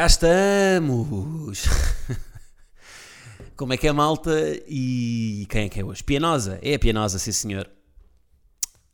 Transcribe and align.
Cá 0.00 0.06
estamos! 0.06 1.64
Como 3.54 3.74
é 3.74 3.76
que 3.76 3.86
é 3.86 3.92
malta? 3.92 4.32
E 4.66 5.46
quem 5.50 5.66
é 5.66 5.68
que 5.68 5.78
é 5.78 5.84
hoje? 5.84 6.02
Pianosa? 6.02 6.58
É 6.62 6.72
a 6.72 6.78
Pianosa, 6.78 7.18
sim 7.18 7.32
senhor. 7.32 7.70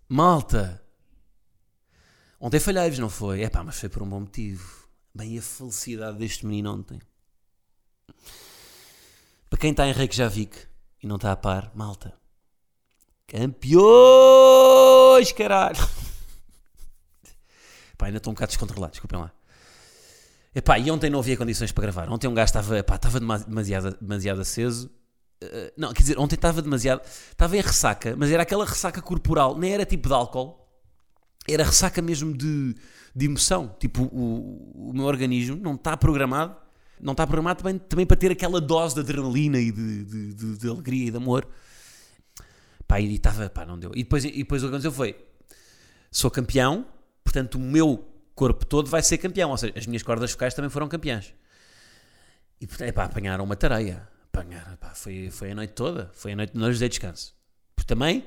Malta! 0.09 0.83
Ontem 2.41 2.59
falhei-vos, 2.59 2.99
não 2.99 3.09
foi? 3.09 3.43
É 3.43 3.49
pá, 3.49 3.63
mas 3.63 3.79
foi 3.79 3.89
por 3.89 4.03
um 4.03 4.09
bom 4.09 4.19
motivo. 4.19 4.89
Bem, 5.15 5.39
a 5.39 5.43
felicidade 5.43 6.19
deste 6.19 6.45
menino 6.45 6.75
ontem. 6.75 7.01
Para 9.49 9.61
quem 9.61 9.71
está 9.71 9.87
em 9.87 9.93
Reykjavik 9.93 10.59
e 11.01 11.07
não 11.07 11.15
está 11.15 11.31
a 11.31 11.37
par, 11.37 11.71
malta. 11.73 12.13
Campeões, 13.29 15.31
caralho! 15.31 15.79
Pá, 17.97 18.07
ainda 18.07 18.19
estou 18.19 18.33
um 18.33 18.35
bocado 18.35 18.51
descontrolado, 18.51 18.91
desculpem 18.91 19.21
lá. 19.21 19.33
Epá, 20.57 20.79
e 20.79 20.91
ontem 20.91 21.11
não 21.11 21.19
havia 21.19 21.37
condições 21.37 21.71
para 21.71 21.83
gravar. 21.83 22.11
Ontem 22.11 22.27
um 22.27 22.33
gajo 22.33 22.47
estava, 22.47 22.79
estava 22.79 23.21
demasiado, 23.21 23.95
demasiado 24.01 24.41
aceso. 24.41 24.91
Uh, 25.45 25.71
não, 25.77 25.93
quer 25.93 26.01
dizer, 26.01 26.19
ontem 26.19 26.35
estava 26.35 26.63
demasiado. 26.63 27.03
Estava 27.05 27.59
em 27.59 27.61
ressaca, 27.61 28.17
mas 28.17 28.31
era 28.31 28.43
aquela 28.43 28.65
ressaca 28.65 29.03
corporal, 29.03 29.59
nem 29.59 29.75
era 29.75 29.85
tipo 29.85 30.09
de 30.09 30.15
álcool, 30.15 30.67
era 31.47 31.63
ressaca 31.63 32.01
mesmo 32.01 32.35
de, 32.35 32.75
de 33.15 33.27
emoção. 33.27 33.77
Tipo, 33.79 34.05
o, 34.05 34.89
o 34.89 34.93
meu 34.95 35.05
organismo 35.05 35.57
não 35.57 35.75
está 35.75 35.95
programado, 35.95 36.57
não 36.99 37.13
está 37.13 37.27
programado 37.27 37.63
também, 37.63 37.79
também 37.79 38.07
para 38.07 38.17
ter 38.17 38.33
aquela 38.33 38.59
dose 38.59 38.95
de 38.95 39.03
adrenalina 39.03 39.59
e 39.59 39.71
de, 39.71 40.05
de, 40.07 40.33
de, 40.33 40.57
de 40.57 40.69
alegria 40.71 41.09
e 41.09 41.11
de 41.11 41.19
amor. 41.19 41.47
Pá, 42.89 42.99
e 42.99 43.15
estava, 43.15 43.51
pá, 43.51 43.67
não 43.67 43.79
deu. 43.79 43.91
E 43.95 44.05
depois, 44.05 44.25
e 44.25 44.31
depois 44.31 44.63
o 44.63 44.69
que 44.69 44.71
aconteceu 44.71 44.93
foi: 44.93 45.17
sou 46.11 46.31
campeão, 46.31 46.87
portanto, 47.23 47.57
o 47.57 47.61
meu 47.61 48.16
corpo 48.37 48.65
todo 48.65 48.89
vai 48.89 49.03
ser 49.03 49.19
campeão. 49.19 49.51
Ou 49.51 49.57
seja, 49.57 49.73
as 49.77 49.87
minhas 49.87 50.05
cordas 50.05 50.31
vocais 50.31 50.55
também 50.55 50.71
foram 50.71 50.87
campeãs. 50.87 51.35
E 52.61 52.69
epá, 52.85 53.05
apanharam 53.05 53.43
uma 53.43 53.57
tareia. 53.57 54.07
Apanharam, 54.33 54.75
epá, 54.75 54.95
foi, 54.95 55.31
foi 55.31 55.51
a 55.51 55.55
noite 55.55 55.73
toda. 55.73 56.11
Foi 56.15 56.33
a 56.33 56.37
noite, 56.37 56.53
não 56.55 56.69
lhes 56.69 56.79
dei 56.79 56.89
descanso. 56.89 57.35
Porque 57.75 57.89
também, 57.89 58.25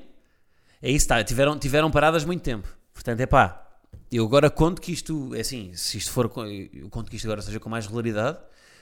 é 0.82 0.90
isso, 0.90 1.08
tá, 1.08 1.22
tiveram, 1.24 1.58
tiveram 1.58 1.90
paradas 1.90 2.24
muito 2.24 2.42
tempo. 2.42 2.68
Portanto, 2.92 3.20
é 3.20 3.26
pá, 3.26 3.66
eu 4.10 4.24
agora 4.24 4.50
conto 4.50 4.80
que 4.82 4.92
isto, 4.92 5.34
é 5.34 5.40
assim, 5.40 5.72
se 5.74 5.96
isto 5.96 6.10
for, 6.10 6.30
eu 6.72 6.90
conto 6.90 7.08
que 7.08 7.16
isto 7.16 7.26
agora 7.26 7.40
seja 7.40 7.60
com 7.60 7.70
mais 7.70 7.86
regularidade. 7.86 8.38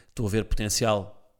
Estou 0.08 0.26
a 0.26 0.30
ver 0.30 0.44
potencial 0.44 1.30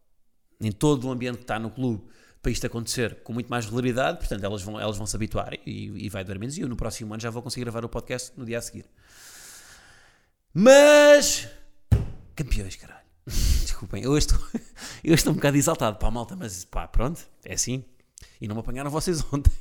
em 0.61 0.71
todo 0.71 1.09
o 1.09 1.11
ambiente 1.11 1.39
que 1.39 1.45
está 1.45 1.59
no 1.59 1.71
clube 1.71 2.05
para 2.41 2.53
isto 2.53 2.67
acontecer 2.67 3.17
com 3.23 3.33
muito 3.33 3.49
mais 3.49 3.65
regularidade. 3.65 4.19
Portanto, 4.19 4.45
elas 4.45 4.63
vão, 4.63 4.79
elas 4.79 4.97
vão 4.97 5.07
se 5.07 5.17
habituar 5.17 5.55
e, 5.67 6.05
e 6.05 6.09
vai 6.09 6.23
doer 6.23 6.39
menos. 6.39 6.57
E 6.57 6.61
eu 6.61 6.69
no 6.69 6.77
próximo 6.77 7.13
ano 7.15 7.21
já 7.21 7.31
vou 7.31 7.43
conseguir 7.43 7.65
gravar 7.65 7.85
o 7.85 7.89
podcast 7.89 8.33
no 8.37 8.45
dia 8.45 8.59
a 8.59 8.63
seguir. 8.63 8.85
Mas. 10.53 11.49
Campeões, 12.35 12.77
caralho. 12.77 13.07
Desculpem, 13.27 14.03
eu 14.03 14.17
estou, 14.17 14.39
eu 15.05 15.15
estou 15.15 15.33
um 15.33 15.37
bocado 15.37 15.57
exaltado. 15.57 15.99
Pá, 15.99 16.11
malta, 16.11 16.35
mas 16.37 16.65
pá, 16.65 16.89
pronto, 16.89 17.27
é 17.45 17.55
assim. 17.55 17.85
E 18.41 18.49
não 18.49 18.55
me 18.55 18.61
apanharam 18.61 18.91
vocês 18.91 19.23
ontem. 19.33 19.53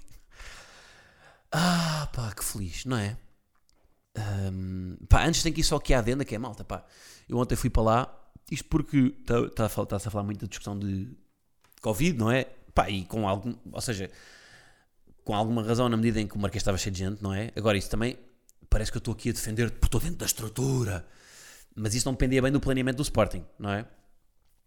Ah, 1.52 2.10
pá, 2.14 2.34
que 2.34 2.44
feliz, 2.44 2.86
não 2.86 2.98
é? 2.98 3.18
Um, 4.18 4.98
pá, 5.08 5.26
antes 5.26 5.44
tem 5.44 5.54
que 5.54 5.62
ir 5.62 5.64
só 5.64 5.76
aqui 5.78 5.94
à 5.94 6.00
adenda, 6.00 6.26
que 6.26 6.36
é 6.36 6.38
malta, 6.38 6.64
pá. 6.64 6.86
Eu 7.28 7.38
ontem 7.38 7.56
fui 7.56 7.70
para 7.70 7.84
lá, 7.84 8.32
isto 8.52 8.68
porque 8.68 9.16
está-se 9.20 9.76
tá, 9.76 9.86
tá, 9.86 9.96
a 9.98 10.00
falar 10.00 10.24
muito 10.24 10.42
da 10.42 10.48
discussão 10.48 10.78
de 10.78 11.10
Covid, 11.82 12.18
não 12.18 12.32
é? 12.32 12.46
Pá, 12.74 12.90
e 12.90 13.06
com 13.06 13.28
algum, 13.28 13.56
ou 13.72 13.82
seja, 13.82 14.10
com 15.24 15.34
alguma 15.36 15.64
razão 15.64 15.90
na 15.90 15.98
medida 15.98 16.22
em 16.22 16.28
que 16.28 16.36
o 16.36 16.40
Marquês 16.40 16.62
estava 16.62 16.78
cheio 16.78 16.94
de 16.94 17.00
gente, 17.00 17.22
não 17.22 17.34
é? 17.34 17.52
Agora, 17.56 17.78
isso 17.78 17.90
também 17.90 18.18
parece 18.70 18.92
que 18.92 18.98
eu 18.98 19.00
estou 19.00 19.14
aqui 19.14 19.30
a 19.30 19.34
defender 19.34 19.72
por 19.72 19.88
estou 19.88 20.00
dentro 20.00 20.18
da 20.18 20.26
estrutura. 20.26 21.06
Mas 21.76 21.94
isso 21.94 22.08
não 22.08 22.14
dependia 22.14 22.42
bem 22.42 22.52
do 22.52 22.60
planeamento 22.60 22.98
do 22.98 23.04
Sporting, 23.04 23.44
não 23.60 23.70
é? 23.72 23.86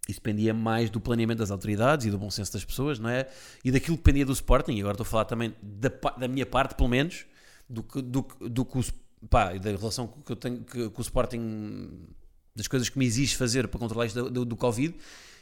Isso 0.09 0.21
dependia 0.21 0.55
mais 0.55 0.91
do 0.91 1.00
planeamento 1.00 1.38
das 1.38 1.50
autoridades 1.50 2.06
e 2.06 2.10
do 2.10 2.19
bom 2.19 2.31
senso 2.31 2.53
das 2.53 2.65
pessoas, 2.65 2.99
não 2.99 3.10
é? 3.10 3.28
E 3.65 3.71
daquilo 3.71 3.97
que 3.97 4.03
dependia 4.03 4.25
do 4.25 4.33
Sporting, 4.33 4.72
e 4.72 4.81
agora 4.81 4.94
estou 4.94 5.05
a 5.05 5.09
falar 5.09 5.25
também 5.25 5.55
da, 5.62 5.89
da 6.19 6.28
minha 6.28 6.47
parte, 6.47 6.75
pelo 6.75 6.89
menos, 6.89 7.27
do 7.69 7.83
que, 7.83 8.00
do, 8.00 8.27
do 8.41 8.65
que 8.65 8.78
o, 8.78 8.84
pá, 9.28 9.53
da 9.55 9.71
relação 9.71 10.09
que 10.09 10.33
eu 10.33 10.37
tenho 10.37 10.65
que, 10.65 10.89
com 10.91 10.99
o 10.99 11.03
Sporting, 11.03 12.09
das 12.55 12.66
coisas 12.66 12.89
que 12.89 12.99
me 12.99 13.06
exige 13.06 13.37
fazer 13.37 13.69
para 13.69 13.78
controlar 13.78 14.06
isto 14.06 14.25
do, 14.25 14.31
do, 14.31 14.44
do 14.44 14.56
Covid. 14.56 14.94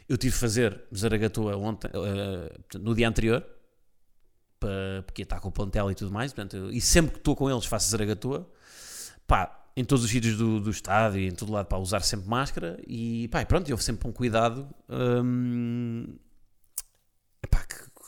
Eu 0.07 0.17
tive 0.17 0.33
de 0.33 0.39
fazer 0.39 0.81
Zaragatua 0.95 1.55
ontem, 1.55 1.87
uh, 1.89 2.79
no 2.79 2.95
dia 2.95 3.07
anterior, 3.07 3.45
para, 4.59 5.03
porque 5.05 5.21
está 5.21 5.39
com 5.39 5.49
o 5.49 5.51
plantel 5.51 5.91
e 5.91 5.95
tudo 5.95 6.11
mais, 6.11 6.33
portanto, 6.33 6.69
e 6.71 6.81
sempre 6.81 7.13
que 7.13 7.17
estou 7.19 7.35
com 7.35 7.49
eles 7.49 7.65
faço 7.65 7.89
zaragatua, 7.89 8.49
pá, 9.27 9.67
em 9.75 9.85
todos 9.85 10.03
os 10.03 10.11
sítios 10.11 10.37
do, 10.37 10.59
do 10.59 10.69
estádio 10.69 11.21
e 11.21 11.27
em 11.27 11.31
todo 11.31 11.51
lado, 11.51 11.67
para 11.67 11.77
usar 11.77 12.01
sempre 12.01 12.27
máscara 12.27 12.79
e 12.87 13.27
pá, 13.29 13.45
pronto, 13.45 13.71
houve 13.71 13.83
sempre 13.83 14.07
um 14.07 14.11
cuidado 14.11 14.67
hum, 14.89 16.17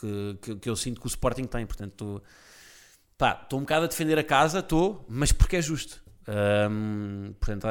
que, 0.02 0.36
que, 0.42 0.56
que, 0.56 0.70
eu 0.70 0.76
sinto 0.76 1.00
que 1.00 1.06
o 1.06 1.10
Sporting 1.10 1.46
tem, 1.46 1.66
portanto, 1.66 2.22
estou 3.44 3.60
um 3.60 3.62
bocado 3.62 3.86
a 3.86 3.88
defender 3.88 4.18
a 4.18 4.24
casa, 4.24 4.60
estou, 4.60 5.06
mas 5.08 5.32
porque 5.32 5.58
é 5.58 5.62
justo. 5.62 6.01
Portanto, 7.40 7.68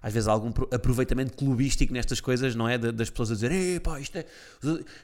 às 0.00 0.12
vezes 0.12 0.28
há 0.28 0.32
algum 0.32 0.52
aproveitamento 0.72 1.36
clubístico 1.36 1.92
nestas 1.92 2.20
coisas, 2.20 2.54
não 2.54 2.68
é? 2.68 2.78
das 2.78 3.10
pessoas 3.10 3.32
a 3.32 3.34
dizer, 3.34 3.80
pá, 3.80 4.00
isto 4.00 4.16
é 4.16 4.24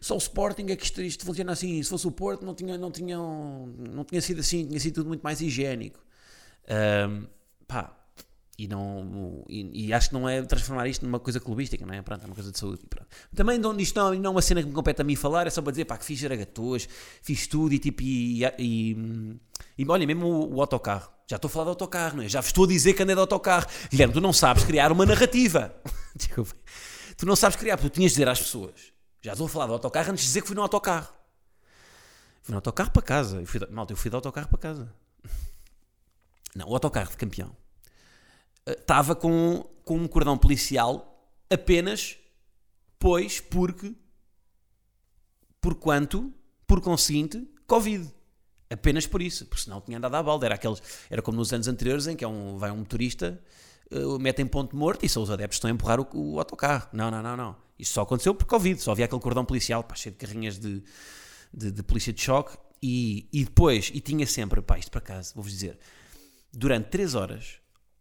só 0.01 0.15
o 0.15 0.19
Sporting 0.19 0.67
é 0.69 0.77
que 0.77 0.85
isto, 0.85 1.01
isto 1.03 1.25
funciona 1.25 1.53
assim. 1.53 1.83
Se 1.83 1.91
fosse 1.91 2.07
o 2.07 2.11
Porto, 2.11 2.45
não 2.45 2.55
tinha, 2.55 2.79
não, 2.79 2.91
tinha, 2.91 3.17
não 3.17 4.05
tinha 4.05 4.21
sido 4.21 4.41
assim, 4.41 4.67
tinha 4.67 4.81
sido 4.81 4.95
tudo 4.95 5.09
muito 5.09 5.23
mais 5.23 5.41
higiênico. 5.41 5.99
Um, 7.09 7.27
pá, 7.67 8.00
e, 8.61 8.69
não, 8.69 9.43
e, 9.49 9.87
e, 9.87 9.93
acho 9.95 10.11
que 10.11 10.15
não 10.15 10.29
é 10.29 10.43
transformar 10.43 10.87
isto 10.87 11.03
numa 11.03 11.19
coisa 11.19 11.41
clubística, 11.41 11.87
não 11.87 11.95
é? 11.95 12.03
Pronto, 12.03 12.23
é 12.23 12.27
uma 12.27 12.35
coisa 12.35 12.53
de 12.53 12.59
saúde. 12.59 12.83
Pronto. 12.91 13.09
Também 13.35 13.59
isto 13.79 13.99
não, 13.99 14.15
não 14.15 14.27
é 14.27 14.33
uma 14.33 14.43
cena 14.43 14.61
que 14.61 14.69
me 14.69 14.75
compete 14.75 15.01
a 15.01 15.05
mim 15.05 15.17
falar, 15.17 15.47
é 15.47 15.51
só 15.51 15.63
para 15.63 15.71
dizer 15.71 15.87
pá, 15.87 15.97
que 15.97 16.05
fiz 16.05 16.19
jaragatoas, 16.19 16.87
fiz 17.23 17.47
tudo 17.47 17.73
e 17.73 17.79
tipo, 17.79 18.03
e, 18.03 18.45
e, 18.59 19.41
e 19.79 19.87
olha, 19.89 20.07
mesmo 20.07 20.27
o, 20.27 20.57
o, 20.57 20.61
autocarro. 20.61 21.11
Já 21.27 21.37
estou 21.37 21.49
a 21.49 21.53
falar 21.53 21.65
de 21.65 21.71
autocarro, 21.71 22.19
não 22.19 22.23
é? 22.23 22.29
Já 22.29 22.43
vos 22.43 22.49
estou 22.49 22.65
a 22.65 22.69
dizer 22.69 22.93
que 22.93 23.03
andei 23.03 23.15
de 23.15 23.21
autocarro. 23.23 23.67
Guilherme, 23.91 24.13
tu 24.13 24.21
não 24.21 24.33
sabes 24.33 24.65
criar 24.65 24.93
uma 24.93 25.07
narrativa. 25.07 25.75
tu 27.17 27.25
não 27.25 27.37
sabes 27.37 27.57
criar, 27.57 27.79
porque 27.79 27.89
tu 27.89 27.95
tinhas 27.95 28.11
de 28.11 28.17
dizer 28.17 28.29
às 28.29 28.41
pessoas. 28.41 28.93
Já 29.23 29.33
estou 29.33 29.47
a 29.47 29.49
falar 29.49 29.69
de 29.69 29.73
autocarro 29.73 30.11
antes 30.11 30.23
de 30.23 30.29
dizer 30.29 30.43
que 30.43 30.49
fui 30.49 30.57
no 30.57 30.61
autocarro. 30.61 31.09
Fui 32.43 32.53
no 32.53 32.59
autocarro 32.59 32.91
para 32.91 33.01
casa. 33.01 33.41
Eu 33.41 33.47
fui, 33.47 33.59
malta, 33.71 33.95
eu 33.95 33.97
fui 33.97 34.11
de 34.11 34.17
autocarro 34.17 34.49
para 34.49 34.59
casa. 34.59 34.93
Não, 36.55 36.69
o 36.69 36.75
autocarro 36.75 37.09
de 37.09 37.17
campeão 37.17 37.57
estava 38.67 39.15
com, 39.15 39.65
com 39.85 39.97
um 39.97 40.09
cordão 40.09 40.37
policial 40.37 41.07
apenas, 41.51 42.17
pois, 42.99 43.41
porque, 43.41 43.95
por 45.61 45.75
quanto, 45.75 46.33
por 46.67 46.81
conseguinte, 46.81 47.47
Covid. 47.67 48.09
Apenas 48.71 49.05
por 49.05 49.21
isso, 49.21 49.47
porque 49.47 49.65
senão 49.65 49.81
tinha 49.81 49.99
andado 49.99 50.15
à 50.15 50.23
balda. 50.23 50.47
Era, 50.47 50.55
aqueles, 50.55 50.81
era 51.11 51.21
como 51.21 51.37
nos 51.39 51.53
anos 51.53 51.67
anteriores 51.67 52.07
em 52.07 52.15
que 52.15 52.25
é 52.25 52.29
um, 52.29 52.57
vai 52.57 52.71
um 52.71 52.77
motorista, 52.77 53.41
uh, 53.91 54.19
mete 54.19 54.41
em 54.41 54.47
ponto 54.47 54.77
morto 54.77 55.05
e 55.05 55.09
só 55.09 55.21
os 55.21 55.31
adeptos 55.31 55.57
estão 55.57 55.69
a 55.69 55.73
empurrar 55.73 56.01
o, 56.01 56.07
o 56.13 56.39
autocarro. 56.39 56.89
Não, 56.93 57.11
não, 57.11 57.21
não, 57.21 57.37
não. 57.37 57.57
Isto 57.77 57.95
só 57.95 58.03
aconteceu 58.03 58.33
por 58.35 58.47
Covid. 58.47 58.81
Só 58.81 58.93
havia 58.93 59.07
aquele 59.07 59.21
cordão 59.21 59.45
policial, 59.45 59.83
pá, 59.83 59.97
cheio 59.97 60.15
de 60.15 60.19
carrinhas 60.19 60.59
de, 60.59 60.83
de, 61.53 61.73
de 61.73 61.83
polícia 61.83 62.13
de 62.13 62.21
choque. 62.21 62.57
E, 62.81 63.29
e 63.33 63.45
depois, 63.45 63.91
e 63.93 64.01
tinha 64.01 64.27
sempre, 64.27 64.63
pá, 64.63 64.79
isto 64.79 64.91
para 64.91 65.01
casa, 65.01 65.33
vou-vos 65.35 65.53
dizer, 65.53 65.79
durante 66.53 66.89
3 66.89 67.15
horas, 67.15 67.61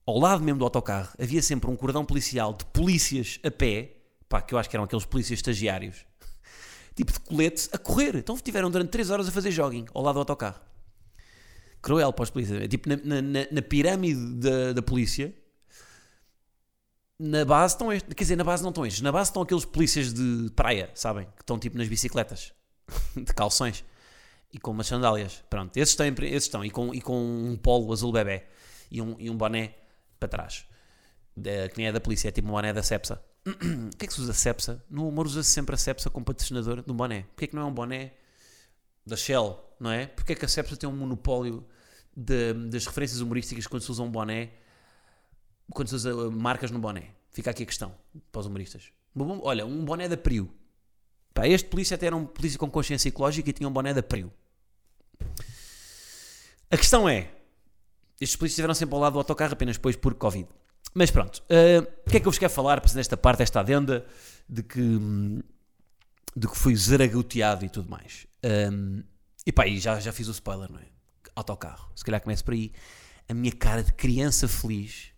ao 0.10 0.18
lado 0.18 0.44
mesmo 0.44 0.60
do 0.60 0.66
autocarro, 0.66 1.10
havia 1.22 1.42
sempre 1.42 1.70
um 1.70 1.76
cordão 1.76 2.04
policial 2.04 2.54
de 2.54 2.66
polícias 2.66 3.40
a 3.44 3.52
pé, 3.52 3.96
pá, 4.28 4.42
que 4.42 4.54
eu 4.54 4.58
acho 4.58 4.70
que 4.70 4.76
eram 4.76 4.84
aqueles 4.84 5.06
polícias 5.06 5.40
estagiários, 5.40 6.06
tipo 6.96 7.14
de 7.14 7.20
colete, 7.20 7.70
a 7.72 7.78
correr. 7.78 8.16
Então 8.16 8.36
tiveram 8.38 8.72
durante 8.72 8.90
3 8.90 9.12
horas 9.12 9.28
a 9.28 9.32
fazer 9.32 9.52
jogging 9.52 9.86
ao 9.94 10.02
lado 10.02 10.16
do 10.16 10.20
autocarro. 10.20 10.60
Cruel 11.82 12.12
para 12.12 12.24
os 12.24 12.30
polícias. 12.30 12.68
Tipo, 12.68 12.90
na, 12.90 13.22
na, 13.22 13.40
na 13.52 13.62
pirâmide 13.62 14.20
da, 14.36 14.74
da 14.74 14.82
polícia, 14.82 15.34
na 17.18 17.46
base 17.46 17.76
estão 17.76 17.94
estes, 17.94 18.14
quer 18.14 18.24
dizer, 18.24 18.36
na 18.36 18.44
base 18.44 18.64
não 18.64 18.70
estão 18.70 18.86
estes, 18.86 19.02
na 19.02 19.12
base 19.12 19.30
estão 19.30 19.44
aqueles 19.44 19.64
polícias 19.64 20.14
de 20.14 20.50
praia, 20.56 20.90
sabem? 20.96 21.26
Que 21.36 21.44
estão 21.44 21.60
tipo 21.60 21.78
nas 21.78 21.88
bicicletas, 21.88 22.52
de 23.16 23.34
calções 23.34 23.86
e 24.52 24.58
com 24.58 24.72
umas 24.72 24.88
sandálias. 24.88 25.44
Pronto, 25.50 25.78
esses 25.78 25.92
estão, 25.92 26.08
esses 26.08 26.44
estão 26.44 26.66
e, 26.66 26.72
com, 26.72 26.94
e 26.94 27.00
com 27.00 27.16
um 27.22 27.56
polo 27.56 27.94
azul 27.94 28.12
bebê 28.12 28.44
e 28.90 29.02
um, 29.02 29.16
e 29.20 29.30
um 29.30 29.38
boné 29.38 29.76
para 30.20 30.30
trás. 30.30 30.66
Da, 31.36 31.70
que 31.70 31.78
nem 31.78 31.88
é 31.88 31.92
da 31.92 32.02
polícia, 32.02 32.28
é 32.28 32.32
tipo 32.32 32.48
uma 32.48 32.56
mané 32.56 32.74
da 32.74 32.84
Cepsa, 32.84 33.24
o 33.48 33.98
que 33.98 34.06
é 34.06 34.08
que 34.08 34.14
se 34.14 34.20
usa 34.22 34.34
Cepsa? 34.34 34.84
No 34.90 35.08
humor 35.08 35.26
usa-se 35.26 35.50
sempre 35.50 35.74
a 35.74 35.78
Cepsa 35.78 36.10
como 36.10 36.26
patrocinador 36.26 36.84
de 36.84 36.92
um 36.92 36.96
boné. 36.96 37.24
Porquê 37.24 37.46
é 37.46 37.48
que 37.48 37.56
não 37.56 37.64
é 37.64 37.66
um 37.66 37.74
boné 37.74 38.14
da 39.06 39.16
Shell, 39.16 39.58
não 39.80 39.92
é? 39.92 40.08
Porquê 40.08 40.34
é 40.34 40.36
que 40.36 40.46
a 40.46 40.48
Cepsa 40.48 40.76
tem 40.76 40.90
um 40.90 40.96
monopólio 40.96 41.66
de- 42.16 42.54
das 42.70 42.86
referências 42.86 43.22
humorísticas 43.22 43.66
quando 43.66 43.82
se 43.82 43.92
usa 43.92 44.04
um 44.04 44.12
boné, 44.12 44.52
quando 45.72 45.88
se 45.88 45.96
usa 45.96 46.14
uh, 46.14 46.32
marcas 46.32 46.70
no 46.72 46.80
boné? 46.80 47.12
Fica 47.32 47.52
aqui 47.52 47.64
a 47.64 47.66
questão 47.66 47.96
para 48.32 48.42
os 48.42 48.46
humoristas. 48.48 48.92
Olha, 49.16 49.66
um 49.66 49.86
boné 49.86 50.10
da 50.10 50.18
Prio. 50.18 50.54
Pá, 51.34 51.48
este 51.48 51.70
polícia 51.70 51.96
até 51.96 52.08
era 52.08 52.16
um 52.16 52.26
polícia 52.26 52.60
com 52.60 52.70
consciência 52.70 53.08
ecológica 53.08 53.50
e 53.50 53.54
tinha 53.54 53.70
um 53.70 53.72
boné 53.72 53.94
da 53.94 54.04
Prio. 54.04 54.32
A 56.70 56.78
questão 56.78 57.08
é, 57.08 57.32
estes 58.20 58.36
polícias 58.36 58.54
estiveram 58.54 58.74
sempre 58.74 58.96
ao 58.96 59.02
lado 59.02 59.14
do 59.14 59.20
autocarro 59.20 59.54
apenas 59.54 59.78
depois 59.78 59.96
por 59.96 60.14
Covid. 60.16 60.48
Mas 60.94 61.12
pronto, 61.12 61.38
uh, 61.38 61.88
o 62.06 62.10
que 62.10 62.18
é 62.18 62.20
que 62.20 62.28
eu 62.28 62.32
vos 62.32 62.40
quero 62.40 62.52
falar 62.52 62.82
para 62.82 62.94
nesta 62.94 63.16
parte, 63.16 63.44
esta 63.44 63.60
adenda 63.60 64.06
de 64.48 64.64
que, 64.64 64.82
de 66.36 66.48
que 66.48 66.58
fui 66.58 66.76
zaragoteado 66.76 67.64
e 67.66 67.70
tudo 67.70 67.90
mais. 67.90 68.26
Um, 68.44 69.04
e 69.46 69.52
pá, 69.52 69.68
e 69.68 69.80
já, 69.80 70.00
já 70.00 70.12
fiz 70.12 70.28
o 70.28 70.32
spoiler, 70.32 70.72
não 70.72 70.80
é? 70.80 70.86
Autocarro. 71.36 71.92
Se 71.96 72.04
calhar 72.04 72.22
começo 72.22 72.44
por 72.44 72.54
aí. 72.54 72.72
A 73.28 73.34
minha 73.34 73.52
cara 73.52 73.84
de 73.84 73.94
criança 73.94 74.48
feliz 74.48 75.12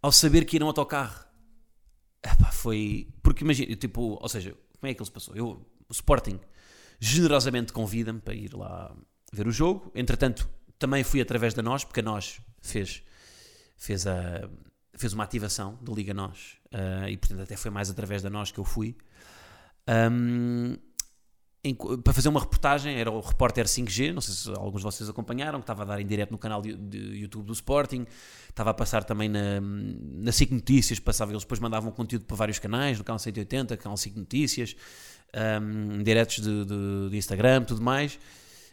ao 0.00 0.12
saber 0.12 0.44
que 0.44 0.56
ia 0.56 0.60
num 0.60 0.66
autocarro. 0.66 1.24
Epá, 2.22 2.50
foi. 2.52 3.08
Porque 3.22 3.44
imagina, 3.44 3.74
tipo, 3.76 4.18
ou 4.20 4.28
seja, 4.28 4.54
como 4.80 4.90
é 4.90 4.94
que 4.94 5.00
ele 5.00 5.06
se 5.06 5.12
passou? 5.12 5.34
Eu, 5.36 5.66
o 5.88 5.92
Sporting 5.92 6.38
generosamente 7.00 7.72
convida-me 7.72 8.20
para 8.20 8.34
ir 8.34 8.54
lá 8.54 8.94
ver 9.32 9.46
o 9.46 9.52
jogo. 9.52 9.90
Entretanto, 9.94 10.48
também 10.78 11.02
fui 11.04 11.20
através 11.20 11.54
da 11.54 11.62
nós, 11.62 11.84
porque 11.84 12.00
a 12.00 12.02
nós 12.02 12.40
fez, 12.62 13.02
fez, 13.76 14.06
a, 14.06 14.48
fez 14.94 15.12
uma 15.12 15.24
ativação 15.24 15.78
da 15.82 15.92
Liga 15.92 16.14
Nós. 16.14 16.56
ah, 16.72 17.08
e 17.10 17.16
portanto, 17.16 17.40
até 17.42 17.56
foi 17.56 17.70
mais 17.70 17.90
através 17.90 18.22
da 18.22 18.30
nós 18.30 18.50
que 18.52 18.58
eu 18.58 18.64
fui. 18.64 18.96
Um, 19.88 20.76
em- 21.64 21.74
para 21.74 22.12
fazer 22.12 22.28
uma 22.28 22.40
reportagem, 22.40 22.96
era 23.00 23.10
o 23.10 23.20
repórter 23.20 23.66
5G, 23.66 24.12
não 24.12 24.20
sei 24.20 24.34
se 24.34 24.48
alguns 24.50 24.80
de 24.80 24.84
vocês 24.84 25.08
acompanharam, 25.08 25.58
que 25.58 25.64
estava 25.64 25.82
a 25.82 25.86
dar 25.86 26.00
em 26.00 26.06
direto 26.06 26.30
no 26.30 26.38
canal 26.38 26.62
de, 26.62 26.74
de 26.76 26.98
YouTube 27.20 27.46
do 27.46 27.52
Sporting, 27.52 28.06
estava 28.48 28.70
a 28.70 28.74
passar 28.74 29.02
também 29.04 29.28
na, 29.28 29.60
na 29.60 30.30
SIC 30.30 30.52
Notícias, 30.52 30.98
passava, 31.00 31.32
eles 31.32 31.42
depois 31.42 31.58
mandavam 31.58 31.90
conteúdo 31.90 32.24
para 32.26 32.36
vários 32.36 32.58
canais, 32.58 32.96
no 32.98 33.04
canal 33.04 33.18
180, 33.18 33.76
canal 33.76 33.96
SIC 33.96 34.14
Notícias, 34.16 34.76
um, 35.60 36.02
diretos 36.02 36.36
de, 36.36 36.64
de- 36.64 37.10
de 37.10 37.16
Instagram, 37.16 37.64
tudo 37.64 37.82
mais, 37.82 38.18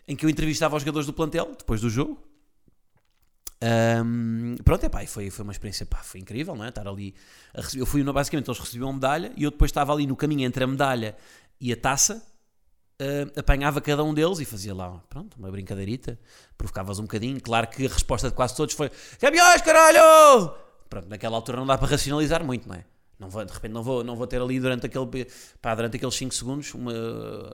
em 0.07 0.15
que 0.15 0.25
eu 0.25 0.29
entrevistava 0.29 0.75
os 0.75 0.81
jogadores 0.81 1.05
do 1.05 1.13
plantel, 1.13 1.53
depois 1.57 1.81
do 1.81 1.89
jogo, 1.89 2.21
um, 4.05 4.55
pronto, 4.63 4.85
é 4.85 4.89
pá, 4.89 5.05
foi, 5.07 5.29
foi 5.29 5.43
uma 5.43 5.51
experiência, 5.51 5.85
pá, 5.85 5.97
foi 6.03 6.19
incrível, 6.19 6.55
não 6.55 6.65
é? 6.65 6.69
Estar 6.69 6.87
ali, 6.87 7.15
a 7.53 7.61
receber, 7.61 7.81
eu 7.81 7.85
fui, 7.85 8.03
basicamente, 8.03 8.47
eles 8.47 8.59
recebiam 8.59 8.89
uma 8.89 8.93
medalha 8.93 9.31
e 9.35 9.43
eu 9.43 9.51
depois 9.51 9.69
estava 9.69 9.93
ali 9.93 10.05
no 10.05 10.15
caminho 10.15 10.45
entre 10.45 10.63
a 10.63 10.67
medalha 10.67 11.15
e 11.59 11.71
a 11.71 11.77
taça, 11.77 12.21
uh, 13.01 13.39
apanhava 13.39 13.81
cada 13.81 14.03
um 14.03 14.13
deles 14.13 14.39
e 14.39 14.45
fazia 14.45 14.73
lá, 14.73 15.01
pronto, 15.09 15.35
uma 15.37 15.49
brincadeirita, 15.49 16.19
provocavas 16.57 16.99
um 16.99 17.03
bocadinho. 17.03 17.41
Claro 17.41 17.67
que 17.67 17.85
a 17.85 17.89
resposta 17.89 18.29
de 18.29 18.35
quase 18.35 18.55
todos 18.55 18.75
foi: 18.75 18.91
Campeões, 19.19 19.61
caralho! 19.61 20.53
Pronto, 20.89 21.07
naquela 21.07 21.35
altura 21.35 21.57
não 21.57 21.65
dá 21.65 21.77
para 21.77 21.87
racionalizar 21.87 22.43
muito, 22.43 22.67
não 22.67 22.75
é? 22.75 22.85
Não 23.17 23.29
vou, 23.29 23.45
de 23.45 23.53
repente 23.53 23.71
não 23.71 23.81
vou, 23.81 24.03
não 24.03 24.15
vou 24.15 24.27
ter 24.27 24.41
ali 24.41 24.59
durante, 24.59 24.85
aquele, 24.85 25.25
pá, 25.61 25.73
durante 25.73 25.95
aqueles 25.95 26.13
5 26.13 26.35
segundos 26.35 26.73
uma, 26.73 26.91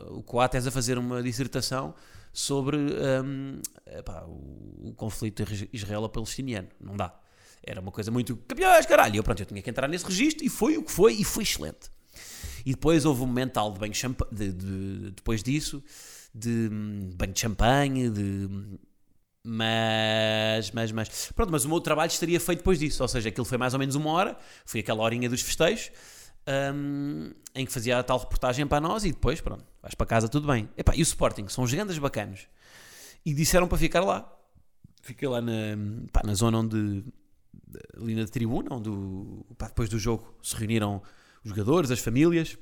o 0.10 0.24
Coates 0.24 0.66
a 0.66 0.72
fazer 0.72 0.98
uma 0.98 1.22
dissertação 1.22 1.94
sobre 2.34 2.78
hum, 2.78 3.62
epá, 3.86 4.24
o, 4.26 4.90
o 4.90 4.94
conflito 4.96 5.44
israelo-palestiniano. 5.74 6.68
Não 6.80 6.96
dá. 6.96 7.14
Era 7.64 7.80
uma 7.82 7.92
coisa 7.92 8.10
muito 8.12 8.36
campeões, 8.48 8.86
caralho. 8.86 9.16
E 9.16 9.18
eu, 9.18 9.24
pronto, 9.24 9.40
eu 9.42 9.46
tinha 9.46 9.62
que 9.62 9.70
entrar 9.70 9.88
nesse 9.88 10.06
registro 10.06 10.46
e 10.46 10.50
foi 10.50 10.78
o 10.78 10.84
que 10.84 10.92
foi 10.92 11.14
e 11.14 11.24
foi 11.24 11.44
excelente. 11.44 11.92
E 12.66 12.72
depois 12.72 13.06
houve 13.06 13.22
um 13.24 13.28
momento 13.28 13.54
tal 13.54 13.72
de 13.74 13.80
banho 13.80 13.94
de 13.94 14.02
de, 14.32 14.52
de- 14.54 15.12
depois 15.12 15.44
disso, 15.44 15.84
de 16.34 16.70
hum, 16.72 17.12
banho 17.16 17.34
de 17.34 17.40
champanhe, 17.40 18.10
de. 18.10 18.48
Mas, 19.44 20.70
mas, 20.72 20.92
mas. 20.92 21.32
Pronto, 21.34 21.52
mas 21.52 21.66
o 21.66 21.70
meu 21.70 21.82
trabalho 21.82 22.10
estaria 22.10 22.40
feito 22.40 22.60
depois 22.60 22.78
disso. 22.80 23.02
Ou 23.02 23.08
seja, 23.08 23.30
aquilo 23.30 23.46
foi 23.46 23.58
mais 23.58 23.74
ou 23.74 23.80
menos 23.80 23.96
uma 23.96 24.12
hora, 24.12 24.38
foi 24.66 24.82
aquela 24.82 25.02
horinha 25.04 25.28
dos 25.30 25.42
festejos, 25.42 25.92
hum, 26.48 27.34
em 27.56 27.66
que 27.66 27.72
fazia 27.72 28.00
a 28.00 28.04
tal 28.04 28.18
reportagem 28.18 28.66
para 28.68 28.80
nós 28.80 29.04
e 29.04 29.12
depois, 29.12 29.42
pronto, 29.42 29.66
vais 29.82 29.96
para 29.96 30.06
casa, 30.06 30.28
tudo 30.28 30.48
bem. 30.48 30.70
Epá, 30.78 30.96
e 30.96 31.02
o 31.02 31.04
Sporting, 31.04 31.48
são 31.48 31.66
gigantes 31.68 31.98
bacanos. 31.98 32.48
E 33.26 33.34
disseram 33.34 33.68
para 33.68 33.78
ficar 33.78 34.02
lá. 34.02 34.32
Fiquei 35.02 35.28
lá 35.28 35.42
na, 35.42 35.52
pá, 36.12 36.22
na 36.26 36.34
zona 36.34 36.60
onde. 36.60 37.04
ali 37.98 38.16
na 38.16 38.26
tribuna, 38.26 38.76
onde 38.76 38.90
pá, 39.58 39.68
depois 39.68 39.90
do 39.90 40.00
jogo 40.00 40.36
se 40.42 40.56
reuniram 40.56 41.02
os 41.44 41.50
jogadores, 41.50 41.92
as 41.92 42.00
famílias. 42.00 42.58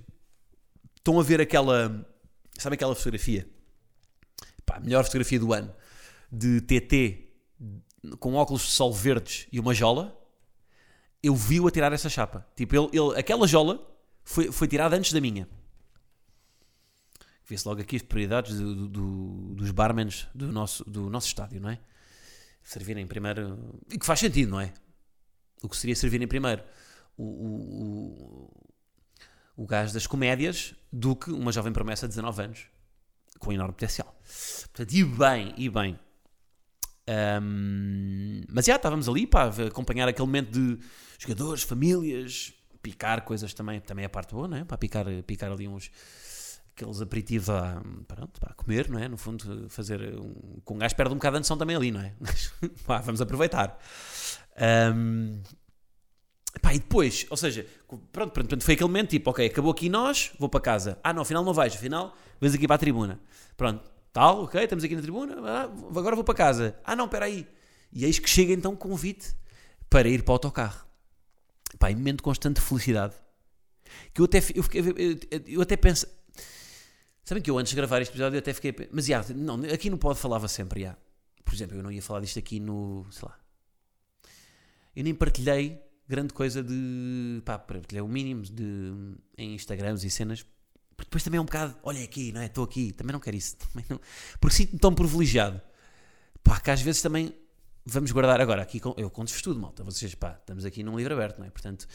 Estão 0.95 1.19
a 1.19 1.23
ver 1.23 1.41
aquela. 1.41 2.05
Sabe 2.57 2.75
aquela 2.75 2.95
fotografia? 2.95 3.47
Pá, 4.65 4.77
a 4.77 4.79
melhor 4.79 5.03
fotografia 5.03 5.39
do 5.39 5.53
ano. 5.53 5.73
De 6.31 6.61
TT 6.61 7.29
com 8.19 8.33
óculos 8.35 8.63
de 8.63 8.69
sol 8.69 8.93
verdes 8.93 9.47
e 9.51 9.59
uma 9.59 9.73
jola. 9.73 10.17
Eu 11.21 11.35
vi-o 11.35 11.67
a 11.67 11.71
tirar 11.71 11.91
essa 11.93 12.09
chapa. 12.09 12.47
Tipo, 12.55 12.75
ele, 12.75 12.89
ele- 12.97 13.19
aquela 13.19 13.45
jola 13.47 13.85
foi, 14.23 14.51
foi 14.51 14.67
tirada 14.67 14.95
antes 14.95 15.11
da 15.11 15.19
minha. 15.19 15.47
Vê-se 17.45 17.67
logo 17.67 17.81
aqui 17.81 17.95
as 17.95 18.01
prioridades 18.01 18.57
do- 18.59 18.87
do- 18.87 19.55
dos 19.55 19.71
barmans 19.71 20.27
do 20.35 20.51
nosso, 20.51 20.83
do 20.89 21.09
nosso 21.09 21.27
estádio, 21.27 21.59
não 21.59 21.69
é? 21.69 21.79
Servirem 22.63 23.07
primeiro. 23.07 23.79
E 23.91 23.97
que 23.97 24.05
faz 24.05 24.19
sentido, 24.19 24.51
não 24.51 24.59
é? 24.61 24.71
O 25.63 25.67
que 25.67 25.75
seria 25.75 25.95
servir 25.95 26.21
em 26.21 26.27
primeiro 26.27 26.63
o, 27.17 27.23
o, 27.23 28.53
o, 29.57 29.63
o 29.63 29.65
gajo 29.65 29.93
das 29.93 30.05
comédias 30.05 30.75
do 30.93 31.15
que 31.15 31.31
uma 31.31 31.51
jovem 31.51 31.73
promessa 31.73 32.07
de 32.07 32.09
19 32.15 32.43
anos 32.43 32.67
com 33.39 33.51
enorme 33.51 33.73
potencial. 33.73 34.15
Portanto, 34.61 34.93
e 34.93 35.03
bem, 35.03 35.53
e 35.57 35.69
bem. 35.69 35.99
Ahm, 37.09 38.43
mas 38.47 38.65
já 38.65 38.75
estávamos 38.75 39.09
ali 39.09 39.25
para 39.25 39.67
acompanhar 39.67 40.07
aquele 40.07 40.27
momento 40.27 40.51
de 40.51 40.77
jogadores, 41.17 41.63
famílias, 41.63 42.53
picar 42.83 43.23
coisas 43.23 43.51
também, 43.53 43.79
também 43.81 44.03
é 44.03 44.05
a 44.05 44.09
parte 44.09 44.35
boa, 44.35 44.47
não 44.47 44.57
é? 44.57 44.63
Para 44.63 44.77
picar, 44.77 45.05
picar 45.25 45.51
ali 45.51 45.67
uns 45.67 45.89
aqueles 46.75 47.01
aperitivos 47.01 47.49
a, 47.49 47.81
pronto, 48.07 48.39
para 48.39 48.53
comer, 48.53 48.89
não 48.89 48.99
é? 48.99 49.07
No 49.07 49.17
fundo, 49.17 49.67
fazer 49.69 49.99
um, 50.19 50.61
com 50.63 50.75
um 50.75 50.77
gajo 50.77 50.95
perde 50.95 51.11
um 51.11 51.17
bocado 51.17 51.37
a 51.37 51.39
noção 51.39 51.57
também 51.57 51.75
ali, 51.75 51.91
não 51.91 51.99
é? 51.99 52.13
Mas, 52.19 52.53
pá, 52.85 52.99
vamos 52.99 53.19
aproveitar. 53.21 53.77
Ahm, 54.55 55.41
Pá, 56.61 56.73
e 56.73 56.79
depois, 56.79 57.27
ou 57.29 57.37
seja, 57.37 57.65
pronto, 58.11 58.31
pronto, 58.31 58.63
foi 58.63 58.73
aquele 58.73 58.87
momento 58.87 59.11
tipo, 59.11 59.29
ok, 59.29 59.45
acabou 59.45 59.71
aqui 59.71 59.87
nós, 59.87 60.31
vou 60.39 60.49
para 60.49 60.59
casa. 60.59 60.97
Ah, 61.03 61.13
não, 61.13 61.21
afinal 61.21 61.43
não 61.43 61.53
vais, 61.53 61.75
afinal 61.75 62.15
vais 62.41 62.55
aqui 62.55 62.65
para 62.67 62.75
a 62.75 62.79
tribuna. 62.79 63.19
Pronto, 63.55 63.89
tal, 64.11 64.43
ok, 64.43 64.63
estamos 64.63 64.83
aqui 64.83 64.95
na 64.95 65.01
tribuna, 65.01 65.35
agora 65.95 66.15
vou 66.15 66.23
para 66.23 66.35
casa. 66.35 66.79
Ah, 66.83 66.95
não, 66.95 67.05
espera 67.05 67.25
aí. 67.25 67.47
E 67.91 68.05
eis 68.05 68.19
que 68.19 68.29
chega 68.29 68.53
então 68.53 68.73
o 68.73 68.77
convite 68.77 69.35
para 69.89 70.07
ir 70.07 70.23
para 70.23 70.31
o 70.31 70.35
autocarro. 70.35 70.85
Pá, 71.77 71.91
em 71.91 71.95
momento 71.95 72.17
de 72.17 72.23
constante 72.23 72.61
felicidade. 72.61 73.15
Que 74.13 74.21
eu 74.21 74.25
até, 74.25 74.37
eu, 74.55 74.63
fiquei, 74.63 74.81
eu, 74.81 75.43
eu 75.47 75.61
até 75.61 75.75
penso. 75.75 76.07
Sabem 77.23 77.43
que 77.43 77.49
eu 77.49 77.57
antes 77.57 77.71
de 77.71 77.75
gravar 77.75 78.01
este 78.01 78.11
episódio 78.11 78.37
eu 78.37 78.39
até 78.39 78.53
fiquei. 78.53 78.75
Mas 78.91 79.05
já, 79.05 79.23
não, 79.35 79.61
aqui 79.63 79.89
no 79.89 79.97
pod 79.97 80.19
falava 80.19 80.47
sempre, 80.47 80.81
já. 80.81 80.97
Por 81.43 81.53
exemplo, 81.53 81.77
eu 81.77 81.83
não 81.83 81.91
ia 81.91 82.01
falar 82.01 82.21
disto 82.21 82.39
aqui 82.39 82.59
no. 82.59 83.05
sei 83.11 83.27
lá. 83.27 83.39
Eu 84.95 85.03
nem 85.03 85.13
partilhei 85.13 85.81
grande 86.07 86.33
coisa 86.33 86.63
de. 86.63 87.41
pá, 87.45 87.57
partilhei 87.57 88.01
o 88.01 88.07
mínimo 88.07 88.41
de, 88.43 88.91
em 89.37 89.55
Instagrams 89.55 90.03
e 90.03 90.09
cenas. 90.09 90.45
Porque 90.99 91.07
depois 91.11 91.23
também 91.23 91.37
é 91.37 91.41
um 91.41 91.45
bocado. 91.45 91.77
olha 91.81 92.03
aqui, 92.03 92.33
não 92.33 92.41
é? 92.41 92.47
Estou 92.47 92.61
aqui. 92.65 92.91
Também 92.91 93.13
não 93.13 93.21
quero 93.21 93.37
isso. 93.37 93.55
Também 93.71 93.85
não, 93.87 94.01
porque 94.37 94.53
sinto-me 94.57 94.79
tão 94.79 94.93
privilegiado. 94.93 95.61
Pá, 96.43 96.59
que 96.59 96.69
às 96.69 96.81
vezes 96.81 97.01
também. 97.01 97.33
Vamos 97.85 98.11
guardar 98.11 98.41
agora. 98.41 98.61
Aqui 98.61 98.81
com- 98.81 98.93
eu 98.97 99.09
conto-vos 99.09 99.41
tudo, 99.41 99.57
malta. 99.57 99.81
Vocês, 99.81 100.13
pá, 100.13 100.35
estamos 100.37 100.65
aqui 100.65 100.83
num 100.83 100.97
livro 100.97 101.13
aberto, 101.13 101.39
não 101.39 101.45
é? 101.45 101.49
Portanto, 101.49 101.87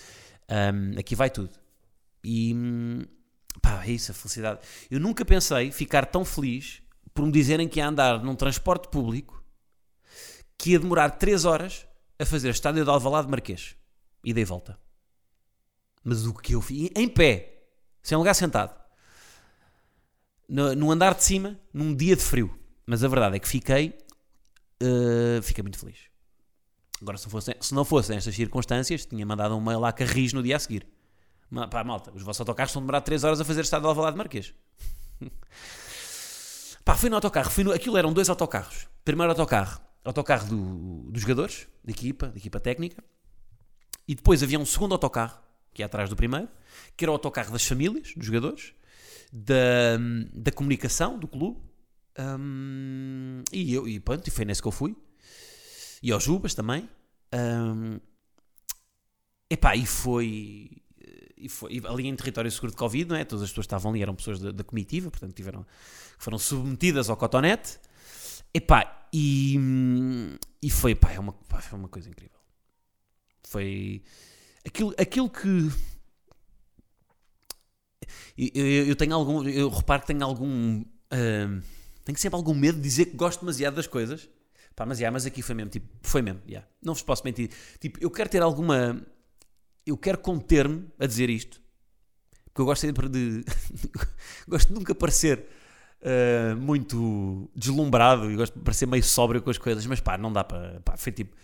hum, 0.48 0.98
aqui 0.98 1.14
vai 1.14 1.28
tudo. 1.28 1.50
E. 2.24 2.54
hum, 2.54 3.02
pá, 3.60 3.84
é 3.84 3.90
isso, 3.90 4.10
a 4.10 4.14
felicidade. 4.14 4.60
Eu 4.90 4.98
nunca 4.98 5.22
pensei 5.22 5.70
ficar 5.70 6.06
tão 6.06 6.24
feliz 6.24 6.80
por 7.12 7.26
me 7.26 7.30
dizerem 7.32 7.68
que 7.68 7.80
ia 7.80 7.86
andar 7.86 8.24
num 8.24 8.34
transporte 8.34 8.88
público 8.88 9.44
que 10.56 10.70
ia 10.70 10.78
demorar 10.80 11.10
3 11.10 11.44
horas 11.44 11.86
a 12.18 12.24
fazer 12.24 12.48
a 12.48 12.52
estádio 12.52 12.84
de 12.84 12.90
Alvalade 12.90 13.28
Marquês. 13.28 13.76
E 14.24 14.32
dei 14.32 14.46
volta. 14.46 14.78
Mas 16.02 16.24
o 16.26 16.32
que 16.32 16.54
eu 16.54 16.62
fiz? 16.62 16.88
Em 16.96 17.06
pé. 17.06 17.66
Sem 18.02 18.16
lugar 18.16 18.32
sentado. 18.34 18.83
No, 20.48 20.74
num 20.74 20.90
andar 20.90 21.14
de 21.14 21.24
cima, 21.24 21.58
num 21.72 21.94
dia 21.94 22.14
de 22.16 22.22
frio. 22.22 22.58
Mas 22.86 23.02
a 23.02 23.08
verdade 23.08 23.36
é 23.36 23.38
que 23.38 23.48
fiquei. 23.48 23.98
eh, 24.80 25.40
fiquei 25.42 25.62
muito 25.62 25.78
feliz. 25.78 25.98
Agora, 27.00 27.18
se 27.18 27.24
não, 27.24 27.30
fosse, 27.30 27.56
se 27.60 27.74
não 27.74 27.84
fossem 27.84 28.16
estas 28.16 28.34
circunstâncias, 28.34 29.04
tinha 29.06 29.24
mandado 29.26 29.56
um 29.56 29.60
mail 29.60 29.84
à 29.84 29.92
Carris 29.92 30.32
no 30.32 30.42
dia 30.42 30.56
a 30.56 30.58
seguir. 30.58 30.86
Ma- 31.50 31.68
Pá, 31.68 31.82
malta, 31.84 32.10
os 32.14 32.22
vossos 32.22 32.40
autocarros 32.40 32.70
estão 32.70 32.80
a 32.80 32.84
demorar 32.84 33.00
3 33.00 33.24
horas 33.24 33.40
a 33.40 33.44
fazer 33.44 33.62
estado 33.62 33.82
de 33.82 33.88
Alvalade 33.88 34.16
Marquês. 34.16 34.54
Pá, 36.84 36.94
fui 36.96 37.08
no 37.08 37.16
autocarro. 37.16 37.50
Fui 37.50 37.64
no, 37.64 37.72
aquilo 37.72 37.96
eram 37.96 38.12
dois 38.12 38.28
autocarros. 38.28 38.86
Primeiro 39.04 39.30
autocarro, 39.32 39.80
autocarro 40.04 40.46
do, 40.48 41.10
dos 41.10 41.22
jogadores, 41.22 41.66
da 41.82 41.90
equipa, 41.90 42.28
da 42.28 42.36
equipa 42.36 42.60
técnica. 42.60 43.02
E 44.06 44.14
depois 44.14 44.42
havia 44.42 44.58
um 44.58 44.66
segundo 44.66 44.92
autocarro, 44.92 45.38
que 45.72 45.82
é 45.82 45.86
atrás 45.86 46.10
do 46.10 46.16
primeiro, 46.16 46.48
que 46.96 47.04
era 47.04 47.10
o 47.10 47.14
autocarro 47.14 47.52
das 47.52 47.64
famílias, 47.66 48.12
dos 48.14 48.26
jogadores, 48.26 48.74
da, 49.34 49.98
da 50.32 50.52
comunicação 50.52 51.18
do 51.18 51.26
clube. 51.26 51.60
Um, 52.16 53.42
e 53.52 53.74
eu, 53.74 53.88
e 53.88 53.98
pronto, 53.98 54.26
e 54.28 54.30
foi 54.30 54.44
nesse 54.44 54.62
que 54.62 54.68
eu 54.68 54.72
fui. 54.72 54.96
E 56.00 56.12
aos 56.12 56.22
Jubas 56.22 56.54
também. 56.54 56.88
Um, 57.34 57.98
epá, 59.50 59.74
e 59.74 59.84
foi, 59.84 60.70
e 61.36 61.48
foi 61.48 61.82
ali 61.84 62.06
em 62.06 62.14
território 62.14 62.48
seguro 62.50 62.70
de 62.70 62.78
Covid, 62.78 63.10
não 63.10 63.16
é? 63.16 63.24
Todas 63.24 63.42
as 63.42 63.50
pessoas 63.50 63.64
estavam 63.64 63.90
ali 63.90 64.02
eram 64.02 64.14
pessoas 64.14 64.38
da, 64.38 64.52
da 64.52 64.62
comitiva, 64.62 65.10
portanto 65.10 65.34
tiveram, 65.34 65.66
foram 66.16 66.38
submetidas 66.38 67.10
ao 67.10 67.16
cotonete. 67.16 67.80
Epá, 68.52 69.08
e, 69.12 69.58
e 70.62 70.70
foi, 70.70 70.94
pá, 70.94 71.10
é 71.10 71.18
uma, 71.18 71.32
pá, 71.32 71.60
foi 71.60 71.76
uma 71.76 71.88
coisa 71.88 72.08
incrível. 72.08 72.38
Foi 73.42 74.00
aquilo, 74.64 74.94
aquilo 74.96 75.28
que 75.28 75.72
eu, 78.36 78.86
eu, 78.86 78.96
tenho 78.96 79.14
algum, 79.14 79.46
eu 79.48 79.68
reparo 79.68 80.02
que 80.02 80.08
tenho 80.08 80.24
algum, 80.24 80.80
uh, 80.80 81.62
tenho 82.04 82.18
sempre 82.18 82.36
algum 82.36 82.54
medo 82.54 82.76
de 82.76 82.82
dizer 82.82 83.06
que 83.06 83.16
gosto 83.16 83.40
demasiado 83.40 83.74
das 83.74 83.86
coisas. 83.86 84.28
Pá, 84.74 84.84
mas, 84.84 84.98
yeah, 84.98 85.12
mas 85.12 85.24
aqui 85.24 85.40
foi 85.40 85.54
mesmo, 85.54 85.70
tipo, 85.70 85.86
foi 86.02 86.20
mesmo, 86.20 86.40
yeah. 86.48 86.66
não 86.82 86.94
vos 86.94 87.02
posso 87.02 87.22
mentir. 87.24 87.48
Tipo, 87.78 87.98
eu 88.00 88.10
quero 88.10 88.28
ter 88.28 88.42
alguma, 88.42 89.00
eu 89.86 89.96
quero 89.96 90.18
conter-me 90.18 90.88
a 90.98 91.06
dizer 91.06 91.30
isto, 91.30 91.60
porque 92.46 92.60
eu 92.60 92.64
gosto 92.64 92.80
sempre 92.80 93.08
de, 93.08 93.44
gosto 94.48 94.68
de 94.68 94.74
nunca 94.74 94.92
parecer 94.92 95.46
uh, 96.02 96.56
muito 96.56 97.48
deslumbrado 97.54 98.28
e 98.32 98.34
gosto 98.34 98.58
de 98.58 98.64
parecer 98.64 98.86
meio 98.86 99.04
sóbrio 99.04 99.40
com 99.40 99.50
as 99.50 99.58
coisas, 99.58 99.86
mas 99.86 100.00
pá, 100.00 100.18
não 100.18 100.32
dá 100.32 100.42
para, 100.42 100.82
foi 100.96 101.12
tipo, 101.12 101.36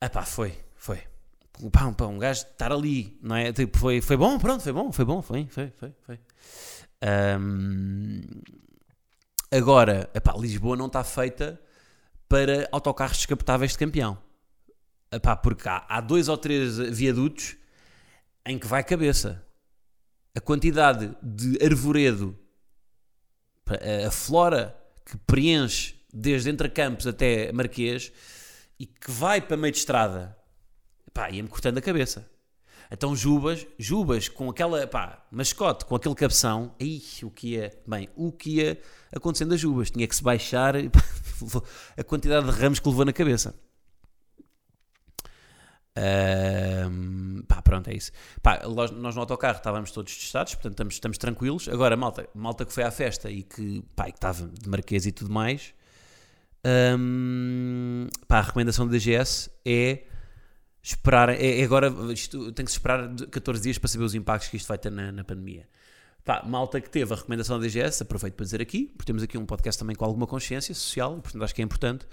ah 0.00 0.08
pá, 0.08 0.22
foi, 0.22 0.56
foi 0.76 1.02
pá, 1.72 1.92
pá, 1.92 2.06
um 2.06 2.18
gajo 2.18 2.42
estar 2.42 2.72
ali, 2.72 3.18
não 3.22 3.36
é? 3.36 3.52
Tipo, 3.52 3.78
foi, 3.78 4.00
foi 4.00 4.16
bom, 4.16 4.38
pronto, 4.38 4.62
foi 4.62 4.72
bom, 4.72 4.92
foi 4.92 5.04
bom, 5.04 5.22
foi, 5.22 5.46
foi, 5.46 5.72
foi. 5.76 5.94
foi. 6.02 6.20
Um, 7.40 8.20
agora, 9.50 10.10
epá, 10.14 10.34
Lisboa 10.36 10.76
não 10.76 10.86
está 10.86 11.04
feita 11.04 11.60
para 12.28 12.68
autocarros 12.72 13.18
descapotáveis 13.18 13.72
de 13.72 13.78
campeão. 13.78 14.18
Epá, 15.10 15.36
porque 15.36 15.68
há, 15.68 15.84
há 15.88 16.00
dois 16.00 16.28
ou 16.28 16.36
três 16.36 16.76
viadutos 16.76 17.56
em 18.44 18.58
que 18.58 18.66
vai 18.66 18.82
cabeça. 18.82 19.42
A 20.34 20.40
quantidade 20.40 21.16
de 21.22 21.58
arvoredo, 21.64 22.38
a 24.06 24.10
flora 24.10 24.76
que 25.04 25.16
preenche 25.18 25.94
desde 26.12 26.50
Entre 26.50 26.68
Campos 26.68 27.06
até 27.06 27.50
Marquês 27.52 28.12
e 28.78 28.86
que 28.86 29.10
vai 29.10 29.40
para 29.40 29.56
meio 29.56 29.72
de 29.72 29.78
estrada 29.78 30.35
pá, 31.16 31.30
ia-me 31.30 31.48
cortando 31.48 31.78
a 31.78 31.80
cabeça. 31.80 32.28
Então 32.90 33.16
Jubas, 33.16 33.66
Jubas 33.78 34.28
com 34.28 34.50
aquela, 34.50 34.86
pá, 34.86 35.26
mascote, 35.30 35.86
com 35.86 35.96
aquele 35.96 36.14
cabeção, 36.14 36.74
aí 36.78 37.02
o 37.22 37.30
que 37.30 37.54
ia, 37.54 37.72
bem, 37.86 38.08
o 38.14 38.30
que 38.30 38.56
ia 38.56 38.80
acontecendo 39.12 39.54
a 39.54 39.56
Jubas, 39.56 39.90
tinha 39.90 40.06
que 40.06 40.14
se 40.14 40.22
baixar 40.22 40.74
pá, 40.90 41.02
a 41.96 42.04
quantidade 42.04 42.46
de 42.46 42.52
ramos 42.52 42.78
que 42.78 42.88
levou 42.88 43.04
na 43.04 43.14
cabeça. 43.14 43.54
Um, 45.98 47.42
pá, 47.48 47.62
pronto, 47.62 47.88
é 47.88 47.94
isso. 47.94 48.12
Pá, 48.42 48.60
nós 48.68 49.14
no 49.14 49.20
autocarro 49.20 49.56
estávamos 49.56 49.90
todos 49.90 50.14
testados, 50.14 50.54
portanto 50.54 50.74
estamos, 50.74 50.94
estamos 50.94 51.18
tranquilos. 51.18 51.68
Agora, 51.68 51.96
malta, 51.96 52.28
malta 52.34 52.66
que 52.66 52.72
foi 52.72 52.84
à 52.84 52.90
festa 52.90 53.30
e 53.30 53.42
que, 53.42 53.82
pá, 53.96 54.04
que 54.04 54.10
estava 54.18 54.46
de 54.46 54.68
marquês 54.68 55.06
e 55.06 55.12
tudo 55.12 55.32
mais, 55.32 55.72
um, 56.98 58.06
pá, 58.28 58.38
a 58.38 58.42
recomendação 58.42 58.86
da 58.86 58.92
DGS 58.92 59.50
é 59.64 60.04
esperar. 60.94 61.28
É, 61.30 61.60
é, 61.60 61.64
agora 61.64 61.92
isto, 62.12 62.52
tem 62.52 62.64
que 62.64 62.70
se 62.70 62.78
esperar 62.78 63.08
14 63.30 63.62
dias 63.62 63.78
para 63.78 63.88
saber 63.88 64.04
os 64.04 64.14
impactos 64.14 64.48
que 64.48 64.56
isto 64.56 64.68
vai 64.68 64.78
ter 64.78 64.90
na, 64.90 65.10
na 65.10 65.24
pandemia. 65.24 65.68
Pá, 66.24 66.42
malta 66.44 66.80
que 66.80 66.90
teve 66.90 67.12
a 67.12 67.16
recomendação 67.16 67.58
da 67.58 67.66
DGS, 67.66 68.02
aproveito 68.02 68.34
para 68.34 68.44
dizer 68.44 68.60
aqui, 68.60 68.86
porque 68.96 69.06
temos 69.06 69.22
aqui 69.22 69.38
um 69.38 69.46
podcast 69.46 69.78
também 69.78 69.94
com 69.94 70.04
alguma 70.04 70.26
consciência 70.26 70.74
social, 70.74 71.20
portanto 71.20 71.42
acho 71.44 71.54
que 71.54 71.62
é 71.62 71.64
importante. 71.64 72.06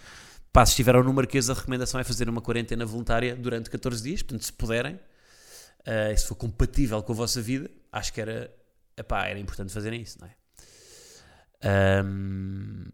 Pá, 0.52 0.66
se 0.66 0.72
estiveram 0.72 1.04
no 1.04 1.12
Marquês, 1.14 1.50
a 1.50 1.54
recomendação 1.54 2.00
é 2.00 2.04
fazer 2.04 2.30
uma 2.30 2.42
quarentena 2.42 2.86
voluntária 2.86 3.36
durante 3.36 3.70
14 3.72 4.04
dias, 4.04 4.22
portanto, 4.22 4.44
se 4.44 4.54
puderem, 4.54 4.96
uh, 4.96 6.18
se 6.18 6.28
for 6.28 6.36
compatível 6.36 7.02
com 7.02 7.12
a 7.12 7.16
vossa 7.16 7.42
vida, 7.42 7.70
acho 7.92 8.14
que 8.14 8.22
era, 8.22 8.54
epá, 8.96 9.26
era 9.26 9.40
importante 9.40 9.74
fazerem 9.74 10.02
isso, 10.02 10.20
não 10.22 10.28
é? 10.28 12.04
Um, 12.06 12.86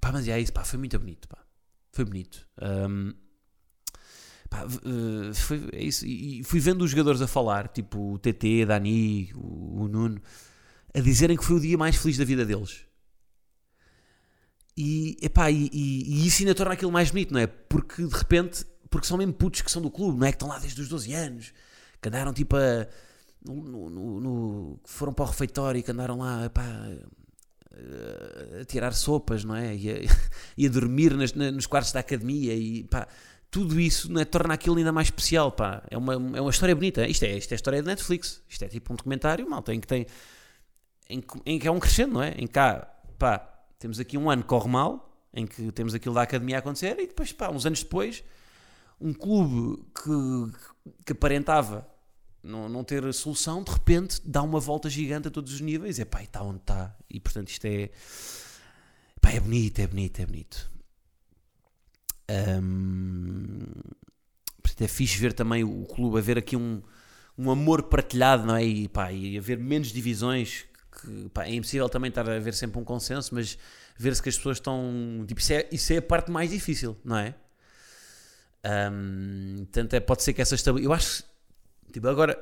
pá, 0.00 0.10
mas 0.10 0.26
é 0.26 0.40
isso, 0.40 0.52
pá, 0.52 0.64
foi 0.64 0.78
muito 0.78 0.98
bonito, 0.98 1.28
pá. 1.28 1.38
Foi 1.92 2.04
bonito. 2.04 2.48
Um, 2.60 3.14
Pá, 4.52 4.66
uh, 4.66 5.34
foi, 5.34 5.66
é 5.72 5.82
isso. 5.82 6.04
E 6.04 6.44
fui 6.44 6.60
vendo 6.60 6.82
os 6.82 6.90
jogadores 6.90 7.22
a 7.22 7.26
falar, 7.26 7.68
tipo 7.68 8.12
o 8.12 8.18
TT, 8.18 8.66
Dani, 8.66 9.32
o, 9.34 9.84
o 9.84 9.88
Nuno, 9.88 10.20
a 10.94 11.00
dizerem 11.00 11.38
que 11.38 11.44
foi 11.44 11.56
o 11.56 11.60
dia 11.60 11.78
mais 11.78 11.96
feliz 11.96 12.18
da 12.18 12.24
vida 12.26 12.44
deles. 12.44 12.84
E, 14.76 15.16
epá, 15.22 15.50
e, 15.50 15.70
e, 15.72 16.22
e 16.22 16.26
isso 16.26 16.42
ainda 16.42 16.54
torna 16.54 16.74
aquilo 16.74 16.92
mais 16.92 17.10
bonito, 17.10 17.32
não 17.32 17.40
é? 17.40 17.46
Porque 17.46 18.04
de 18.04 18.14
repente, 18.14 18.66
porque 18.90 19.06
são 19.06 19.16
mesmo 19.16 19.32
putos 19.32 19.62
que 19.62 19.70
são 19.70 19.80
do 19.80 19.90
clube, 19.90 20.18
não 20.18 20.26
é? 20.26 20.32
Que 20.32 20.36
estão 20.36 20.48
lá 20.48 20.58
desde 20.58 20.82
os 20.82 20.88
12 20.88 21.14
anos, 21.14 21.54
que 22.00 22.08
andaram 22.08 22.34
tipo 22.34 22.54
a. 22.56 22.86
No, 23.42 23.90
no, 23.90 24.20
no, 24.20 24.80
foram 24.84 25.14
para 25.14 25.24
o 25.24 25.28
refeitório 25.28 25.78
e 25.78 25.82
que 25.82 25.90
andaram 25.90 26.18
lá 26.18 26.44
epá, 26.44 26.62
a 28.60 28.64
tirar 28.66 28.92
sopas, 28.92 29.44
não 29.44 29.56
é? 29.56 29.74
E 29.74 29.90
a, 29.90 29.94
e 30.58 30.66
a 30.66 30.70
dormir 30.70 31.16
nas, 31.16 31.32
nos 31.32 31.66
quartos 31.66 31.92
da 31.92 32.00
academia 32.00 32.54
e 32.54 32.84
pá, 32.84 33.08
tudo 33.52 33.78
isso 33.78 34.10
né, 34.10 34.24
torna 34.24 34.54
aquilo 34.54 34.78
ainda 34.78 34.90
mais 34.90 35.08
especial, 35.08 35.52
pá. 35.52 35.82
É 35.90 35.98
uma, 35.98 36.14
é 36.14 36.40
uma 36.40 36.50
história 36.50 36.74
bonita. 36.74 37.06
Isto 37.06 37.26
é, 37.26 37.36
isto 37.36 37.52
é 37.52 37.54
a 37.54 37.56
história 37.56 37.82
de 37.82 37.86
Netflix. 37.86 38.42
Isto 38.48 38.64
é 38.64 38.68
tipo 38.68 38.90
um 38.94 38.96
documentário, 38.96 39.48
malta, 39.48 39.74
em 39.74 39.78
que 39.78 39.86
tem... 39.86 40.06
Em, 41.10 41.22
em 41.44 41.58
que 41.58 41.68
é 41.68 41.70
um 41.70 41.78
crescendo, 41.78 42.14
não 42.14 42.22
é? 42.22 42.30
Em 42.38 42.46
cá, 42.46 42.90
pá, 43.18 43.38
temos 43.78 44.00
aqui 44.00 44.16
um 44.16 44.30
ano 44.30 44.40
que 44.42 44.48
corre 44.48 44.70
mal, 44.70 45.14
em 45.34 45.46
que 45.46 45.70
temos 45.70 45.92
aquilo 45.92 46.14
da 46.14 46.22
academia 46.22 46.56
a 46.56 46.58
acontecer, 46.60 46.98
e 46.98 47.06
depois, 47.06 47.30
pá, 47.30 47.50
uns 47.50 47.66
anos 47.66 47.82
depois, 47.82 48.24
um 48.98 49.12
clube 49.12 49.84
que, 49.94 51.04
que 51.04 51.12
aparentava 51.12 51.86
não, 52.42 52.70
não 52.70 52.82
ter 52.82 53.12
solução, 53.12 53.62
de 53.62 53.70
repente 53.70 54.22
dá 54.24 54.42
uma 54.42 54.60
volta 54.60 54.88
gigante 54.88 55.28
a 55.28 55.30
todos 55.30 55.52
os 55.52 55.60
níveis, 55.60 55.98
e 55.98 56.04
pá, 56.06 56.22
e 56.22 56.24
está 56.24 56.42
onde 56.42 56.60
está. 56.60 56.96
E 57.10 57.20
portanto 57.20 57.50
isto 57.50 57.66
é... 57.66 57.90
Pá, 59.20 59.30
é 59.30 59.40
bonito, 59.40 59.78
é 59.78 59.86
bonito, 59.86 60.20
é 60.20 60.24
bonito. 60.24 60.72
Um, 62.30 63.60
é 64.80 64.88
fixe 64.88 65.18
ver 65.18 65.32
também 65.32 65.62
o 65.62 65.84
clube, 65.84 66.18
haver 66.18 66.38
aqui 66.38 66.56
um, 66.56 66.82
um 67.38 67.50
amor 67.50 67.84
partilhado, 67.84 68.44
não 68.44 68.56
é? 68.56 68.64
E, 68.64 68.88
pá, 68.88 69.12
e 69.12 69.38
haver 69.38 69.58
menos 69.58 69.92
divisões. 69.92 70.64
Que, 71.00 71.28
pá, 71.30 71.44
é 71.44 71.54
impossível 71.54 71.88
também 71.88 72.08
estar 72.08 72.28
a 72.28 72.36
haver 72.36 72.54
sempre 72.54 72.80
um 72.80 72.84
consenso, 72.84 73.34
mas 73.34 73.58
ver-se 73.96 74.22
que 74.22 74.28
as 74.28 74.36
pessoas 74.36 74.58
estão. 74.58 75.24
Tipo, 75.26 75.40
isso 75.40 75.52
é, 75.52 75.68
isso 75.70 75.92
é 75.92 75.98
a 75.98 76.02
parte 76.02 76.30
mais 76.30 76.50
difícil, 76.50 76.96
não 77.04 77.16
é? 77.16 77.34
Um, 78.64 79.58
portanto, 79.64 79.94
é, 79.94 80.00
pode 80.00 80.22
ser 80.22 80.32
que 80.32 80.42
essa 80.42 80.54
estabilidade. 80.54 80.86
Eu 80.86 80.92
acho. 80.92 81.24
Tipo, 81.92 82.08
agora, 82.08 82.38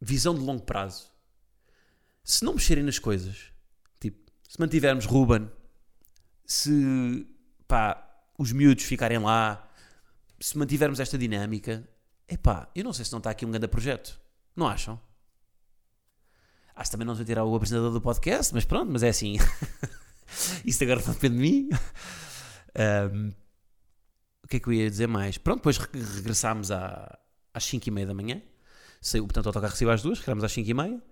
visão 0.00 0.34
de 0.34 0.40
longo 0.40 0.62
prazo. 0.62 1.10
Se 2.24 2.44
não 2.44 2.54
mexerem 2.54 2.84
nas 2.84 2.98
coisas, 2.98 3.52
tipo, 3.98 4.18
se 4.48 4.60
mantivermos 4.60 5.06
Ruben, 5.06 5.50
se 6.44 7.26
pá, 7.66 8.09
os 8.40 8.52
miúdos 8.52 8.84
ficarem 8.84 9.18
lá, 9.18 9.70
se 10.40 10.56
mantivermos 10.56 10.98
esta 10.98 11.18
dinâmica, 11.18 11.86
epá, 12.26 12.70
eu 12.74 12.82
não 12.82 12.90
sei 12.90 13.04
se 13.04 13.12
não 13.12 13.18
está 13.18 13.28
aqui 13.28 13.44
um 13.44 13.50
grande 13.50 13.68
projeto. 13.68 14.18
Não 14.56 14.66
acham? 14.66 14.98
Acho 16.74 16.90
também 16.90 17.06
não 17.06 17.14
vai 17.14 17.26
tirar 17.26 17.44
o 17.44 17.54
apresentador 17.54 17.92
do 17.92 18.00
podcast, 18.00 18.54
mas 18.54 18.64
pronto, 18.64 18.90
mas 18.90 19.02
é 19.02 19.10
assim. 19.10 19.36
Isso 20.64 20.82
agora 20.82 21.02
não 21.04 21.12
depende 21.12 21.36
de 21.36 21.42
mim. 21.42 21.68
Um, 23.12 23.28
o 24.42 24.48
que 24.48 24.56
é 24.56 24.60
que 24.60 24.68
eu 24.68 24.72
ia 24.72 24.88
dizer 24.88 25.06
mais? 25.06 25.36
Pronto, 25.36 25.58
depois 25.58 25.76
regressámos 25.76 26.70
às 26.70 27.62
5 27.62 27.86
e 27.86 27.90
meia 27.90 28.06
da 28.06 28.14
manhã. 28.14 28.40
Saiu, 29.02 29.24
portanto, 29.24 29.44
o 29.44 29.48
autocarro 29.50 29.76
saiu 29.76 29.90
às 29.90 30.00
duas, 30.00 30.18
regressámos 30.18 30.44
às 30.44 30.52
5 30.52 30.70
e 30.70 30.72
meia. 30.72 31.02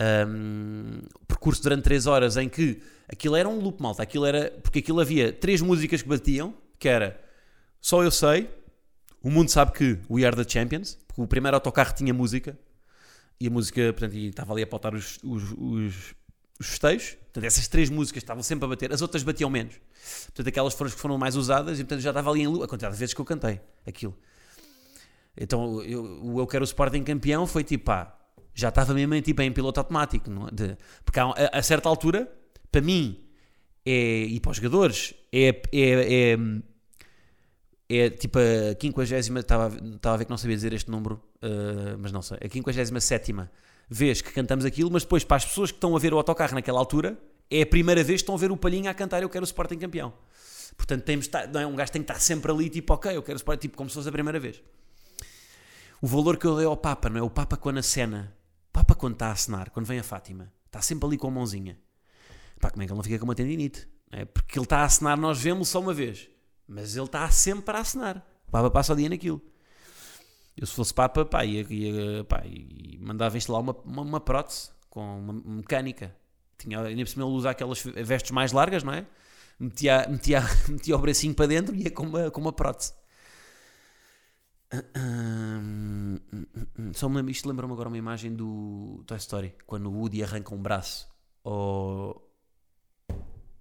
Um, 0.00 1.02
percurso 1.28 1.62
durante 1.62 1.84
3 1.84 2.06
horas 2.06 2.36
em 2.36 2.48
que 2.48 2.82
aquilo 3.08 3.36
era 3.36 3.48
um 3.48 3.60
loop 3.60 3.80
malta, 3.80 4.02
aquilo 4.02 4.26
era 4.26 4.50
porque 4.62 4.80
aquilo 4.80 5.00
havia 5.00 5.32
três 5.32 5.60
músicas 5.60 6.02
que 6.02 6.08
batiam, 6.08 6.52
que 6.78 6.88
era 6.88 7.20
Só 7.80 8.02
Eu 8.02 8.10
Sei, 8.10 8.50
o 9.22 9.30
mundo 9.30 9.50
sabe 9.50 9.72
que 9.72 9.98
We 10.10 10.24
Are 10.24 10.36
the 10.36 10.48
Champions, 10.48 10.98
porque 11.06 11.22
o 11.22 11.26
primeiro 11.26 11.56
autocarro 11.56 11.94
tinha 11.94 12.12
música 12.12 12.58
e 13.40 13.46
a 13.46 13.50
música, 13.50 13.92
portanto, 13.92 14.16
estava 14.16 14.52
ali 14.52 14.62
a 14.62 14.66
pautar 14.66 14.94
os, 14.94 15.18
os, 15.22 15.52
os, 15.52 16.14
os 16.58 16.66
festejos. 16.66 17.14
Portanto, 17.14 17.44
essas 17.44 17.66
três 17.68 17.90
músicas 17.90 18.22
estavam 18.22 18.42
sempre 18.42 18.64
a 18.64 18.68
bater, 18.68 18.92
as 18.92 19.02
outras 19.02 19.22
batiam 19.22 19.50
menos. 19.50 19.74
Portanto, 20.26 20.48
aquelas 20.48 20.74
foram 20.74 20.88
as 20.88 20.94
que 20.94 21.00
foram 21.00 21.18
mais 21.18 21.36
usadas 21.36 21.78
e, 21.78 21.84
portanto, 21.84 22.00
já 22.00 22.10
estava 22.10 22.30
ali 22.30 22.42
em 22.42 22.46
loop, 22.46 22.64
a 22.64 22.68
quantidade 22.68 22.94
de 22.94 22.98
vezes 22.98 23.14
que 23.14 23.20
eu 23.20 23.24
cantei 23.24 23.60
aquilo. 23.86 24.16
Então, 25.36 25.82
eu, 25.82 26.04
o 26.22 26.40
Eu 26.40 26.46
Quero 26.46 26.62
o 26.62 26.64
Sporting 26.64 27.02
campeão 27.02 27.46
foi 27.46 27.64
tipo, 27.64 27.86
pá, 27.86 28.16
já 28.54 28.68
estava 28.68 28.94
mesmo 28.94 29.20
tipo, 29.20 29.42
em 29.42 29.52
piloto 29.52 29.80
automático. 29.80 30.30
É? 30.30 30.54
De, 30.54 30.78
porque 31.04 31.18
a, 31.18 31.32
a, 31.52 31.62
certa 31.62 31.88
altura, 31.88 32.30
para 32.70 32.80
mim, 32.80 33.18
é, 33.84 34.24
e 34.24 34.40
para 34.40 34.50
os 34.50 34.56
jogadores, 34.56 35.14
é, 35.32 35.48
é, 35.72 36.32
é, 36.32 36.38
é 37.88 38.10
tipo 38.10 38.38
a 38.38 39.22
50. 39.22 39.40
Estava, 39.40 39.76
estava 39.76 40.14
a 40.14 40.18
ver 40.18 40.24
que 40.24 40.30
não 40.30 40.38
sabia 40.38 40.56
dizer 40.56 40.72
este 40.72 40.90
número, 40.90 41.20
uh, 41.42 41.98
mas 41.98 42.12
não 42.12 42.22
sei. 42.22 42.38
A 42.42 42.48
57 42.48 43.34
vez 43.88 44.22
que 44.22 44.32
cantamos 44.32 44.64
aquilo, 44.64 44.90
mas 44.90 45.02
depois 45.02 45.24
para 45.24 45.36
as 45.36 45.44
pessoas 45.44 45.70
que 45.70 45.76
estão 45.76 45.94
a 45.94 45.98
ver 45.98 46.14
o 46.14 46.16
autocarro 46.16 46.54
naquela 46.54 46.78
altura, 46.78 47.18
é 47.50 47.62
a 47.62 47.66
primeira 47.66 48.02
vez 48.02 48.20
que 48.20 48.22
estão 48.22 48.34
a 48.34 48.38
ver 48.38 48.50
o 48.50 48.56
Palhinha 48.56 48.90
a 48.90 48.94
cantar 48.94 49.22
Eu 49.22 49.28
Quero 49.28 49.44
o 49.44 49.46
Sporting 49.46 49.78
Campeão. 49.78 50.12
Portanto, 50.76 51.04
temos, 51.04 51.30
não 51.52 51.60
é? 51.60 51.66
um 51.66 51.76
gajo 51.76 51.92
tem 51.92 52.02
que 52.02 52.10
estar 52.10 52.20
sempre 52.20 52.50
ali, 52.50 52.68
tipo, 52.68 52.92
ok, 52.94 53.16
eu 53.16 53.22
quero 53.22 53.36
o 53.36 53.38
Sporting, 53.38 53.60
tipo, 53.60 53.76
como 53.76 53.88
se 53.88 53.94
fosse 53.94 54.08
a 54.08 54.12
primeira 54.12 54.40
vez. 54.40 54.62
O 56.00 56.06
valor 56.06 56.36
que 56.36 56.46
eu 56.46 56.56
dei 56.56 56.66
ao 56.66 56.76
Papa, 56.76 57.08
não 57.08 57.18
é? 57.18 57.22
O 57.22 57.30
Papa 57.30 57.56
quando 57.56 57.78
a 57.78 57.82
cena, 57.82 58.34
Papa 58.74 58.96
quando 58.96 59.12
está 59.12 59.28
a 59.28 59.32
acenar, 59.32 59.70
quando 59.70 59.86
vem 59.86 60.00
a 60.00 60.02
Fátima, 60.02 60.52
está 60.66 60.82
sempre 60.82 61.06
ali 61.06 61.16
com 61.16 61.28
a 61.28 61.30
mãozinha. 61.30 61.78
Pá, 62.60 62.70
como 62.70 62.82
é 62.82 62.86
que 62.86 62.92
ele 62.92 62.96
não 62.96 63.04
fica 63.04 63.20
com 63.20 63.24
uma 63.24 63.34
tendinite? 63.34 63.88
É? 64.10 64.24
Porque 64.24 64.58
ele 64.58 64.64
está 64.64 64.78
a 64.78 64.84
acenar, 64.84 65.16
nós 65.16 65.40
vemos 65.40 65.68
só 65.68 65.78
uma 65.78 65.94
vez. 65.94 66.28
Mas 66.66 66.96
ele 66.96 67.06
está 67.06 67.30
sempre 67.30 67.76
a 67.76 67.80
acenar. 67.80 68.26
O 68.48 68.50
Papa 68.50 68.68
passa 68.72 68.92
o 68.92 68.96
dia 68.96 69.08
naquilo. 69.08 69.40
Eu, 70.56 70.66
se 70.66 70.74
fosse 70.74 70.92
Papa, 70.92 71.24
pá, 71.24 71.44
ia, 71.44 71.64
ia, 71.72 72.24
pá, 72.24 72.42
ia 72.44 72.98
mandava 73.00 73.36
instalar 73.36 73.62
uma, 73.62 73.76
uma, 73.84 74.02
uma 74.02 74.20
prótese 74.20 74.70
com 74.90 75.20
uma 75.20 75.32
mecânica. 75.32 76.12
Tinha, 76.58 76.80
ainda 76.80 77.04
por 77.04 77.08
cima 77.08 77.24
ele 77.24 77.48
aquelas 77.48 77.80
vestes 77.80 78.32
mais 78.32 78.50
largas, 78.50 78.82
não 78.82 78.92
é? 78.92 79.06
Metia, 79.56 80.04
metia, 80.08 80.42
metia 80.68 80.96
o 80.96 80.98
bracinho 80.98 81.32
para 81.32 81.46
dentro 81.46 81.76
e 81.76 81.84
ia 81.84 81.90
com 81.92 82.02
uma, 82.02 82.28
com 82.28 82.40
uma 82.40 82.52
prótese. 82.52 82.92
Só 86.94 87.08
me, 87.08 87.30
isto 87.30 87.48
lembra-me 87.48 87.72
agora 87.72 87.88
uma 87.88 87.98
imagem 87.98 88.34
do 88.34 89.02
Toy 89.06 89.16
Story, 89.18 89.54
quando 89.66 89.90
o 89.90 89.98
Woody 89.98 90.22
arranca 90.22 90.54
um 90.54 90.62
braço 90.62 91.08
ao 91.42 92.22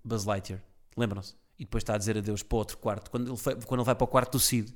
Buzz 0.04 0.26
Lightyear. 0.26 0.62
Lembram-se? 0.98 1.36
E 1.58 1.66
depois 1.66 1.82
está 1.82 1.96
a 1.96 1.98
dizer 1.98 2.18
adeus 2.18 2.44
para 2.44 2.56
o 2.56 2.60
outro 2.60 2.78
quarto. 2.78 3.10
Quando 3.10 3.28
ele, 3.30 3.38
foi, 3.38 3.56
quando 3.56 3.80
ele 3.82 3.86
vai 3.86 3.96
para 3.96 4.04
o 4.04 4.08
quarto 4.08 4.34
do 4.34 4.40
Sid 4.40 4.74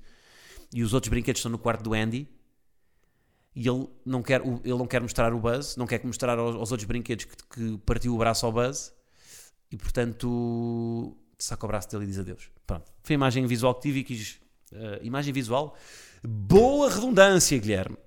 e 0.74 0.84
os 0.84 0.94
outros 0.94 1.10
brinquedos 1.10 1.39
estão 1.39 1.51
no 1.51 1.58
quarto 1.58 1.84
do 1.84 1.94
Andy 1.94 2.27
e 3.56 3.67
ele 3.67 3.88
não 4.06 4.22
quer, 4.22 4.41
ele 4.46 4.77
não 4.77 4.86
quer 4.86 5.01
mostrar 5.01 5.34
o 5.34 5.39
Buzz, 5.39 5.75
não 5.75 5.88
quer 5.88 6.03
mostrar 6.06 6.38
aos, 6.38 6.56
aos 6.56 6.72
outros 6.72 6.88
brinquedos 6.88 7.25
que, 7.25 7.36
que, 7.36 7.77
partiu 7.79 8.13
o 8.13 8.17
braço 8.17 8.46
ao 8.46 8.51
Buzz 8.51 8.94
e 9.72 9.77
portanto 9.77 11.17
saca 11.38 11.65
o 11.65 11.67
braço 11.67 11.89
dele 11.89 12.03
e 12.03 12.08
diz 12.08 12.20
adeus. 12.20 12.51
Pronto. 12.65 12.91
Foi 13.03 13.13
a 13.13 13.15
imagem 13.15 13.46
visual 13.48 13.74
que 13.75 13.82
tive 13.82 14.00
e 14.00 14.03
quis. 14.03 14.39
Uh, 14.72 15.01
imagem 15.01 15.34
visual. 15.34 15.75
Boa 16.24 16.90
redundância, 16.90 17.58
Guilherme. 17.58 17.98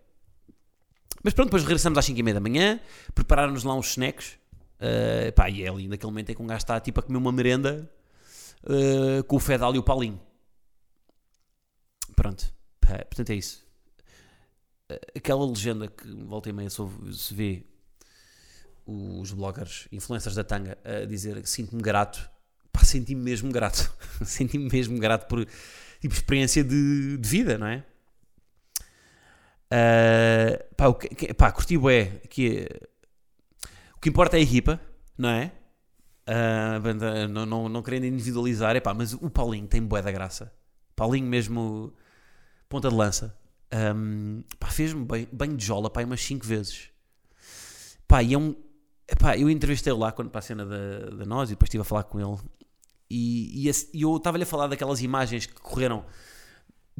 Mas 1.22 1.34
pronto, 1.34 1.48
depois 1.48 1.62
regressamos 1.62 1.98
às 1.98 2.08
5h30 2.08 2.34
da 2.34 2.40
manhã, 2.40 2.80
prepararam-nos 3.14 3.64
lá 3.64 3.74
uns 3.74 3.90
snacks. 3.90 4.38
Uh, 4.80 5.30
pá, 5.34 5.50
e 5.50 5.62
é 5.62 5.68
ali 5.68 5.86
naquele 5.86 6.10
momento 6.10 6.30
em 6.30 6.34
que 6.34 6.42
um 6.42 6.46
gajo 6.46 6.58
está 6.58 6.80
tipo 6.80 7.00
a 7.00 7.02
comer 7.02 7.18
uma 7.18 7.30
merenda 7.30 7.90
uh, 8.64 9.22
com 9.24 9.36
o 9.36 9.40
Fedal 9.40 9.74
e 9.74 9.78
o 9.78 9.82
Paulinho. 9.82 10.20
Pronto, 12.16 12.52
pá, 12.80 12.98
portanto 13.04 13.30
é 13.30 13.34
isso. 13.34 13.68
Aquela 15.14 15.46
legenda 15.46 15.86
que 15.86 16.08
volta 16.24 16.48
e 16.48 16.52
meia 16.52 16.68
se 16.68 17.32
vê 17.32 17.64
os 18.84 19.30
bloggers, 19.32 19.86
influencers 19.92 20.34
da 20.34 20.42
tanga, 20.42 20.76
a 20.84 21.04
dizer 21.04 21.40
que 21.40 21.48
sinto-me 21.48 21.82
grato. 21.82 22.28
Pá, 22.72 22.82
senti-me 22.82 23.22
mesmo 23.22 23.52
grato. 23.52 23.92
senti-me 24.24 24.68
mesmo 24.70 24.98
grato 24.98 25.28
por 25.28 25.46
tipo 26.00 26.14
experiência 26.14 26.64
de, 26.64 27.18
de 27.18 27.28
vida, 27.28 27.58
não 27.58 27.66
é? 27.66 27.84
Uh, 29.72 30.74
pá, 30.74 30.88
o 30.88 30.94
que, 30.94 31.32
pá, 31.34 31.52
curti 31.52 31.78
bué, 31.78 32.06
que 32.28 32.66
o 33.96 34.00
que 34.00 34.08
importa 34.08 34.36
é 34.36 34.40
a 34.40 34.42
equipa, 34.42 34.80
não 35.16 35.28
é? 35.28 35.52
Uh, 36.26 37.28
não, 37.28 37.46
não, 37.46 37.68
não 37.68 37.82
querendo 37.82 38.06
individualizar, 38.06 38.74
é 38.74 38.80
pá, 38.80 38.94
mas 38.94 39.12
o 39.12 39.30
Paulinho 39.30 39.66
tem 39.66 39.82
bué 39.82 40.02
da 40.02 40.10
graça. 40.10 40.52
Paulinho 40.96 41.26
mesmo, 41.26 41.92
ponta 42.68 42.88
de 42.88 42.94
lança. 42.94 43.36
Um, 43.72 44.42
pá, 44.58 44.68
fez-me 44.68 45.04
bem, 45.04 45.28
bem 45.30 45.54
de 45.54 45.64
jola, 45.64 45.88
pá, 45.88 46.02
umas 46.02 46.20
5 46.20 46.44
vezes. 46.44 46.90
Pá, 48.08 48.22
e 48.22 48.34
é 48.34 48.38
um, 48.38 48.56
eu 49.38 49.48
entrevistei 49.48 49.92
lá 49.92 50.10
quando 50.10 50.30
para 50.30 50.40
a 50.40 50.42
cena 50.42 50.66
da, 50.66 51.10
da 51.16 51.24
nós 51.24 51.50
e 51.50 51.52
depois 51.52 51.68
estive 51.68 51.82
a 51.82 51.84
falar 51.84 52.04
com 52.04 52.18
ele. 52.18 52.40
E, 53.08 53.68
e, 53.68 53.70
e 53.94 54.02
eu 54.02 54.16
estava-lhe 54.16 54.44
a 54.44 54.46
falar 54.46 54.66
daquelas 54.66 55.00
imagens 55.02 55.46
que 55.46 55.54
correram 55.54 56.04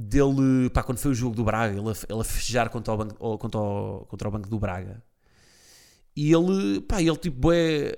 dele, 0.01 0.71
pá, 0.71 0.83
quando 0.83 0.99
foi 0.99 1.11
o 1.11 1.15
jogo 1.15 1.35
do 1.35 1.45
Braga, 1.45 1.79
ele 1.79 1.89
a, 1.89 1.95
ele 2.09 2.21
a 2.21 2.25
festejar 2.25 2.71
contra 2.71 2.95
o, 2.95 2.97
banco, 2.97 3.39
contra, 3.39 3.61
o, 3.61 4.07
contra 4.07 4.29
o 4.29 4.31
banco 4.31 4.49
do 4.49 4.59
Braga. 4.59 5.03
E 6.17 6.33
ele, 6.33 6.81
pá, 6.83 7.01
ele 7.01 7.17
tipo, 7.17 7.53
é 7.53 7.97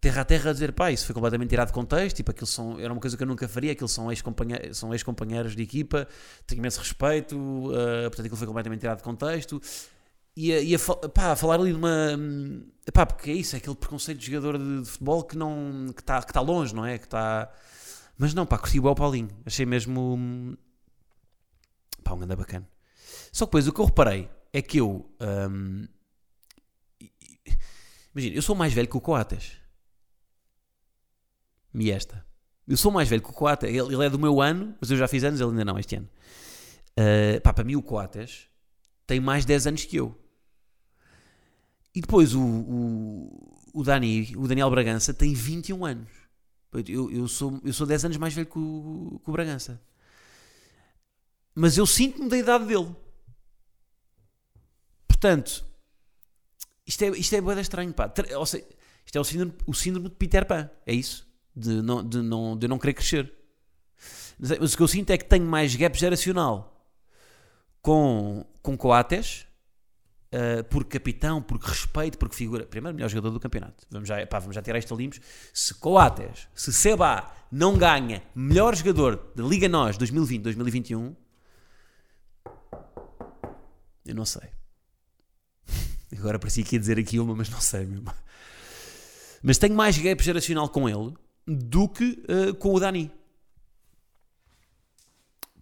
terra 0.00 0.22
a 0.22 0.24
terra 0.24 0.50
a 0.50 0.52
dizer, 0.52 0.72
pá, 0.72 0.92
isso 0.92 1.06
foi 1.06 1.14
completamente 1.14 1.50
tirado 1.50 1.68
de 1.68 1.72
contexto, 1.72 2.16
tipo, 2.16 2.30
aquilo 2.30 2.46
são, 2.46 2.78
era 2.78 2.92
uma 2.92 3.00
coisa 3.00 3.16
que 3.16 3.22
eu 3.22 3.26
nunca 3.26 3.48
faria, 3.48 3.72
aquilo 3.72 3.88
são 3.88 4.10
ex-companheiros, 4.10 4.78
são 4.78 4.92
ex-companheiros 4.92 5.56
de 5.56 5.62
equipa, 5.62 6.06
tenho 6.46 6.60
imenso 6.60 6.78
respeito, 6.78 7.36
uh, 7.36 7.72
portanto 8.02 8.20
aquilo 8.20 8.36
foi 8.36 8.46
completamente 8.46 8.80
tirado 8.80 8.98
de 8.98 9.02
contexto 9.02 9.60
e 10.40 10.52
a, 10.52 10.60
e 10.60 10.72
a, 10.72 10.78
pá, 10.78 11.32
a 11.32 11.36
falar 11.36 11.56
ali 11.56 11.72
de 11.72 11.76
uma. 11.76 12.16
Pá, 12.94 13.04
porque 13.04 13.28
é 13.28 13.34
isso, 13.34 13.56
é 13.56 13.58
aquele 13.58 13.74
preconceito 13.74 14.18
de 14.18 14.26
jogador 14.26 14.56
de, 14.56 14.82
de 14.82 14.88
futebol 14.88 15.24
que 15.24 15.36
não. 15.36 15.86
que 15.92 16.00
está 16.00 16.22
que 16.22 16.32
tá 16.32 16.40
longe, 16.40 16.72
não 16.72 16.86
é? 16.86 16.96
Que 16.96 17.06
está. 17.06 17.50
Mas 18.16 18.32
não, 18.34 18.46
pá, 18.46 18.56
curti 18.56 18.78
o 18.78 18.94
Paulinho. 18.94 19.30
Achei 19.44 19.66
mesmo. 19.66 20.56
Pá, 22.08 22.14
um 22.14 22.22
anda 22.22 22.34
bacana. 22.34 22.68
Só 23.32 23.44
que 23.44 23.50
depois 23.50 23.68
o 23.68 23.72
que 23.72 23.80
eu 23.80 23.84
reparei 23.84 24.30
é 24.52 24.62
que 24.62 24.78
eu. 24.78 25.10
Um, 25.20 25.86
imagina, 28.14 28.36
eu 28.36 28.42
sou 28.42 28.56
mais 28.56 28.72
velho 28.72 28.88
que 28.88 28.96
o 28.96 29.00
Coates. 29.00 29.58
Me 31.72 31.90
esta. 31.90 32.26
Eu 32.66 32.76
sou 32.76 32.90
mais 32.90 33.08
velho 33.08 33.22
que 33.22 33.30
o 33.30 33.32
Coates. 33.32 33.68
Ele, 33.68 33.94
ele, 33.94 34.04
é 34.04 34.10
do 34.10 34.18
meu 34.18 34.40
ano, 34.40 34.74
mas 34.80 34.90
eu 34.90 34.96
já 34.96 35.06
fiz 35.06 35.22
anos, 35.24 35.40
ele 35.40 35.50
ainda 35.50 35.64
não, 35.64 35.78
este 35.78 35.96
ano. 35.96 36.08
Uh, 36.98 37.40
pá, 37.42 37.52
para 37.52 37.64
mim 37.64 37.76
o 37.76 37.82
Coates 37.82 38.48
tem 39.06 39.20
mais 39.20 39.44
10 39.44 39.66
anos 39.68 39.84
que 39.84 39.96
eu. 39.96 40.18
E 41.94 42.00
depois 42.00 42.34
o, 42.34 42.42
o, 42.42 43.70
o, 43.72 43.82
Dani, 43.82 44.34
o 44.36 44.46
Daniel 44.46 44.70
Bragança 44.70 45.14
tem 45.14 45.32
21 45.32 45.84
anos. 45.84 46.08
Eu, 46.86 47.10
eu, 47.10 47.28
sou, 47.28 47.60
eu 47.64 47.72
sou 47.72 47.86
10 47.86 48.06
anos 48.06 48.16
mais 48.18 48.34
velho 48.34 48.46
que 48.46 48.58
o, 48.58 49.20
que 49.24 49.30
o 49.30 49.32
Bragança. 49.32 49.80
Mas 51.60 51.76
eu 51.76 51.84
sinto-me 51.84 52.28
da 52.28 52.38
idade 52.38 52.66
dele. 52.66 52.94
Portanto, 55.08 55.66
isto 56.86 57.02
é, 57.02 57.08
isto 57.08 57.34
é 57.34 57.40
boeda 57.40 57.60
estranho, 57.60 57.92
pá. 57.92 58.12
Ou 58.36 58.46
seja, 58.46 58.64
isto 59.04 59.18
é 59.18 59.20
o 59.20 59.24
síndrome, 59.24 59.52
o 59.66 59.74
síndrome 59.74 60.08
de 60.08 60.14
Peter 60.14 60.46
Pan. 60.46 60.70
É 60.86 60.94
isso? 60.94 61.26
De 61.56 61.82
não, 61.82 62.08
de, 62.08 62.22
não, 62.22 62.56
de 62.56 62.68
não 62.68 62.78
querer 62.78 62.94
crescer. 62.94 63.34
Mas 64.38 64.72
o 64.72 64.76
que 64.76 64.82
eu 64.84 64.86
sinto 64.86 65.10
é 65.10 65.18
que 65.18 65.24
tenho 65.24 65.44
mais 65.44 65.74
gap 65.74 65.98
geracional 65.98 66.88
com, 67.82 68.46
com 68.62 68.76
Coates 68.76 69.46
Uh, 70.30 70.62
por 70.64 70.84
capitão, 70.84 71.40
por 71.40 71.58
respeito, 71.58 72.18
porque 72.18 72.36
figura. 72.36 72.66
Primeiro, 72.66 72.94
melhor 72.94 73.08
jogador 73.08 73.30
do 73.30 73.40
campeonato. 73.40 73.86
Vamos 73.90 74.06
já, 74.06 74.26
pá, 74.26 74.38
vamos 74.38 74.54
já 74.54 74.60
tirar 74.60 74.78
isto 74.78 74.92
a 74.92 74.96
limpos. 74.98 75.22
Se 75.54 75.72
Coates, 75.72 76.46
se 76.54 76.70
Seba 76.70 77.32
não 77.50 77.78
ganha 77.78 78.22
melhor 78.34 78.76
jogador 78.76 79.32
da 79.34 79.42
Liga 79.42 79.70
Nós 79.70 79.96
2020-2021, 79.96 81.16
eu 84.08 84.14
não 84.14 84.24
sei. 84.24 84.48
Agora 86.16 86.38
parecia 86.38 86.64
que 86.64 86.76
ia 86.76 86.80
dizer 86.80 86.98
aqui 86.98 87.18
uma, 87.18 87.34
mas 87.34 87.48
não 87.48 87.60
sei 87.60 87.84
mesmo. 87.84 88.12
Mas 89.42 89.58
tenho 89.58 89.74
mais 89.74 89.96
gap 89.98 90.22
geracional 90.22 90.68
com 90.68 90.88
ele 90.88 91.14
do 91.46 91.88
que 91.88 92.24
uh, 92.28 92.54
com 92.54 92.74
o 92.74 92.80
Dani. 92.80 93.10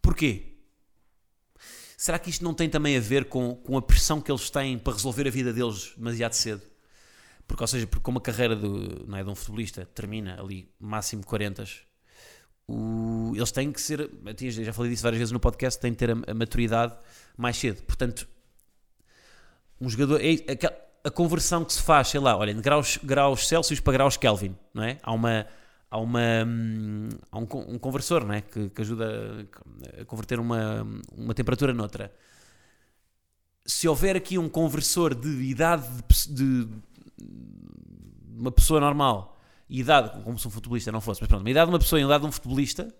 Porquê? 0.00 0.56
Será 1.96 2.18
que 2.18 2.30
isto 2.30 2.44
não 2.44 2.54
tem 2.54 2.68
também 2.68 2.96
a 2.96 3.00
ver 3.00 3.24
com, 3.24 3.56
com 3.56 3.76
a 3.76 3.82
pressão 3.82 4.20
que 4.20 4.30
eles 4.30 4.48
têm 4.50 4.78
para 4.78 4.92
resolver 4.92 5.26
a 5.26 5.30
vida 5.30 5.52
deles 5.52 5.92
demasiado 5.96 6.34
cedo? 6.34 6.62
Porque, 7.46 7.62
ou 7.62 7.66
seja, 7.66 7.86
porque 7.86 8.02
como 8.02 8.18
a 8.18 8.20
carreira 8.20 8.54
do, 8.54 9.06
não 9.06 9.18
é, 9.18 9.24
de 9.24 9.30
um 9.30 9.34
futebolista 9.34 9.86
termina 9.86 10.40
ali 10.40 10.70
máximo 10.78 11.24
40, 11.24 11.64
o, 12.68 13.32
eles 13.34 13.52
têm 13.52 13.72
que 13.72 13.80
ser, 13.80 14.10
já 14.50 14.72
falei 14.72 14.90
disso 14.90 15.02
várias 15.02 15.18
vezes 15.18 15.32
no 15.32 15.40
podcast, 15.40 15.80
têm 15.80 15.92
que 15.92 15.98
ter 15.98 16.10
a, 16.10 16.30
a 16.30 16.34
maturidade 16.34 16.96
mais 17.36 17.56
cedo. 17.56 17.82
Portanto, 17.82 18.28
um 19.80 19.88
jogador, 19.88 20.20
é, 20.22 20.34
a, 21.04 21.08
a, 21.08 21.10
conversão 21.10 21.64
que 21.64 21.72
se 21.72 21.82
faz, 21.82 22.08
sei 22.08 22.20
lá, 22.20 22.36
olha, 22.36 22.54
de 22.54 22.60
graus, 22.60 22.98
graus 23.02 23.46
Celsius 23.46 23.80
para 23.80 23.92
graus 23.92 24.16
Kelvin, 24.16 24.56
não 24.72 24.82
é? 24.82 24.98
Há 25.02 25.12
uma 25.12 25.46
há, 25.90 25.98
uma, 25.98 26.20
hum, 26.46 27.08
há 27.30 27.38
um, 27.38 27.46
um 27.68 27.78
conversor 27.78 28.24
né, 28.24 28.42
que, 28.42 28.68
que, 28.70 28.80
ajuda 28.82 29.48
a 30.00 30.04
converter 30.04 30.38
uma, 30.38 30.86
uma 31.12 31.34
temperatura 31.34 31.72
noutra. 31.72 32.12
Se 33.64 33.88
houver 33.88 34.16
aqui 34.16 34.38
um 34.38 34.48
conversor 34.48 35.14
de 35.14 35.28
idade 35.28 35.86
de, 36.28 36.64
de 36.64 36.68
uma 38.36 38.52
pessoa 38.52 38.80
normal 38.80 39.38
e 39.68 39.80
idade, 39.80 40.22
como 40.22 40.38
se 40.38 40.46
um 40.46 40.50
futebolista 40.50 40.92
não 40.92 41.00
fosse, 41.00 41.20
mas 41.20 41.28
pronto, 41.28 41.40
uma 41.40 41.50
idade 41.50 41.66
de 41.66 41.72
uma 41.72 41.78
pessoa 41.78 42.00
e 42.00 42.04
idade 42.04 42.20
de 42.20 42.28
um 42.28 42.32
futebolista, 42.32 42.94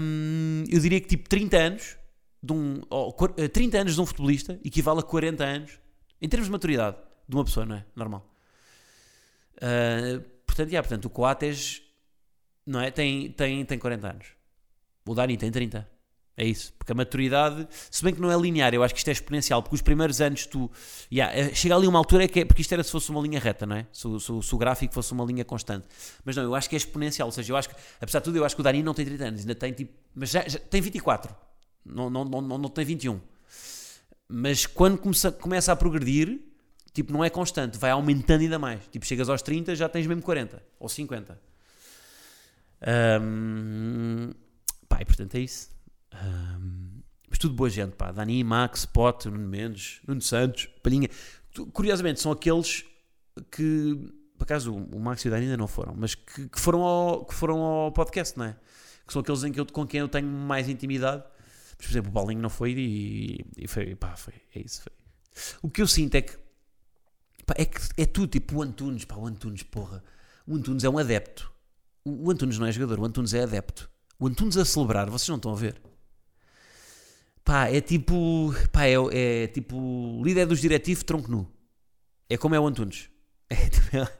hum, 0.00 0.64
eu 0.70 0.80
diria 0.80 1.00
que 1.00 1.08
tipo 1.08 1.28
30 1.28 1.56
anos 1.56 1.97
de 2.42 2.52
um, 2.52 2.80
oh, 2.90 3.12
30 3.12 3.78
anos 3.78 3.94
de 3.94 4.00
um 4.00 4.06
futebolista 4.06 4.58
equivale 4.64 5.00
a 5.00 5.02
40 5.02 5.44
anos 5.44 5.80
em 6.20 6.28
termos 6.28 6.46
de 6.46 6.52
maturidade 6.52 6.96
de 7.28 7.34
uma 7.36 7.44
pessoa, 7.44 7.66
não 7.66 7.76
é? 7.76 7.84
Normal. 7.94 8.28
Uh, 9.56 10.38
Portanto, 10.58 10.72
yeah, 10.72 10.88
portanto, 10.88 11.04
o 11.04 11.10
Coates 11.10 11.82
não 12.66 12.80
é? 12.80 12.90
tem, 12.90 13.30
tem, 13.30 13.64
tem 13.64 13.78
40 13.78 14.08
anos. 14.08 14.26
O 15.06 15.14
Dani 15.14 15.36
tem 15.36 15.52
30. 15.52 15.88
É 16.36 16.44
isso. 16.44 16.72
Porque 16.76 16.90
a 16.90 16.94
maturidade, 16.96 17.68
se 17.88 18.02
bem 18.02 18.12
que 18.12 18.20
não 18.20 18.30
é 18.30 18.36
linear, 18.36 18.74
eu 18.74 18.82
acho 18.82 18.92
que 18.92 18.98
isto 18.98 19.08
é 19.08 19.12
exponencial, 19.12 19.62
porque 19.62 19.76
os 19.76 19.82
primeiros 19.82 20.20
anos 20.20 20.46
tu. 20.46 20.68
Yeah, 21.12 21.32
eh, 21.36 21.54
chega 21.54 21.76
ali 21.76 21.86
uma 21.86 21.98
altura 21.98 22.26
que 22.26 22.40
é. 22.40 22.44
Porque 22.44 22.62
isto 22.62 22.72
era 22.72 22.82
se 22.82 22.90
fosse 22.90 23.08
uma 23.10 23.20
linha 23.20 23.38
reta, 23.38 23.66
não 23.66 23.76
é? 23.76 23.86
Se, 23.92 24.02
se, 24.18 24.42
se, 24.42 24.54
o 24.54 24.58
gráfico 24.58 24.92
fosse 24.92 25.12
uma 25.12 25.24
linha 25.24 25.44
constante. 25.44 25.86
Mas 26.24 26.34
não, 26.34 26.42
eu 26.42 26.54
acho 26.56 26.68
que 26.68 26.74
é 26.74 26.78
exponencial. 26.78 27.28
Ou 27.28 27.32
seja, 27.32 27.52
eu 27.52 27.56
acho 27.56 27.68
que, 27.68 27.76
apesar 28.00 28.18
de 28.18 28.24
tudo, 28.24 28.38
eu 28.38 28.44
acho 28.44 28.56
que 28.56 28.60
o 28.60 28.64
Dani 28.64 28.82
não 28.82 28.94
tem 28.94 29.04
30 29.04 29.24
anos, 29.24 29.40
ainda 29.42 29.54
tem 29.54 29.72
tipo. 29.72 29.92
Mas 30.14 30.30
já, 30.30 30.46
já 30.48 30.58
tem 30.58 30.80
24. 30.80 31.34
Não, 31.88 32.10
não, 32.10 32.24
não, 32.24 32.58
não, 32.58 32.68
tem 32.68 32.84
21. 32.84 33.20
Mas 34.28 34.66
quando 34.66 34.98
começa, 34.98 35.32
começa 35.32 35.72
a 35.72 35.76
progredir, 35.76 36.40
tipo, 36.92 37.12
não 37.12 37.24
é 37.24 37.30
constante, 37.30 37.78
vai 37.78 37.90
aumentando 37.90 38.42
ainda 38.42 38.58
mais. 38.58 38.86
Tipo, 38.88 39.06
chegas 39.06 39.28
aos 39.28 39.42
30, 39.42 39.74
já 39.74 39.88
tens 39.88 40.06
mesmo 40.06 40.22
40 40.22 40.62
ou 40.78 40.88
50. 40.88 41.40
Um, 43.20 44.30
pá, 44.88 45.00
e 45.00 45.04
portanto 45.04 45.34
é 45.34 45.40
isso. 45.40 45.70
Um, 46.14 47.00
mas 47.28 47.38
tudo 47.38 47.54
boa 47.54 47.68
gente, 47.68 47.92
pá. 47.92 48.12
Dani, 48.12 48.42
Max, 48.44 48.86
Pote, 48.86 49.28
Nuno 49.28 49.48
Mendes, 49.48 50.00
Nuno 50.06 50.20
Santos, 50.20 50.68
Palhinha. 50.82 51.08
Curiosamente, 51.72 52.20
são 52.20 52.32
aqueles 52.32 52.84
que, 53.50 54.12
por 54.36 54.44
acaso, 54.44 54.74
o 54.74 54.98
Max 54.98 55.24
e 55.24 55.28
o 55.28 55.30
Dani 55.30 55.44
ainda 55.44 55.56
não 55.56 55.68
foram, 55.68 55.94
mas 55.96 56.14
que, 56.14 56.48
que, 56.48 56.60
foram, 56.60 56.82
ao, 56.82 57.24
que 57.24 57.34
foram 57.34 57.58
ao 57.60 57.92
podcast, 57.92 58.38
não 58.38 58.46
é? 58.46 58.56
Que 59.06 59.12
são 59.12 59.20
aqueles 59.20 59.42
em 59.44 59.52
que 59.52 59.60
eu, 59.60 59.66
com 59.66 59.86
quem 59.86 60.00
eu 60.00 60.08
tenho 60.08 60.28
mais 60.28 60.68
intimidade. 60.68 61.24
Mas, 61.78 61.86
por 61.86 61.92
exemplo, 61.92 62.10
o 62.10 62.12
Paulinho 62.14 62.40
não 62.40 62.50
foi 62.50 62.72
e, 62.72 63.46
e 63.56 63.68
foi, 63.68 63.94
pá, 63.94 64.16
foi, 64.16 64.34
é 64.54 64.60
isso. 64.60 64.82
Foi. 64.82 64.92
O 65.62 65.70
que 65.70 65.80
eu 65.80 65.86
sinto 65.86 66.14
é 66.16 66.22
que, 66.22 66.36
pá, 67.46 67.54
é 67.56 67.64
que 67.64 67.80
é 67.96 68.04
tudo, 68.04 68.28
tipo 68.28 68.56
o 68.56 68.62
Antunes, 68.62 69.04
pá, 69.04 69.16
o 69.16 69.26
Antunes, 69.26 69.62
porra. 69.62 70.02
O 70.46 70.56
Antunes 70.56 70.84
é 70.84 70.90
um 70.90 70.98
adepto. 70.98 71.52
O, 72.04 72.26
o 72.26 72.30
Antunes 72.30 72.58
não 72.58 72.66
é 72.66 72.72
jogador, 72.72 72.98
o 73.00 73.04
Antunes 73.04 73.34
é 73.34 73.42
adepto. 73.42 73.90
O 74.18 74.26
Antunes 74.26 74.56
a 74.56 74.64
celebrar, 74.64 75.08
vocês 75.08 75.28
não 75.28 75.36
estão 75.36 75.52
a 75.52 75.56
ver. 75.56 75.80
Pá, 77.44 77.68
é 77.68 77.80
tipo. 77.80 78.52
Pá, 78.72 78.86
é, 78.86 78.94
é 79.12 79.46
tipo. 79.46 80.22
Líder 80.24 80.46
dos 80.46 80.60
diretivos, 80.60 81.02
tronco 81.04 81.30
nu. 81.30 81.50
É 82.28 82.36
como 82.36 82.54
é 82.54 82.60
o 82.60 82.66
Antunes. 82.66 83.08
É, 83.50 83.70
tipo, 83.70 83.96
é, 83.96 84.18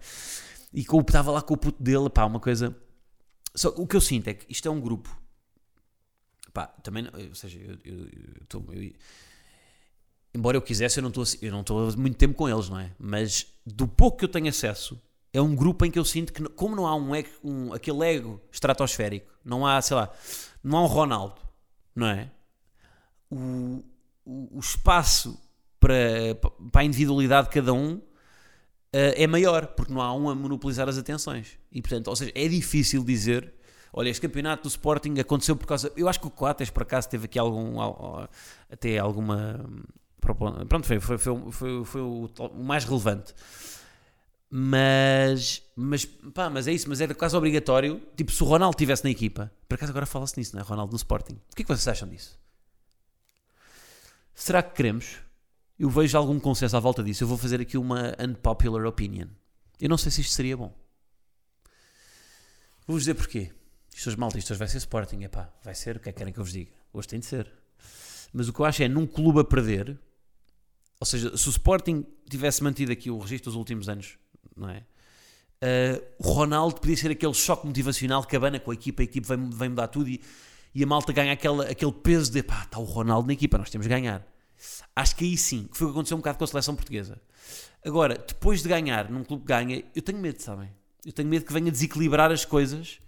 e 0.72 0.80
estava 0.80 1.30
lá 1.30 1.42
com 1.42 1.52
o 1.52 1.56
puto 1.58 1.82
dele, 1.82 2.08
pá, 2.08 2.24
uma 2.24 2.40
coisa. 2.40 2.74
Só 3.54 3.68
o 3.76 3.86
que 3.86 3.94
eu 3.94 4.00
sinto 4.00 4.28
é 4.28 4.32
que 4.32 4.50
isto 4.50 4.66
é 4.66 4.70
um 4.70 4.80
grupo. 4.80 5.14
Pá, 6.58 6.66
também. 6.82 7.06
Ou 7.28 7.34
seja, 7.36 7.56
eu, 7.60 7.78
eu, 7.84 7.98
eu, 8.52 8.74
eu 8.74 8.92
embora 10.34 10.56
eu 10.56 10.62
quisesse, 10.62 10.98
eu 10.98 11.02
não 11.02 11.10
estou 11.10 11.24
eu 11.40 11.52
não 11.52 11.60
estou 11.60 11.96
muito 11.96 12.16
tempo 12.16 12.34
com 12.34 12.48
eles, 12.48 12.68
não 12.68 12.80
é? 12.80 12.90
Mas 12.98 13.46
do 13.64 13.86
pouco 13.86 14.18
que 14.18 14.24
eu 14.24 14.28
tenho 14.28 14.48
acesso, 14.48 15.00
é 15.32 15.40
um 15.40 15.54
grupo 15.54 15.84
em 15.84 15.90
que 15.90 15.98
eu 15.98 16.04
sinto 16.04 16.32
que, 16.32 16.42
como 16.50 16.74
não 16.74 16.84
há 16.84 16.96
um, 16.96 17.12
um 17.44 17.72
aquele 17.72 18.04
ego 18.04 18.40
estratosférico, 18.50 19.32
não 19.44 19.64
há, 19.64 19.80
sei 19.80 19.96
lá, 19.96 20.10
não 20.64 20.78
há 20.78 20.82
um 20.82 20.86
Ronaldo, 20.86 21.40
não 21.94 22.08
é? 22.08 22.28
o, 23.30 23.84
o, 24.24 24.56
o 24.56 24.58
espaço 24.58 25.40
para, 25.78 26.34
para 26.72 26.80
a 26.80 26.84
individualidade 26.84 27.48
de 27.48 27.54
cada 27.54 27.72
um 27.72 27.94
uh, 27.94 28.02
é 28.92 29.26
maior, 29.26 29.68
porque 29.68 29.92
não 29.92 30.00
há 30.00 30.12
um 30.12 30.28
a 30.28 30.34
monopolizar 30.34 30.88
as 30.88 30.98
atenções. 30.98 31.58
E 31.70 31.80
portanto, 31.80 32.08
ou 32.08 32.16
seja, 32.16 32.32
é 32.34 32.48
difícil 32.48 33.04
dizer. 33.04 33.54
Olha, 33.92 34.08
este 34.08 34.20
campeonato 34.20 34.64
do 34.64 34.68
Sporting 34.68 35.18
aconteceu 35.18 35.56
por 35.56 35.66
causa. 35.66 35.92
Eu 35.96 36.08
acho 36.08 36.20
que 36.20 36.26
o 36.26 36.30
Coates, 36.30 36.70
por 36.70 36.82
acaso, 36.82 37.08
teve 37.08 37.26
aqui 37.26 37.38
algum. 37.38 37.76
até 38.70 38.98
alguma. 38.98 39.64
Pronto, 40.20 40.86
foi, 40.86 41.00
foi, 41.00 41.18
foi, 41.18 41.52
foi, 41.52 41.84
foi 41.84 42.00
o, 42.00 42.28
mais 42.56 42.84
relevante 42.84 43.34
mas 44.50 45.62
mas 45.76 46.04
pá, 46.04 46.48
mas 46.48 46.66
é 46.66 46.72
isso, 46.72 46.88
mas 46.88 47.00
é 47.00 47.12
quase 47.12 47.36
obrigatório. 47.36 48.00
Tipo, 48.16 48.32
se 48.32 48.42
o 48.42 48.46
Ronaldo 48.46 48.74
estivesse 48.74 49.04
na 49.04 49.10
equipa, 49.10 49.52
por 49.68 49.74
acaso 49.74 49.90
agora 49.90 50.06
fala-se 50.06 50.38
nisso, 50.38 50.54
não 50.54 50.62
é? 50.62 50.64
Ronaldo 50.64 50.92
no 50.92 50.96
Sporting. 50.96 51.34
O 51.34 51.54
que 51.54 51.62
é 51.62 51.64
que 51.64 51.68
vocês 51.68 51.86
acham 51.86 52.08
disso? 52.08 52.38
Será 54.34 54.62
que 54.62 54.74
queremos? 54.74 55.18
Eu 55.78 55.90
vejo 55.90 56.16
algum 56.16 56.40
consenso 56.40 56.76
à 56.76 56.80
volta 56.80 57.02
disso. 57.02 57.22
Eu 57.24 57.28
vou 57.28 57.36
fazer 57.36 57.60
aqui 57.60 57.76
uma 57.76 58.16
unpopular 58.18 58.84
opinion. 58.86 59.28
Eu 59.80 59.88
não 59.88 59.98
sei 59.98 60.10
se 60.10 60.22
isto 60.22 60.32
seria 60.32 60.56
bom. 60.56 60.74
Vou-vos 62.86 63.02
dizer 63.02 63.14
porquê. 63.14 63.52
Isto 63.98 64.10
isto 64.38 64.52
hoje 64.52 64.58
vai 64.58 64.68
ser 64.68 64.78
Sporting. 64.78 65.22
Epá, 65.22 65.52
vai 65.62 65.74
ser, 65.74 65.96
o 65.96 66.00
que 66.00 66.08
é 66.08 66.12
que 66.12 66.18
querem 66.18 66.32
que 66.32 66.38
eu 66.38 66.44
vos 66.44 66.52
diga? 66.52 66.70
Hoje 66.92 67.08
tem 67.08 67.18
de 67.18 67.26
ser. 67.26 67.50
Mas 68.32 68.48
o 68.48 68.52
que 68.52 68.60
eu 68.60 68.64
acho 68.64 68.82
é, 68.82 68.88
num 68.88 69.06
clube 69.06 69.40
a 69.40 69.44
perder, 69.44 69.98
ou 71.00 71.06
seja, 71.06 71.36
se 71.36 71.48
o 71.48 71.50
Sporting 71.50 72.06
tivesse 72.30 72.62
mantido 72.62 72.92
aqui 72.92 73.10
o 73.10 73.18
registro 73.18 73.50
dos 73.50 73.56
últimos 73.56 73.88
anos, 73.88 74.18
não 74.56 74.68
é? 74.68 74.84
Uh, 75.60 76.04
o 76.18 76.30
Ronaldo 76.30 76.80
podia 76.80 76.96
ser 76.96 77.10
aquele 77.10 77.34
choque 77.34 77.66
motivacional 77.66 78.22
que 78.24 78.36
abana 78.36 78.60
com 78.60 78.70
a 78.70 78.74
equipa, 78.74 79.02
a 79.02 79.04
equipa 79.04 79.36
vai 79.36 79.68
mudar 79.68 79.88
tudo 79.88 80.08
e 80.08 80.20
e 80.74 80.84
a 80.84 80.86
malta 80.86 81.12
ganha 81.12 81.32
aquele, 81.32 81.62
aquele 81.62 81.92
peso 81.92 82.30
de 82.30 82.42
pá, 82.42 82.62
está 82.62 82.78
o 82.78 82.84
Ronaldo 82.84 83.26
na 83.26 83.32
equipa, 83.32 83.58
nós 83.58 83.70
temos 83.70 83.86
de 83.86 83.88
ganhar. 83.88 84.24
Acho 84.94 85.16
que 85.16 85.24
aí 85.24 85.36
sim, 85.36 85.68
foi 85.72 85.86
o 85.86 85.90
que 85.90 85.94
aconteceu 85.94 86.16
um 86.16 86.20
bocado 86.20 86.38
com 86.38 86.44
a 86.44 86.46
seleção 86.46 86.74
portuguesa. 86.74 87.20
Agora, 87.84 88.16
depois 88.16 88.62
de 88.62 88.68
ganhar, 88.68 89.10
num 89.10 89.24
clube 89.24 89.42
que 89.42 89.48
ganha, 89.48 89.84
eu 89.94 90.02
tenho 90.02 90.18
medo, 90.18 90.40
sabem? 90.40 90.70
Eu 91.04 91.12
tenho 91.12 91.28
medo 91.28 91.44
que 91.44 91.52
venha 91.52 91.70
desequilibrar 91.70 92.30
as 92.30 92.44
coisas 92.44 93.00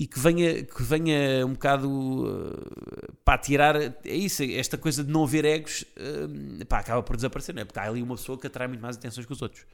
e 0.00 0.06
que 0.06 0.18
venha, 0.18 0.64
que 0.64 0.82
venha 0.82 1.44
um 1.44 1.52
bocado 1.52 1.86
uh, 1.86 3.12
para 3.22 3.36
tirar. 3.36 3.76
É 3.76 3.92
isso, 4.14 4.42
esta 4.42 4.78
coisa 4.78 5.04
de 5.04 5.12
não 5.12 5.24
haver 5.24 5.44
egos 5.44 5.82
uh, 5.82 6.64
pá, 6.64 6.78
acaba 6.78 7.02
por 7.02 7.16
desaparecer, 7.16 7.54
não 7.54 7.60
é? 7.60 7.66
Porque 7.66 7.78
há 7.78 7.82
ali 7.82 8.02
uma 8.02 8.16
pessoa 8.16 8.38
que 8.38 8.46
atrai 8.46 8.66
muito 8.66 8.80
mais 8.80 8.96
atenções 8.96 9.26
que 9.26 9.32
os 9.34 9.42
outros. 9.42 9.66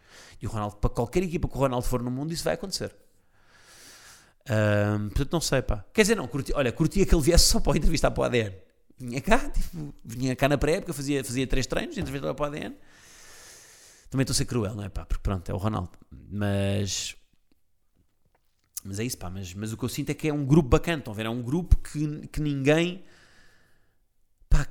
E 0.42 0.46
o 0.48 0.50
Ronaldo, 0.50 0.78
para 0.78 0.90
qualquer 0.90 1.22
equipa 1.22 1.46
que 1.46 1.56
o 1.56 1.60
Ronaldo 1.60 1.86
for 1.86 2.02
no 2.02 2.10
mundo, 2.10 2.32
isso 2.32 2.42
vai 2.42 2.54
acontecer. 2.54 2.92
Um, 4.50 5.10
portanto, 5.10 5.32
não 5.32 5.40
sei, 5.40 5.62
pá. 5.62 5.84
Quer 5.94 6.02
dizer, 6.02 6.16
não, 6.16 6.26
curti, 6.26 6.52
olha, 6.56 6.72
curtia 6.72 7.06
que 7.06 7.14
ele 7.14 7.22
viesse 7.22 7.44
só 7.44 7.60
para 7.60 7.78
entrevistar 7.78 8.10
para 8.10 8.22
o 8.22 8.24
ADN. 8.24 8.52
Vinha 8.98 9.20
cá, 9.20 9.48
tipo, 9.48 9.94
vinha 10.04 10.34
cá 10.34 10.48
na 10.48 10.58
pré-época, 10.58 10.92
fazia, 10.92 11.22
fazia 11.22 11.46
três 11.46 11.68
treinos, 11.68 11.96
entrevistava 11.96 12.34
para 12.34 12.42
o 12.42 12.46
ADN. 12.46 12.74
Também 14.10 14.24
estou 14.24 14.32
a 14.32 14.36
ser 14.36 14.44
cruel, 14.46 14.74
não 14.74 14.82
é, 14.82 14.88
pá? 14.88 15.06
Porque 15.06 15.22
pronto, 15.22 15.48
é 15.48 15.54
o 15.54 15.56
Ronaldo. 15.56 15.92
Mas. 16.10 17.14
Mas 18.86 18.98
é 19.00 19.04
isso, 19.04 19.18
pá. 19.18 19.28
Mas, 19.28 19.52
mas 19.54 19.72
o 19.72 19.76
que 19.76 19.84
eu 19.84 19.88
sinto 19.88 20.10
é 20.10 20.14
que 20.14 20.28
é 20.28 20.32
um 20.32 20.44
grupo 20.44 20.68
bacana, 20.68 20.98
estão 20.98 21.12
a 21.12 21.16
ver? 21.16 21.26
É 21.26 21.30
um 21.30 21.42
grupo 21.42 21.76
que, 21.76 22.28
que 22.28 22.40
ninguém. 22.40 23.04
Pá, 24.48 24.66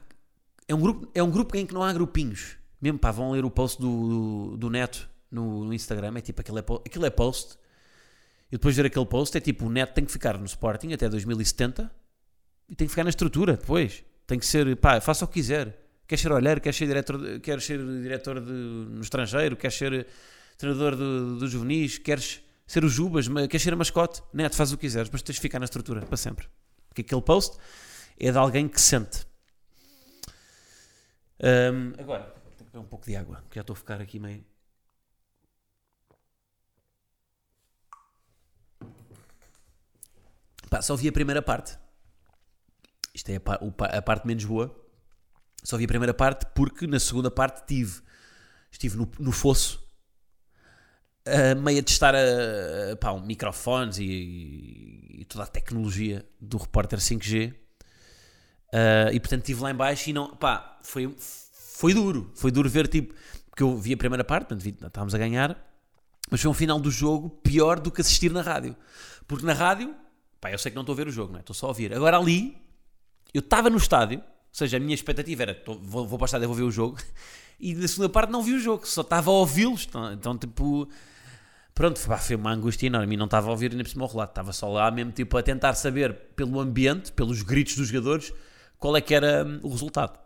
é 0.67 0.73
um, 0.73 0.79
grupo, 0.79 1.09
é 1.13 1.21
um 1.21 1.29
grupo 1.29 1.55
em 1.57 1.65
que 1.65 1.73
não 1.73 1.83
há 1.83 1.91
grupinhos. 1.93 2.57
Mesmo, 2.81 2.99
pá, 2.99 3.11
vão 3.11 3.31
ler 3.31 3.45
o 3.45 3.51
post 3.51 3.81
do, 3.81 3.87
do, 3.87 4.57
do 4.57 4.69
Neto 4.69 5.09
no, 5.29 5.65
no 5.65 5.73
Instagram. 5.73 6.13
É 6.17 6.21
tipo, 6.21 6.41
aquilo 6.41 6.59
é, 6.59 6.63
aquilo 6.85 7.05
é 7.05 7.09
post 7.09 7.57
e 8.51 8.57
depois 8.57 8.75
de 8.75 8.81
ver 8.81 8.87
aquele 8.87 9.05
post, 9.05 9.37
é 9.37 9.41
tipo: 9.41 9.65
o 9.65 9.69
Neto 9.69 9.93
tem 9.93 10.05
que 10.05 10.11
ficar 10.11 10.37
no 10.37 10.45
Sporting 10.45 10.93
até 10.93 11.09
2070 11.09 11.91
e 12.69 12.75
tem 12.75 12.87
que 12.87 12.91
ficar 12.91 13.03
na 13.03 13.09
estrutura 13.09 13.57
depois. 13.57 14.03
Tem 14.27 14.39
que 14.39 14.45
ser, 14.45 14.75
pá, 14.77 14.99
faça 15.01 15.25
o 15.25 15.27
que 15.27 15.35
quiser. 15.35 15.77
Quer 16.07 16.17
ser 16.17 16.31
olheiro, 16.31 16.61
quer 16.61 16.73
ser 16.73 16.85
diretor, 16.85 17.39
quer 17.39 17.59
ser 17.61 17.79
diretor 18.01 18.39
de, 18.39 18.51
no 18.51 19.01
estrangeiro, 19.01 19.55
quer 19.55 19.71
ser 19.71 20.05
treinador 20.57 20.95
dos 20.95 21.39
do 21.39 21.47
juvenis, 21.47 21.97
queres 21.97 22.41
ser 22.65 22.83
o 22.83 22.89
Jubas, 22.89 23.27
queres 23.27 23.61
ser 23.61 23.73
a 23.73 23.75
mascote. 23.75 24.21
Neto, 24.33 24.55
faz 24.55 24.71
o 24.71 24.77
que 24.77 24.81
quiseres, 24.81 25.09
mas 25.11 25.21
tens 25.21 25.35
de 25.35 25.41
ficar 25.41 25.59
na 25.59 25.65
estrutura 25.65 26.01
para 26.01 26.17
sempre. 26.17 26.47
Porque 26.87 27.01
aquele 27.01 27.21
post 27.21 27.57
é 28.19 28.31
de 28.31 28.37
alguém 28.37 28.67
que 28.67 28.79
sente. 28.79 29.25
Um, 31.39 31.93
agora, 31.99 32.23
tenho 32.23 32.55
que 32.57 32.63
beber 32.63 32.79
um 32.79 32.87
pouco 32.87 33.05
de 33.05 33.15
água, 33.15 33.43
que 33.49 33.55
já 33.55 33.61
estou 33.61 33.73
a 33.73 33.77
ficar 33.77 34.01
aqui 34.01 34.19
meio. 34.19 34.43
Pá, 40.69 40.81
só 40.81 40.95
vi 40.95 41.07
a 41.07 41.11
primeira 41.11 41.41
parte. 41.41 41.77
Isto 43.13 43.29
é 43.29 43.35
a, 43.37 43.97
a, 43.97 44.01
parte 44.01 44.25
menos 44.25 44.43
boa. 44.43 44.75
Só 45.63 45.77
vi 45.77 45.85
a 45.85 45.87
primeira 45.87 46.13
parte 46.13 46.45
porque 46.53 46.87
na 46.87 46.99
segunda 46.99 47.31
parte 47.31 47.65
tive, 47.65 48.01
estive 48.71 48.97
no, 48.97 49.09
no 49.19 49.31
fosso, 49.31 49.84
a 51.25 51.55
meio 51.55 51.79
a 51.79 51.83
testar 51.83 52.15
a, 52.15 52.93
a, 52.93 52.95
pá, 52.95 53.11
um, 53.11 53.21
microfones 53.25 53.97
e, 53.97 55.19
e, 55.19 55.25
toda 55.25 55.43
a 55.43 55.47
tecnologia 55.47 56.25
do 56.39 56.57
repórter 56.57 56.99
5G. 56.99 57.51
Uh, 57.51 59.13
e 59.13 59.19
portanto 59.19 59.41
estive 59.41 59.61
lá 59.61 59.71
em 59.71 59.75
baixo 59.75 60.09
e 60.09 60.13
não, 60.13 60.35
pá, 60.35 60.79
foi, 60.83 61.15
foi 61.17 61.93
duro. 61.93 62.31
Foi 62.35 62.51
duro 62.51 62.69
ver, 62.69 62.87
tipo, 62.87 63.13
porque 63.49 63.63
eu 63.63 63.77
vi 63.77 63.93
a 63.93 63.97
primeira 63.97 64.23
parte, 64.23 64.47
portanto, 64.47 64.61
vi, 64.61 64.69
estávamos 64.69 65.15
a 65.15 65.17
ganhar, 65.17 65.57
mas 66.29 66.41
foi 66.41 66.51
um 66.51 66.53
final 66.53 66.79
do 66.79 66.91
jogo 66.91 67.29
pior 67.29 67.79
do 67.79 67.91
que 67.91 68.01
assistir 68.01 68.31
na 68.31 68.41
rádio. 68.41 68.75
Porque 69.27 69.45
na 69.45 69.53
rádio 69.53 69.95
Pá, 70.45 70.51
eu 70.51 70.59
sei 70.59 70.69
que 70.69 70.75
não 70.75 70.83
estou 70.83 70.93
a 70.93 70.95
ver 70.95 71.07
o 71.07 71.11
jogo, 71.11 71.31
não 71.31 71.39
é? 71.39 71.41
Estou 71.41 71.55
só 71.55 71.65
a 71.65 71.69
ouvir. 71.69 71.91
Agora 71.91 72.19
ali, 72.19 72.55
eu 73.33 73.39
estava 73.39 73.67
no 73.67 73.77
estádio, 73.77 74.19
ou 74.19 74.23
seja, 74.51 74.77
a 74.77 74.79
minha 74.79 74.93
expectativa 74.93 75.41
era, 75.41 75.55
tô, 75.55 75.73
vou, 75.79 76.07
vou 76.07 76.19
para 76.19 76.25
o 76.25 76.27
estádio 76.27 76.47
vou 76.47 76.55
ver 76.55 76.61
o 76.61 76.69
jogo, 76.69 76.99
e 77.59 77.73
na 77.73 77.87
segunda 77.87 78.09
parte 78.09 78.31
não 78.31 78.43
vi 78.43 78.53
o 78.53 78.59
jogo, 78.59 78.85
só 78.85 79.01
estava 79.01 79.31
a 79.31 79.33
ouvi-los. 79.33 79.87
Então, 79.89 80.13
então, 80.13 80.37
tipo, 80.37 80.87
pronto, 81.75 81.99
pá, 82.07 82.17
foi 82.17 82.37
uma 82.37 82.51
angústia 82.51 82.87
enorme 82.87 83.13
e 83.13 83.17
não 83.17 83.25
estava 83.25 83.47
a 83.47 83.51
ouvir 83.51 83.73
nem 83.73 83.83
por 83.83 83.89
cima 83.89 84.05
o 84.05 84.07
relato, 84.07 84.31
estava 84.31 84.53
só 84.53 84.69
lá 84.69 84.89
mesmo, 84.89 85.11
tipo, 85.11 85.37
a 85.37 85.43
tentar 85.43 85.73
saber 85.73 86.13
pelo 86.35 86.59
ambiente, 86.59 87.11
pelos 87.11 87.41
gritos 87.41 87.75
dos 87.75 87.89
jogadores, 87.89 88.33
qual 88.79 88.95
é 88.95 89.01
que 89.01 89.13
era 89.13 89.45
hum, 89.45 89.59
o 89.61 89.69
resultado. 89.69 90.17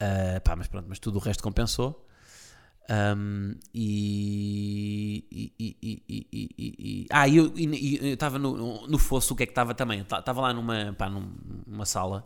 Uh, 0.00 0.40
pá, 0.44 0.54
mas 0.54 0.68
pronto, 0.68 0.86
mas 0.88 0.98
tudo 0.98 1.16
o 1.16 1.18
resto 1.18 1.42
compensou. 1.42 2.04
Um, 2.90 3.54
e, 3.74 5.26
e, 5.30 5.52
e, 5.58 6.26
e, 6.58 7.06
Ah, 7.10 7.28
eu 7.28 7.52
estava 7.56 8.38
no, 8.38 8.86
no 8.86 8.98
fosso, 8.98 9.34
o 9.34 9.36
que 9.36 9.42
é 9.42 9.46
que 9.46 9.52
estava 9.52 9.74
também? 9.74 10.00
Estava 10.00 10.40
lá 10.40 10.54
numa, 10.54 10.94
pá, 10.96 11.10
numa 11.10 11.84
sala, 11.84 12.24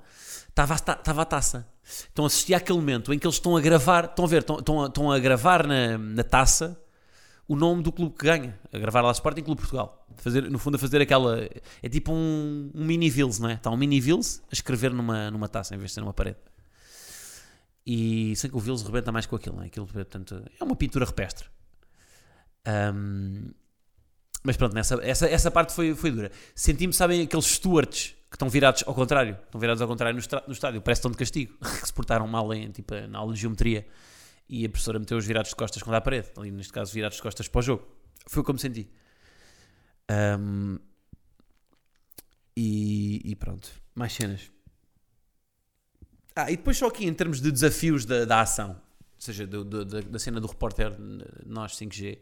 estava 0.48 0.74
a, 0.74 1.22
a 1.22 1.24
taça. 1.24 1.68
Então 2.12 2.24
assisti 2.24 2.54
àquele 2.54 2.78
momento 2.78 3.12
em 3.12 3.18
que 3.18 3.26
eles 3.26 3.36
estão 3.36 3.56
a 3.56 3.60
gravar, 3.60 4.04
estão 4.04 4.24
a 4.24 4.28
ver, 4.28 4.40
estão, 4.40 4.58
estão, 4.58 4.82
a, 4.82 4.86
estão 4.86 5.10
a 5.12 5.18
gravar 5.18 5.66
na, 5.66 5.98
na 5.98 6.22
taça 6.22 6.81
o 7.48 7.56
nome 7.56 7.82
do 7.82 7.92
clube 7.92 8.14
que 8.16 8.24
ganha, 8.24 8.58
a 8.72 8.78
gravar 8.78 9.02
lá 9.02 9.10
Sporting 9.12 9.42
Clube 9.42 9.60
Portugal. 9.60 10.06
Fazer, 10.16 10.50
no 10.50 10.58
fundo, 10.58 10.76
a 10.76 10.78
fazer 10.78 11.00
aquela. 11.00 11.48
É 11.82 11.88
tipo 11.88 12.12
um, 12.12 12.70
um 12.74 12.84
mini 12.84 13.10
Vils, 13.10 13.38
não 13.38 13.48
é? 13.48 13.54
Está 13.54 13.70
um 13.70 13.76
mini 13.76 14.00
Vils 14.00 14.42
a 14.50 14.54
escrever 14.54 14.92
numa, 14.92 15.30
numa 15.30 15.48
taça 15.48 15.74
em 15.74 15.78
vez 15.78 15.90
de 15.90 15.94
ser 15.94 16.00
numa 16.00 16.12
parede. 16.12 16.38
E 17.84 18.34
sem 18.36 18.48
que 18.48 18.56
o 18.56 18.60
Vils 18.60 18.82
rebenta 18.82 19.10
mais 19.10 19.26
com 19.26 19.36
aquilo, 19.36 19.56
não 19.56 19.64
é? 19.64 19.66
Aquilo, 19.66 19.86
portanto, 19.86 20.42
é 20.58 20.64
uma 20.64 20.76
pintura 20.76 21.04
rupestre. 21.04 21.48
Um, 22.94 23.50
mas 24.44 24.56
pronto, 24.56 24.74
nessa, 24.74 24.98
essa, 25.02 25.26
essa 25.26 25.50
parte 25.50 25.72
foi, 25.72 25.94
foi 25.94 26.10
dura. 26.10 26.30
Senti-me, 26.54 26.92
sabem, 26.92 27.22
aqueles 27.22 27.46
stewards 27.46 28.14
que 28.30 28.36
estão 28.36 28.48
virados 28.48 28.82
ao 28.86 28.94
contrário. 28.94 29.36
Estão 29.44 29.60
virados 29.60 29.82
ao 29.82 29.88
contrário 29.88 30.18
no, 30.18 30.42
no 30.46 30.52
estádio. 30.52 30.80
Parece 30.80 31.00
que 31.00 31.08
estão 31.08 31.10
de 31.10 31.18
castigo. 31.18 31.54
que 31.60 31.86
se 31.86 31.92
portaram 31.92 32.26
mal 32.26 32.52
em, 32.54 32.70
tipo, 32.70 32.94
na 33.08 33.18
aula 33.18 33.34
de 33.34 33.40
geometria. 33.40 33.86
E 34.54 34.66
a 34.66 34.68
professora 34.68 34.98
meteu-os 34.98 35.24
virados 35.24 35.48
de 35.48 35.56
costas 35.56 35.82
contra 35.82 35.96
a 35.96 36.00
parede. 36.02 36.28
Ali, 36.36 36.50
neste 36.50 36.74
caso, 36.74 36.92
virados 36.92 37.16
de 37.16 37.22
costas 37.22 37.48
para 37.48 37.58
o 37.60 37.62
jogo. 37.62 37.88
Foi 38.26 38.42
como 38.42 38.58
senti. 38.58 38.86
Um, 40.38 40.78
e, 42.54 43.22
e 43.24 43.34
pronto. 43.34 43.70
Mais 43.94 44.12
cenas. 44.12 44.50
Ah, 46.36 46.52
e 46.52 46.56
depois 46.58 46.76
só 46.76 46.88
aqui 46.88 47.06
em 47.06 47.14
termos 47.14 47.40
de 47.40 47.50
desafios 47.50 48.04
da, 48.04 48.26
da 48.26 48.42
ação, 48.42 48.72
ou 48.72 49.20
seja, 49.20 49.46
do, 49.46 49.64
do, 49.64 49.86
da, 49.86 50.00
da, 50.02 50.18
cena 50.18 50.38
do 50.38 50.46
repórter 50.46 50.94
nós 51.46 51.72
5G, 51.72 52.18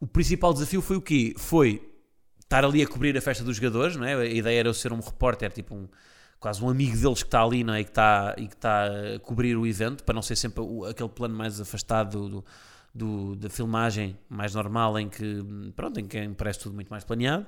o 0.00 0.06
principal 0.06 0.52
desafio 0.52 0.82
foi 0.82 0.96
o 0.96 1.00
quê? 1.00 1.32
Foi 1.38 1.80
estar 2.40 2.64
ali 2.64 2.82
a 2.82 2.88
cobrir 2.88 3.16
a 3.16 3.20
festa 3.20 3.44
dos 3.44 3.54
jogadores, 3.54 3.94
não 3.94 4.04
é? 4.04 4.14
A 4.14 4.26
ideia 4.26 4.58
era 4.58 4.68
eu 4.68 4.74
ser 4.74 4.92
um 4.92 4.98
repórter, 4.98 5.52
tipo 5.52 5.76
um, 5.76 5.88
quase 6.38 6.62
um 6.62 6.68
amigo 6.68 6.96
deles 6.96 7.22
que 7.22 7.28
está 7.28 7.42
ali, 7.42 7.64
não 7.64 7.74
é? 7.74 7.80
E 7.80 7.84
que 7.84 7.90
está, 7.90 8.34
e 8.36 8.46
que 8.46 8.54
está 8.54 8.86
a 8.86 9.18
cobrir 9.20 9.56
o 9.56 9.66
evento, 9.66 10.04
para 10.04 10.14
não 10.14 10.22
ser 10.22 10.36
sempre 10.36 10.62
aquele 10.88 11.08
plano 11.08 11.34
mais 11.34 11.60
afastado 11.60 12.28
do, 12.28 12.44
do, 12.94 13.36
da 13.36 13.50
filmagem 13.50 14.16
mais 14.28 14.54
normal 14.54 14.98
em 14.98 15.08
que, 15.08 15.44
pronto, 15.74 16.00
em 16.00 16.06
que 16.06 16.28
parece 16.30 16.60
tudo 16.60 16.74
muito 16.74 16.88
mais 16.88 17.04
planeado. 17.04 17.46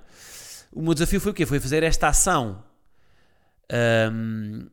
O 0.73 0.83
meu 0.83 0.95
desafio 0.95 1.21
foi 1.21 1.33
o 1.33 1.35
quê? 1.35 1.47
Foi 1.47 1.61
fazer 1.61 1.83
esta 1.83 2.09
ação 2.09 2.63
um, 3.73 4.67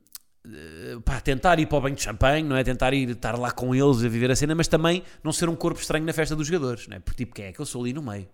eh, 0.45 1.19
tentar 1.23 1.59
ir 1.59 1.65
para 1.65 1.77
o 1.77 1.81
banho 1.81 1.95
de 1.95 2.03
champanhe, 2.03 2.47
não 2.47 2.55
é? 2.55 2.63
Tentar 2.63 2.93
ir 2.93 3.09
estar 3.09 3.37
lá 3.37 3.51
com 3.51 3.73
eles 3.73 4.03
a 4.03 4.09
viver 4.09 4.29
a 4.31 4.35
cena, 4.35 4.53
mas 4.53 4.67
também 4.67 5.03
não 5.23 5.31
ser 5.31 5.49
um 5.49 5.55
corpo 5.55 5.79
estranho 5.79 6.05
na 6.05 6.13
festa 6.13 6.35
dos 6.35 6.47
jogadores, 6.47 6.87
não 6.87 6.97
é? 6.97 6.99
Porque 6.99 7.23
tipo, 7.23 7.33
quem 7.33 7.45
é 7.45 7.51
que 7.51 7.59
eu 7.59 7.65
sou 7.65 7.81
ali 7.81 7.93
no 7.93 8.01
meio? 8.01 8.27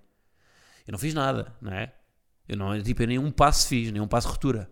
Eu 0.88 0.92
não 0.92 1.00
fiz 1.00 1.14
nada, 1.14 1.54
não 1.62 1.72
é? 1.72 1.94
Eu 2.48 2.58
não, 2.58 2.82
tipo, 2.82 3.04
eu 3.04 3.08
nem 3.08 3.20
um 3.20 3.32
passo 3.32 3.68
fiz, 3.68 3.92
nem 3.92 4.02
um 4.02 4.08
passo 4.08 4.28
ruptura. 4.28 4.70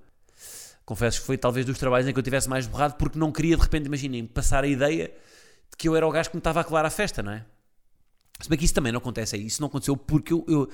Confesso 0.89 1.19
que 1.19 1.27
foi 1.27 1.37
talvez 1.37 1.67
dos 1.67 1.77
trabalhos 1.77 2.07
em 2.07 2.13
que 2.13 2.17
eu 2.17 2.23
tivesse 2.23 2.49
mais 2.49 2.65
borrado 2.65 2.95
porque 2.95 3.19
não 3.19 3.31
queria 3.31 3.55
de 3.55 3.61
repente, 3.61 3.85
imaginem, 3.85 4.25
passar 4.25 4.63
a 4.63 4.67
ideia 4.67 5.13
de 5.69 5.77
que 5.77 5.87
eu 5.87 5.95
era 5.95 6.07
o 6.07 6.09
gajo 6.09 6.31
que 6.31 6.35
me 6.35 6.39
estava 6.39 6.61
a 6.61 6.63
colar 6.63 6.83
a 6.83 6.89
festa, 6.89 7.21
não 7.21 7.31
é? 7.31 7.45
Se 8.41 8.49
bem 8.49 8.57
que 8.57 8.65
isso 8.65 8.73
também 8.73 8.91
não 8.91 8.97
acontece 8.97 9.35
aí, 9.35 9.45
isso 9.45 9.61
não 9.61 9.67
aconteceu 9.67 9.95
porque 9.95 10.33
eu, 10.33 10.43
eu 10.47 10.67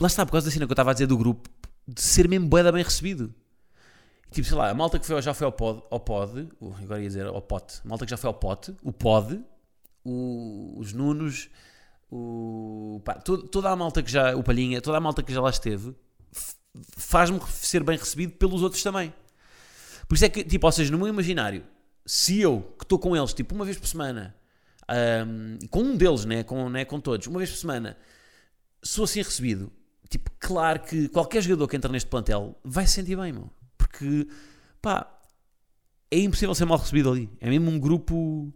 lá 0.00 0.08
está, 0.08 0.26
por 0.26 0.32
causa 0.32 0.48
da 0.48 0.50
cena 0.50 0.66
que 0.66 0.72
eu 0.72 0.74
estava 0.74 0.90
a 0.90 0.94
dizer 0.94 1.06
do 1.06 1.16
grupo, 1.16 1.48
de 1.86 2.02
ser 2.02 2.28
mesmo 2.28 2.48
boeda 2.48 2.72
bem 2.72 2.82
recebido. 2.82 3.32
Tipo, 4.32 4.48
sei 4.48 4.56
lá, 4.56 4.68
a 4.68 4.74
malta 4.74 4.98
que 4.98 5.06
foi, 5.06 5.22
já 5.22 5.32
foi 5.32 5.44
ao 5.44 5.52
pod, 5.52 5.80
ao 5.92 6.00
pod 6.00 6.48
agora 6.82 7.00
ia 7.00 7.06
dizer 7.06 7.26
ao 7.26 7.40
pote, 7.40 7.82
a 7.84 7.88
malta 7.88 8.04
que 8.04 8.10
já 8.10 8.16
foi 8.16 8.26
ao 8.26 8.34
pote, 8.34 8.74
o 8.82 8.92
pod, 8.92 9.40
o, 10.04 10.74
os 10.76 10.92
Nunos, 10.92 11.48
o, 12.10 13.00
pá, 13.04 13.14
toda 13.14 13.70
a 13.70 13.76
malta 13.76 14.02
que 14.02 14.10
já, 14.10 14.34
o 14.34 14.42
Palhinha, 14.42 14.80
toda 14.80 14.98
a 14.98 15.00
malta 15.00 15.22
que 15.22 15.32
já 15.32 15.40
lá 15.40 15.50
esteve, 15.50 15.94
faz-me 16.96 17.40
ser 17.50 17.82
bem 17.82 17.98
recebido 17.98 18.32
pelos 18.32 18.62
outros 18.62 18.82
também. 18.82 19.12
Por 20.08 20.14
isso 20.14 20.24
é 20.24 20.28
que, 20.28 20.44
tipo, 20.44 20.66
ou 20.66 20.72
seja, 20.72 20.90
no 20.90 20.98
meu 20.98 21.08
imaginário, 21.08 21.64
se 22.04 22.40
eu, 22.40 22.74
que 22.78 22.84
estou 22.84 22.98
com 22.98 23.16
eles, 23.16 23.32
tipo, 23.32 23.54
uma 23.54 23.64
vez 23.64 23.78
por 23.78 23.86
semana, 23.86 24.34
um, 25.26 25.58
com 25.68 25.82
um 25.82 25.96
deles, 25.96 26.24
né, 26.24 26.42
com, 26.42 26.68
né, 26.68 26.84
com 26.84 27.00
todos, 27.00 27.26
uma 27.26 27.38
vez 27.38 27.50
por 27.50 27.56
semana, 27.56 27.96
sou 28.82 29.04
assim 29.04 29.22
recebido, 29.22 29.72
tipo, 30.08 30.30
claro 30.40 30.80
que 30.80 31.08
qualquer 31.08 31.42
jogador 31.42 31.68
que 31.68 31.76
entra 31.76 31.92
neste 31.92 32.08
plantel 32.08 32.58
vai 32.64 32.86
se 32.86 32.94
sentir 32.94 33.16
bem, 33.16 33.32
meu 33.32 33.50
porque 34.00 34.26
pá, 34.80 35.06
é 36.10 36.18
impossível 36.18 36.54
ser 36.54 36.64
mal 36.64 36.78
recebido 36.78 37.10
ali. 37.10 37.28
É 37.40 37.48
mesmo 37.50 37.70
um 37.70 37.78
grupo, 37.78 38.52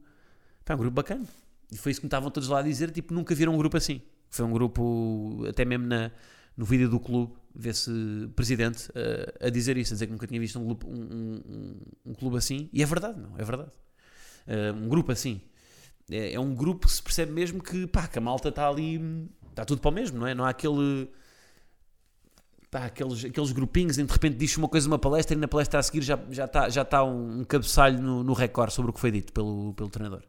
pá, 0.64 0.74
um 0.74 0.78
grupo 0.78 0.94
bacana. 0.94 1.24
E 1.70 1.76
foi 1.76 1.92
isso 1.92 2.00
que 2.00 2.06
me 2.06 2.08
estavam 2.08 2.30
todos 2.30 2.48
lá 2.48 2.60
a 2.60 2.62
dizer, 2.62 2.90
tipo, 2.90 3.12
nunca 3.12 3.34
viram 3.34 3.54
um 3.54 3.58
grupo 3.58 3.76
assim. 3.76 4.00
Foi 4.30 4.44
um 4.44 4.52
grupo, 4.52 5.44
até 5.48 5.64
mesmo 5.64 5.86
na, 5.86 6.10
no 6.56 6.64
vídeo 6.64 6.88
do 6.88 7.00
clube, 7.00 7.34
vê-se 7.54 7.90
presidente 8.34 8.88
uh, 8.90 9.46
a 9.46 9.50
dizer 9.50 9.76
isso, 9.76 9.92
a 9.92 9.94
dizer 9.94 10.06
que 10.06 10.12
nunca 10.12 10.26
tinha 10.26 10.40
visto 10.40 10.58
um, 10.58 10.70
um, 10.70 11.42
um, 11.46 11.80
um 12.06 12.14
clube 12.14 12.36
assim. 12.36 12.68
E 12.72 12.82
é 12.82 12.86
verdade, 12.86 13.20
não, 13.20 13.34
é 13.38 13.44
verdade. 13.44 13.70
Uh, 14.46 14.74
um 14.76 14.88
grupo 14.88 15.12
assim. 15.12 15.40
É, 16.10 16.34
é, 16.34 16.40
um 16.40 16.54
grupo 16.54 16.86
que 16.86 16.92
se 16.92 17.02
percebe 17.02 17.32
mesmo 17.32 17.62
que, 17.62 17.86
pá, 17.86 18.06
que 18.06 18.18
a 18.18 18.20
malta 18.20 18.50
está 18.50 18.68
ali, 18.68 19.28
está 19.50 19.64
tudo 19.64 19.80
para 19.80 19.90
o 19.90 19.92
mesmo, 19.92 20.18
não 20.18 20.26
é? 20.26 20.34
Não 20.34 20.44
há 20.44 20.50
aquele 20.50 21.08
pá, 22.70 22.86
aqueles, 22.86 23.24
aqueles 23.24 23.52
grupinhos 23.52 23.98
em 23.98 24.04
de 24.04 24.12
repente 24.12 24.36
diz 24.36 24.56
uma 24.56 24.68
coisa 24.68 24.88
numa 24.88 24.98
palestra 24.98 25.34
e 25.36 25.38
na 25.38 25.48
palestra 25.48 25.78
a 25.78 25.82
seguir 25.82 26.02
já, 26.02 26.18
já 26.30 26.44
está 26.44 26.68
já 26.68 26.84
tá 26.84 27.04
um, 27.04 27.40
um 27.40 27.44
cabeçalho 27.44 28.02
no, 28.02 28.22
no 28.22 28.32
recorde 28.32 28.74
sobre 28.74 28.90
o 28.90 28.94
que 28.94 29.00
foi 29.00 29.10
dito 29.10 29.32
pelo, 29.32 29.72
pelo 29.74 29.88
treinador. 29.88 30.22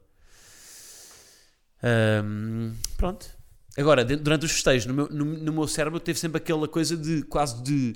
Um, 1.83 2.73
pronto. 2.97 3.34
Agora, 3.77 4.05
durante 4.05 4.45
os 4.45 4.51
festejos, 4.51 4.85
no 4.85 4.93
meu, 4.93 5.09
no, 5.09 5.25
no, 5.25 5.53
meu 5.53 5.67
cérebro 5.67 5.99
teve 5.99 6.17
sempre 6.17 6.37
aquela 6.37 6.67
coisa 6.67 6.95
de 6.95 7.23
quase 7.23 7.61
de, 7.61 7.93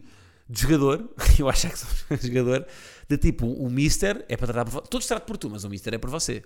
de 0.48 0.62
jogador, 0.62 1.10
eu 1.39 1.48
acho 1.48 1.70
que 1.70 1.78
sou 1.78 2.18
jogador, 2.22 2.65
de 3.08 3.18
tipo, 3.18 3.48
o 3.48 3.70
Mister 3.70 4.26
é 4.28 4.36
para 4.36 4.48
tratar 4.48 4.70
por 4.70 4.88
Todos 4.88 5.08
tratam 5.08 5.26
por 5.26 5.38
tu, 5.38 5.50
mas 5.50 5.63
o 5.63 5.70
Mister 5.70 5.94
é 5.94 5.98
por 5.98 6.10
você. 6.10 6.44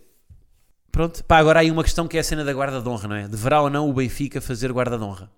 Pronto, 0.91 1.23
pá, 1.23 1.39
agora 1.39 1.59
há 1.59 1.61
aí 1.61 1.71
uma 1.71 1.83
questão 1.83 2.07
que 2.07 2.17
é 2.17 2.19
a 2.19 2.23
cena 2.23 2.43
da 2.43 2.53
guarda 2.53 2.79
de 2.79 2.87
honra, 2.87 3.07
não 3.07 3.15
é? 3.15 3.27
Deverá 3.27 3.61
ou 3.61 3.69
não 3.69 3.89
o 3.89 3.93
Benfica 3.93 4.39
fazer 4.39 4.71
guarda 4.71 4.95
de 4.95 5.03
honra? 5.03 5.31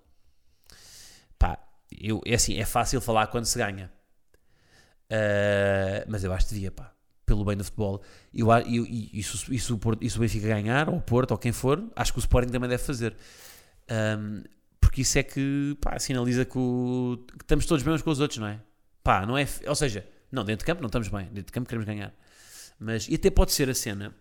Pá, 1.38 1.58
eu, 1.98 2.20
é 2.26 2.34
assim, 2.34 2.58
é 2.58 2.66
fácil 2.66 3.00
falar 3.00 3.28
quando 3.28 3.46
se 3.46 3.56
ganha. 3.56 3.90
Uh, 5.10 6.04
mas 6.08 6.24
eu 6.24 6.32
acho 6.32 6.48
que 6.48 6.54
devia, 6.54 6.70
pá. 6.70 6.92
Pelo 7.24 7.42
bem 7.42 7.56
do 7.56 7.64
futebol. 7.64 8.02
Eu, 8.34 8.52
eu, 8.52 8.84
isso, 8.86 9.52
isso, 9.52 9.80
isso 10.02 10.18
o 10.18 10.20
Benfica 10.20 10.46
ganhar, 10.46 10.90
ou 10.90 10.96
o 10.96 11.00
Porto, 11.00 11.30
ou 11.30 11.38
quem 11.38 11.52
for, 11.52 11.82
acho 11.96 12.12
que 12.12 12.18
o 12.18 12.20
Sporting 12.20 12.52
também 12.52 12.68
deve 12.68 12.82
fazer. 12.82 13.16
Um, 13.90 14.42
porque 14.80 15.02
isso 15.02 15.18
é 15.18 15.22
que, 15.22 15.76
pá, 15.80 15.98
sinaliza 15.98 16.44
que, 16.44 16.58
o, 16.58 17.18
que 17.28 17.44
estamos 17.44 17.66
todos 17.66 17.82
bem 17.82 17.94
uns 17.94 18.02
com 18.02 18.10
os 18.10 18.20
outros, 18.20 18.38
não 18.38 18.46
é? 18.46 18.60
Pá, 19.02 19.26
não 19.26 19.36
é. 19.36 19.46
Ou 19.66 19.74
seja, 19.74 20.06
não, 20.30 20.44
dentro 20.44 20.64
de 20.64 20.66
campo 20.66 20.80
não 20.80 20.86
estamos 20.86 21.08
bem. 21.08 21.26
Dentro 21.26 21.46
de 21.46 21.52
campo 21.52 21.68
queremos 21.68 21.86
ganhar. 21.86 22.14
Mas, 22.78 23.08
e 23.08 23.14
até 23.14 23.30
pode 23.30 23.52
ser 23.52 23.68
a 23.70 23.74
cena. 23.74 24.14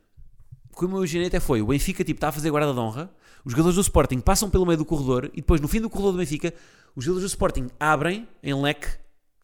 Como 0.74 0.96
eu 0.96 1.00
imaginei 1.00 1.28
até 1.28 1.40
foi, 1.40 1.62
o 1.62 1.68
Benfica 1.68 2.04
tipo, 2.04 2.18
está 2.18 2.30
a 2.30 2.32
fazer 2.32 2.50
guarda 2.50 2.74
de 2.74 2.80
honra, 2.80 3.10
os 3.46 3.52
jogadores 3.52 3.76
do 3.76 3.82
Sporting 3.82 4.20
passam 4.20 4.50
pelo 4.50 4.66
meio 4.66 4.78
do 4.78 4.86
corredor 4.86 5.32
e 5.34 5.38
depois 5.38 5.62
no 5.62 5.68
fim 5.68 5.80
do 5.80 5.90
corredor 5.90 6.12
do 6.12 6.18
Benfica 6.18 6.54
os 6.96 7.06
jogadores 7.06 7.30
do 7.30 7.34
Sporting 7.34 7.70
abrem 7.80 8.28
em 8.44 8.54
leque, 8.54 8.88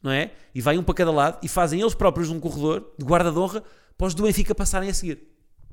não 0.04 0.12
é? 0.12 0.32
E 0.54 0.60
vai 0.60 0.78
um 0.78 0.84
para 0.84 0.96
cada 0.96 1.12
lado 1.12 1.40
e 1.42 1.48
fazem 1.48 1.80
eles 1.80 1.94
próprios 1.94 2.30
um 2.30 2.40
corredor 2.40 2.92
de 2.98 3.06
guarda 3.06 3.32
de 3.32 3.38
honra 3.38 3.64
para 3.98 4.08
os 4.08 4.14
do 4.14 4.24
Benfica 4.24 4.54
passarem 4.54 4.90
a 4.90 4.94
seguir. 4.94 5.22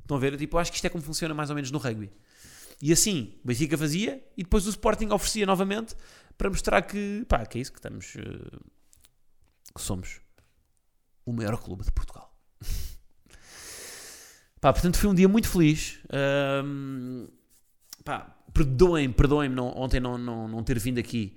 Estão 0.00 0.16
a 0.16 0.20
ver? 0.20 0.36
Tipo, 0.36 0.58
acho 0.58 0.70
que 0.70 0.76
isto 0.76 0.86
é 0.86 0.90
como 0.90 1.02
funciona 1.02 1.34
mais 1.34 1.50
ou 1.50 1.56
menos 1.56 1.70
no 1.70 1.78
rugby. 1.78 2.10
E 2.80 2.92
assim, 2.92 3.34
o 3.42 3.48
Benfica 3.48 3.76
fazia 3.76 4.24
e 4.36 4.42
depois 4.42 4.66
o 4.66 4.70
Sporting 4.70 5.08
oferecia 5.10 5.44
novamente 5.44 5.94
para 6.36 6.48
mostrar 6.48 6.82
que, 6.82 7.24
pá, 7.28 7.44
que 7.44 7.58
é 7.58 7.60
isso 7.60 7.72
que 7.72 7.78
estamos, 7.78 8.14
uh, 8.14 8.60
que 9.74 9.82
somos 9.82 10.20
o 11.26 11.32
maior 11.32 11.56
clube 11.58 11.84
de 11.84 11.90
Portugal. 11.90 12.32
pá, 14.60 14.72
portanto 14.72 14.96
foi 14.96 15.10
um 15.10 15.14
dia 15.14 15.28
muito 15.28 15.48
feliz. 15.48 15.98
Um, 16.64 17.26
pá, 18.04 18.36
perdoem-me, 18.54 19.12
perdoem-me 19.12 19.60
ontem 19.60 19.98
não, 19.98 20.16
não, 20.16 20.46
não 20.46 20.62
ter 20.62 20.78
vindo 20.78 20.98
aqui 20.98 21.36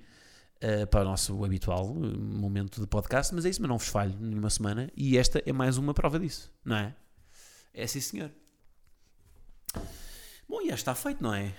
uh, 0.62 0.86
para 0.86 1.02
o 1.02 1.04
nosso 1.04 1.44
habitual 1.44 1.96
eh, 2.04 2.16
momento 2.16 2.80
de 2.80 2.86
podcast, 2.86 3.34
mas 3.34 3.44
é 3.44 3.50
isso, 3.50 3.60
mas 3.60 3.68
não 3.68 3.78
vos 3.78 3.88
falho 3.88 4.16
nenhuma 4.20 4.48
semana 4.48 4.90
e 4.96 5.18
esta 5.18 5.42
é 5.44 5.52
mais 5.52 5.76
uma 5.76 5.92
prova 5.92 6.18
disso, 6.18 6.52
não 6.64 6.76
é? 6.76 6.94
É 7.74 7.86
sim, 7.86 8.00
senhor. 8.00 8.30
Bom, 10.52 10.60
já 10.66 10.74
está 10.74 10.94
feito, 10.94 11.22
não 11.22 11.32
é? 11.32 11.50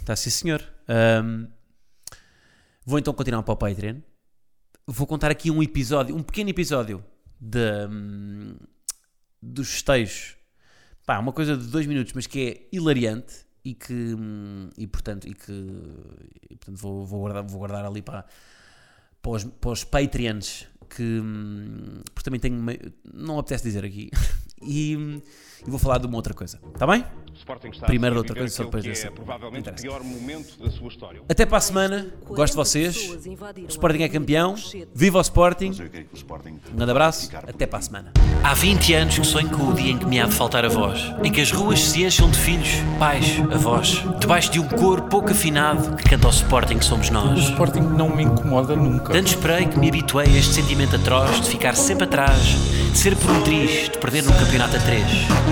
Está 0.00 0.16
sim, 0.16 0.28
senhor. 0.28 0.68
Um, 1.22 1.46
vou 2.84 2.98
então 2.98 3.14
continuar 3.14 3.44
para 3.44 3.54
o 3.54 3.56
Patreon. 3.56 4.00
Vou 4.84 5.06
contar 5.06 5.30
aqui 5.30 5.48
um 5.48 5.62
episódio, 5.62 6.16
um 6.16 6.24
pequeno 6.24 6.50
episódio 6.50 7.04
de, 7.40 7.86
um, 7.88 8.56
dos 9.40 9.70
festejos. 9.70 10.34
Pá, 11.06 11.20
uma 11.20 11.32
coisa 11.32 11.56
de 11.56 11.68
dois 11.68 11.86
minutos, 11.86 12.14
mas 12.14 12.26
que 12.26 12.40
é 12.40 12.76
hilariante 12.76 13.46
e 13.64 13.74
que 13.74 14.16
e 14.76 14.88
portanto 14.88 15.28
e 15.28 15.34
que 15.34 15.52
e, 16.50 16.56
portanto 16.56 16.78
vou, 16.78 17.06
vou, 17.06 17.20
guardar, 17.20 17.44
vou 17.44 17.60
guardar 17.60 17.84
ali 17.84 18.02
para, 18.02 18.26
para, 19.22 19.30
os, 19.30 19.44
para 19.44 19.70
os 19.70 19.84
Patreons 19.84 20.66
que 20.90 21.22
porque 22.12 22.24
também 22.24 22.40
tenho 22.40 22.60
não 23.04 23.38
apetece 23.38 23.62
dizer 23.62 23.84
aqui 23.84 24.10
e, 24.62 25.22
e 25.66 25.70
vou 25.70 25.78
falar 25.78 25.98
de 25.98 26.06
uma 26.06 26.16
outra 26.16 26.34
coisa 26.34 26.58
está 26.74 26.86
bem? 26.86 27.04
Sporting 27.34 27.68
está 27.68 27.86
Primeiro 27.86 28.14
a 28.16 28.18
outra 28.18 28.36
coisa, 28.36 28.54
só 28.54 28.64
depois 28.64 28.84
que 28.84 28.90
dessa. 28.90 29.08
é 29.08 29.10
provavelmente 29.10 29.68
o 29.68 29.74
pior 29.74 30.02
momento 30.04 30.62
da 30.62 30.70
sua 30.70 30.88
história. 30.88 31.22
Até 31.28 31.44
para 31.44 31.58
a 31.58 31.60
semana. 31.60 32.06
Gosto 32.24 32.52
de 32.52 32.56
vocês. 32.56 32.96
O 33.08 33.68
Sporting 33.68 34.02
é 34.02 34.08
campeão. 34.08 34.54
Viva 34.94 35.18
o 35.18 35.20
Sporting. 35.20 35.72
Um 36.72 36.76
grande 36.76 36.90
abraço. 36.90 37.30
Até 37.36 37.66
para 37.66 37.78
a 37.80 37.82
semana. 37.82 38.12
Há 38.44 38.54
20 38.54 38.94
anos 38.94 39.18
que 39.18 39.26
sonho 39.26 39.50
com 39.50 39.68
o 39.68 39.74
dia 39.74 39.90
em 39.90 39.98
que 39.98 40.04
me 40.04 40.20
há 40.20 40.26
de 40.26 40.32
faltar 40.32 40.64
a 40.64 40.68
voz, 40.68 41.00
em 41.24 41.32
que 41.32 41.40
as 41.40 41.50
ruas 41.50 41.80
se 41.80 42.04
encham 42.04 42.30
de 42.30 42.38
filhos, 42.38 42.68
pais, 42.98 43.38
avós, 43.52 44.02
debaixo 44.20 44.50
de 44.52 44.60
um 44.60 44.68
coro 44.68 45.02
pouco 45.04 45.30
afinado 45.30 45.96
que 45.96 46.10
canta 46.10 46.26
ao 46.26 46.32
Sporting 46.32 46.78
que 46.78 46.84
somos 46.84 47.08
O 47.08 47.12
nós. 47.12 47.38
Sporting 47.40 47.80
não 47.80 48.14
me 48.14 48.22
incomoda 48.24 48.76
nunca. 48.76 49.12
Tanto 49.12 49.28
esperei 49.28 49.66
que 49.66 49.78
me 49.78 49.88
habituei 49.88 50.26
a 50.26 50.38
este 50.38 50.54
sentimento 50.54 50.96
atroz 50.96 51.40
de 51.40 51.48
ficar 51.48 51.74
sempre 51.74 52.04
atrás, 52.04 52.40
de 52.40 52.98
ser 52.98 53.16
por 53.16 53.30
um 53.30 53.42
triz, 53.42 53.88
de 53.88 53.98
perder 53.98 54.22
num 54.22 54.32
campeonato 54.52 54.76
a 54.76 54.80
três. 54.80 55.06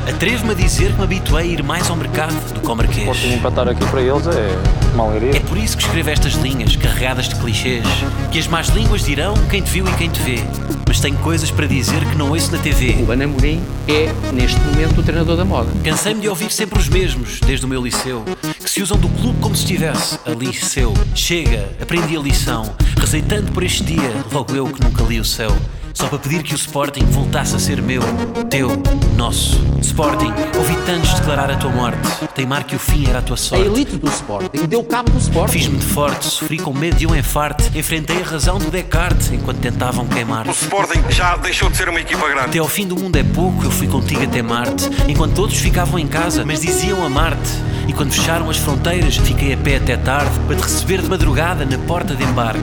Atrevo-me 0.07 0.51
a 0.51 0.55
dizer 0.55 0.93
que 0.93 0.99
me 0.99 1.05
habituei 1.05 1.45
a 1.45 1.47
ir 1.47 1.63
mais 1.63 1.89
ao 1.89 1.97
mercado 1.97 2.35
do 2.53 2.61
que 2.61 2.69
ao 2.69 2.77
marquês. 2.77 2.99
Sporting 2.99 3.33
empatar 3.33 3.67
aqui 3.67 3.85
para 3.87 4.03
eles 4.03 4.27
é 4.27 4.59
uma 4.93 5.05
alegria. 5.05 5.37
É 5.37 5.41
por 5.41 5.57
isso 5.57 5.75
que 5.75 5.85
escrevo 5.85 6.11
estas 6.11 6.35
linhas 6.35 6.77
carregadas 6.77 7.27
de 7.31 7.37
clichês. 7.37 7.83
Que 8.31 8.39
as 8.39 8.47
más 8.47 8.69
línguas 8.69 9.03
dirão 9.03 9.33
quem 9.49 9.63
te 9.63 9.71
viu 9.71 9.89
e 9.89 9.93
quem 9.93 10.11
te 10.11 10.21
vê. 10.21 10.39
Mas 10.87 11.01
tenho 11.01 11.17
coisas 11.19 11.51
para 11.51 11.67
dizer 11.67 12.05
que 12.11 12.15
não 12.15 12.29
ouço 12.29 12.53
na 12.53 12.59
TV. 12.59 13.03
O 13.09 13.11
Ana 13.11 13.25
Amorim 13.25 13.63
é, 13.89 14.13
neste 14.35 14.61
momento, 14.61 15.01
o 15.01 15.03
treinador 15.03 15.35
da 15.35 15.47
moda. 15.47 15.71
Cansei-me 15.83 16.21
de 16.21 16.29
ouvir 16.29 16.53
sempre 16.53 16.79
os 16.79 16.89
mesmos, 16.89 17.41
desde 17.41 17.65
o 17.65 17.69
meu 17.69 17.83
liceu, 17.83 18.23
que 18.63 18.69
se 18.69 18.83
usam 18.83 18.99
do 18.99 19.09
clube 19.09 19.39
como 19.41 19.57
se 19.57 19.63
estivesse 19.63 20.19
ali 20.27 20.53
seu. 20.53 20.93
Chega, 21.15 21.71
aprendi 21.81 22.19
a 22.19 22.21
lição, 22.21 22.75
rezei 22.99 23.23
tanto 23.23 23.51
por 23.53 23.63
este 23.63 23.83
dia, 23.83 24.13
logo 24.31 24.55
eu 24.55 24.67
que 24.67 24.85
nunca 24.85 25.03
li 25.05 25.19
o 25.19 25.25
céu. 25.25 25.57
Só 25.95 26.07
para 26.09 26.19
pedir 26.19 26.43
que 26.43 26.55
o 26.55 26.57
Sporting 26.57 27.05
voltasse 27.07 27.55
a 27.55 27.59
ser 27.59 27.83
meu, 27.83 28.03
teu, 28.49 28.71
nosso. 29.17 29.61
Sporting, 29.83 30.33
ouvi 30.57 30.75
tantos 30.87 31.13
declarar 31.15 31.51
a 31.51 31.57
tua 31.57 31.71
morte, 31.71 31.99
teimar 32.35 32.65
que 32.65 32.77
o 32.77 32.79
fim 32.79 33.09
era 33.09 33.19
a 33.19 33.23
tua 33.23 33.35
A 33.35 33.39
sorte. 33.39 33.65
elite 33.67 33.97
do 33.97 34.09
Sporting 34.09 34.67
deu 34.67 34.83
cabo 34.85 35.11
do 35.11 35.19
Sporting. 35.19 35.53
Fiz-me 35.53 35.79
de 35.79 35.85
forte, 35.87 36.27
sofri 36.27 36.59
com 36.59 36.73
medo 36.73 36.97
de 36.97 37.07
um 37.07 37.15
enfarte, 37.15 37.71
enfrentei 37.77 38.23
a 38.23 38.25
razão 38.25 38.59
do 38.59 38.71
Descartes 38.71 39.33
enquanto 39.33 39.59
tentavam 39.59 40.07
queimar. 40.07 40.47
O 40.47 40.51
Sporting 40.53 41.03
já 41.11 41.37
deixou 41.37 41.69
de 41.69 41.77
ser 41.77 41.89
uma 41.89 42.01
equipa 42.01 42.27
grande. 42.29 42.49
Até 42.51 42.59
ao 42.59 42.69
fim 42.69 42.87
do 42.87 42.97
mundo 42.97 43.17
é 43.17 43.23
pouco, 43.23 43.65
eu 43.65 43.71
fui 43.71 43.87
contigo 43.89 44.23
até 44.23 44.43
Marte. 44.43 44.89
Enquanto 45.09 45.35
todos 45.35 45.57
ficavam 45.59 45.99
em 45.99 46.07
casa, 46.07 46.45
mas 46.45 46.61
diziam 46.61 47.05
amar-te. 47.05 47.51
E 47.89 47.93
quando 47.93 48.13
fecharam 48.13 48.49
as 48.49 48.57
fronteiras, 48.57 49.17
fiquei 49.17 49.53
a 49.53 49.57
pé 49.57 49.77
até 49.77 49.97
tarde 49.97 50.39
para 50.47 50.57
te 50.57 50.63
receber 50.63 51.03
de 51.03 51.09
madrugada 51.09 51.65
na 51.65 51.77
porta 51.79 52.15
de 52.15 52.23
embarque. 52.23 52.63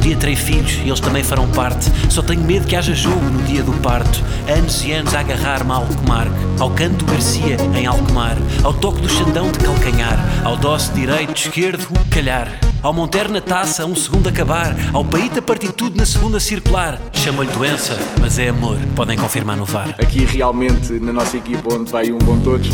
Dia 0.00 0.16
terei 0.16 0.36
filhos 0.36 0.78
e 0.84 0.88
eles 0.88 1.00
também 1.00 1.22
farão 1.22 1.48
parte. 1.48 1.90
Só 2.08 2.22
tenho 2.22 2.40
medo 2.42 2.66
que 2.66 2.74
haja 2.74 2.94
jogo 2.94 3.20
no 3.20 3.42
dia 3.42 3.62
do 3.62 3.72
parto. 3.80 4.22
Anos 4.48 4.82
e 4.84 4.92
anos 4.92 5.14
a 5.14 5.20
agarrar-me 5.20 5.70
a 5.70 5.74
Alcomarque. 5.74 6.34
Ao 6.58 6.70
canto 6.70 7.04
do 7.04 7.12
Garcia, 7.12 7.56
em 7.74 7.86
Alcomar. 7.86 8.36
Ao 8.64 8.72
toque 8.72 9.00
do 9.00 9.08
Xandão 9.08 9.50
de 9.52 9.58
calcanhar. 9.58 10.18
Ao 10.44 10.56
doce 10.56 10.90
direito, 10.92 11.36
esquerdo, 11.36 11.86
calhar. 12.10 12.48
Ao 12.82 12.94
Monteiro 12.94 13.30
na 13.30 13.42
taça, 13.42 13.84
um 13.84 13.94
segundo 13.94 14.28
acabar. 14.28 14.74
Ao 14.92 15.04
Paíta 15.04 15.42
partir 15.42 15.70
tudo 15.72 15.96
na 15.96 16.06
segunda 16.06 16.40
circular. 16.40 16.98
Chamo-lhe 17.12 17.50
doença, 17.50 17.98
mas 18.18 18.38
é 18.38 18.48
amor. 18.48 18.78
Podem 18.96 19.18
confirmar 19.18 19.56
no 19.56 19.66
VAR. 19.66 19.94
aqui 19.98 20.24
realmente 20.24 20.94
na 20.94 21.12
nossa 21.12 21.36
equipa 21.36 21.74
onde 21.74 21.92
vai 21.92 22.10
um 22.10 22.18
bom 22.18 22.38
todos. 22.40 22.68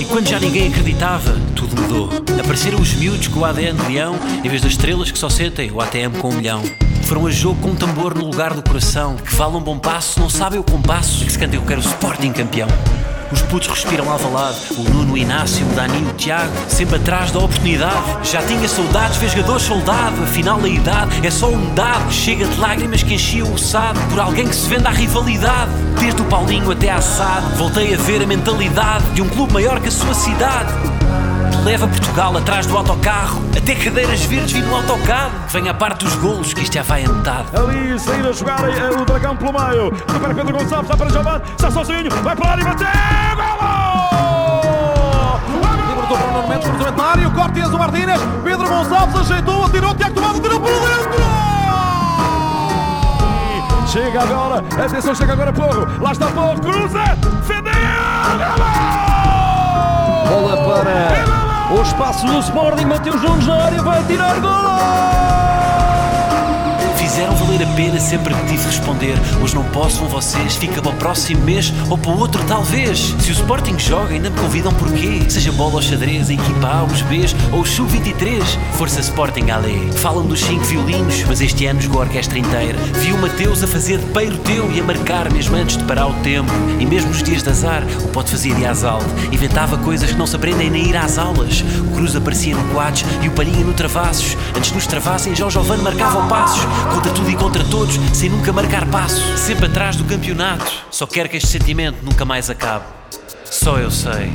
E 0.00 0.04
quando 0.04 0.28
já 0.28 0.38
ninguém 0.38 0.68
acreditava, 0.68 1.36
tudo 1.56 1.73
mudou. 1.74 2.10
Apareceram 2.38 2.80
os 2.80 2.94
miúdos 2.94 3.28
com 3.28 3.40
o 3.40 3.44
ADN 3.44 3.78
de 3.78 3.92
leão, 3.92 4.16
em 4.42 4.48
vez 4.48 4.62
das 4.62 4.72
estrelas 4.72 5.10
que 5.10 5.18
só 5.18 5.28
sentem 5.28 5.70
o 5.70 5.80
ATM 5.80 6.18
com 6.20 6.30
um 6.30 6.34
milhão. 6.34 6.62
Foram 7.02 7.26
a 7.26 7.30
jogo 7.30 7.60
com 7.60 7.70
um 7.70 7.74
tambor 7.74 8.14
no 8.14 8.24
lugar 8.24 8.54
do 8.54 8.62
coração. 8.62 9.16
Que 9.16 9.32
falam 9.32 9.60
bom 9.60 9.78
passo, 9.78 10.18
não 10.18 10.28
sabem 10.28 10.58
o 10.58 10.64
compasso. 10.64 11.24
Que 11.24 11.32
se 11.32 11.38
cantem 11.38 11.58
eu 11.60 11.66
quero 11.66 11.80
o 11.80 11.84
Sporting 11.84 12.32
campeão. 12.32 12.68
Os 13.30 13.42
putos 13.42 13.68
respiram 13.68 14.08
alvalade, 14.08 14.58
o 14.76 14.82
Nuno, 14.84 15.14
o 15.14 15.18
Inácio, 15.18 15.66
o 15.66 15.74
Dani, 15.74 16.06
o 16.08 16.12
Tiago, 16.14 16.52
sempre 16.68 16.96
atrás 16.96 17.32
da 17.32 17.40
oportunidade. 17.40 18.30
Já 18.30 18.40
tinha 18.42 18.68
saudades, 18.68 19.16
fez 19.16 19.32
jogador 19.32 19.58
soldado, 19.58 20.22
afinal 20.22 20.60
a 20.62 20.68
idade 20.68 21.26
é 21.26 21.30
só 21.30 21.48
um 21.48 21.74
dado. 21.74 22.12
Chega 22.12 22.46
de 22.46 22.60
lágrimas 22.60 23.02
que 23.02 23.14
enchiam 23.14 23.52
o 23.52 23.58
sado 23.58 23.98
por 24.08 24.20
alguém 24.20 24.46
que 24.46 24.54
se 24.54 24.68
vende 24.68 24.86
à 24.86 24.90
rivalidade. 24.90 25.72
Desde 25.98 26.22
o 26.22 26.24
Paulinho 26.26 26.70
até 26.70 26.90
à 26.90 27.00
SAD, 27.00 27.56
voltei 27.56 27.94
a 27.94 27.96
ver 27.96 28.22
a 28.22 28.26
mentalidade 28.26 29.04
de 29.14 29.22
um 29.22 29.28
clube 29.28 29.52
maior 29.52 29.80
que 29.80 29.88
a 29.88 29.92
sua 29.92 30.14
cidade. 30.14 30.72
Leva 31.64 31.88
Portugal 31.88 32.36
atrás 32.36 32.66
do 32.66 32.76
autocarro, 32.76 33.42
até 33.56 33.74
cadeiras 33.74 34.22
verdes 34.26 34.52
vi 34.52 34.60
no 34.60 34.76
autocarro. 34.76 35.30
Que 35.46 35.54
venha 35.54 35.70
a 35.70 35.74
parte 35.74 36.04
dos 36.04 36.14
golos, 36.16 36.52
que 36.52 36.60
isto 36.60 36.74
já 36.74 36.82
vai 36.82 37.06
a 37.06 37.08
metade. 37.08 37.48
Ali 37.56 37.98
sair 37.98 38.26
a 38.26 38.32
jogar 38.32 38.68
eh, 38.68 38.90
o 38.90 39.02
dragão 39.06 39.34
pelo 39.34 39.52
meio. 39.52 39.94
Está 39.94 40.20
para 40.20 40.34
Pedro 40.34 40.52
Gonçalves, 40.58 40.90
está 40.90 40.94
para 40.94 41.10
Giovanni, 41.10 41.42
está 41.56 41.70
sozinho, 41.70 42.10
vai 42.22 42.36
para 42.36 42.50
lá 42.50 42.60
e 42.60 42.64
bateu! 42.64 42.86
Golo! 43.36 43.80
Libertou 45.88 46.18
para 46.18 46.26
o 46.28 46.32
Nuno 46.32 46.48
Mendes, 46.48 46.68
cruzamento 46.68 46.98
na 46.98 47.04
área, 47.04 47.28
o 47.28 47.30
corte 47.30 47.60
o 47.60 47.78
Martínez, 47.78 48.20
Pedro 48.44 48.68
Gonçalves 48.68 49.20
ajeitou, 49.20 49.64
atirou, 49.64 49.94
Tiago 49.94 50.14
Tomado, 50.14 50.40
tirou 50.40 50.60
por 50.60 50.68
dentro! 50.68 51.24
Chega 53.86 54.22
agora, 54.22 54.58
atenção, 54.58 55.14
chega 55.14 55.32
agora 55.32 55.50
Porro, 55.50 55.88
lá 56.02 56.12
está 56.12 56.26
Porro, 56.26 56.60
cruza, 56.60 57.04
defendeu! 57.40 57.72
Bola 60.28 60.56
para 60.56 61.33
o 61.74 61.82
espaço 61.82 62.26
do 62.26 62.38
Sporting, 62.38 62.84
Mateus 62.84 63.20
Nunes 63.22 63.46
na 63.46 63.64
área, 63.64 63.82
vai 63.82 64.02
tirar 64.04 64.40
golo! 64.40 64.83
A 67.64 67.76
pena 67.76 67.98
sempre 67.98 68.34
que 68.34 68.46
tive 68.46 68.66
responder. 68.66 69.16
Hoje 69.42 69.54
não 69.54 69.64
posso 69.64 70.00
com 70.00 70.06
vocês, 70.06 70.54
fica 70.54 70.82
para 70.82 70.92
o 70.92 70.96
próximo 70.96 71.42
mês 71.44 71.72
ou 71.88 71.96
para 71.96 72.10
o 72.10 72.18
outro, 72.18 72.44
talvez. 72.44 73.14
Se 73.18 73.30
o 73.30 73.32
Sporting 73.32 73.78
joga, 73.78 74.12
ainda 74.12 74.28
me 74.28 74.38
convidam 74.38 74.70
porquê? 74.74 75.22
Seja 75.30 75.50
bola 75.50 75.76
ou 75.76 75.82
xadrez, 75.82 76.28
a 76.28 76.34
equipa 76.34 76.66
A, 76.66 76.84
os 76.84 77.00
Bs 77.00 77.34
ou 77.52 77.60
o 77.60 77.66
Sub-23. 77.66 78.42
Força 78.74 79.00
Sporting, 79.00 79.50
Ale. 79.50 79.90
Falam 79.94 80.26
dos 80.26 80.40
cinco 80.40 80.62
violinos, 80.64 81.24
mas 81.26 81.40
este 81.40 81.64
ano 81.64 81.80
jogou 81.80 82.02
a 82.02 82.04
orquestra 82.04 82.38
inteira. 82.38 82.78
Vi 83.00 83.12
o 83.12 83.18
Mateus 83.18 83.64
a 83.64 83.66
fazer 83.66 83.96
de 83.96 84.06
peiro 84.12 84.36
teu 84.38 84.70
e 84.70 84.80
a 84.80 84.84
marcar 84.84 85.32
mesmo 85.32 85.56
antes 85.56 85.78
de 85.78 85.84
parar 85.84 86.08
o 86.08 86.14
tempo. 86.22 86.52
E 86.78 86.84
mesmo 86.84 87.08
nos 87.08 87.22
dias 87.22 87.42
de 87.42 87.48
azar, 87.48 87.82
o 88.04 88.08
pode 88.08 88.30
fazer 88.30 88.54
de 88.54 88.66
asalto. 88.66 89.06
Inventava 89.32 89.78
coisas 89.78 90.10
que 90.10 90.18
não 90.18 90.26
se 90.26 90.36
aprendem 90.36 90.68
nem 90.68 90.90
ir 90.90 90.96
às 90.98 91.16
aulas. 91.16 91.64
O 91.88 91.94
Cruz 91.94 92.14
aparecia 92.14 92.54
no 92.54 92.74
quadros 92.74 93.06
e 93.22 93.28
o 93.28 93.32
Palhinha 93.32 93.64
no 93.64 93.72
Travassos. 93.72 94.36
Antes 94.54 94.70
nos 94.72 94.86
travassem, 94.86 95.34
já 95.34 95.46
o 95.46 95.82
marcava 95.82 96.18
o 96.18 96.28
passos. 96.28 96.62
Contra 96.92 97.10
tudo 97.12 97.30
e 97.30 97.34
contra 97.54 97.70
todos, 97.70 97.94
sem 98.12 98.28
nunca 98.28 98.52
marcar 98.52 98.84
passo. 98.90 99.38
Sempre 99.38 99.66
atrás 99.66 99.94
do 99.94 100.04
campeonato. 100.04 100.64
Só 100.90 101.06
quero 101.06 101.28
que 101.28 101.36
este 101.36 101.50
sentimento 101.50 101.98
nunca 102.02 102.24
mais 102.24 102.50
acabe. 102.50 102.84
Só 103.44 103.78
eu 103.78 103.92
sei. 103.92 104.32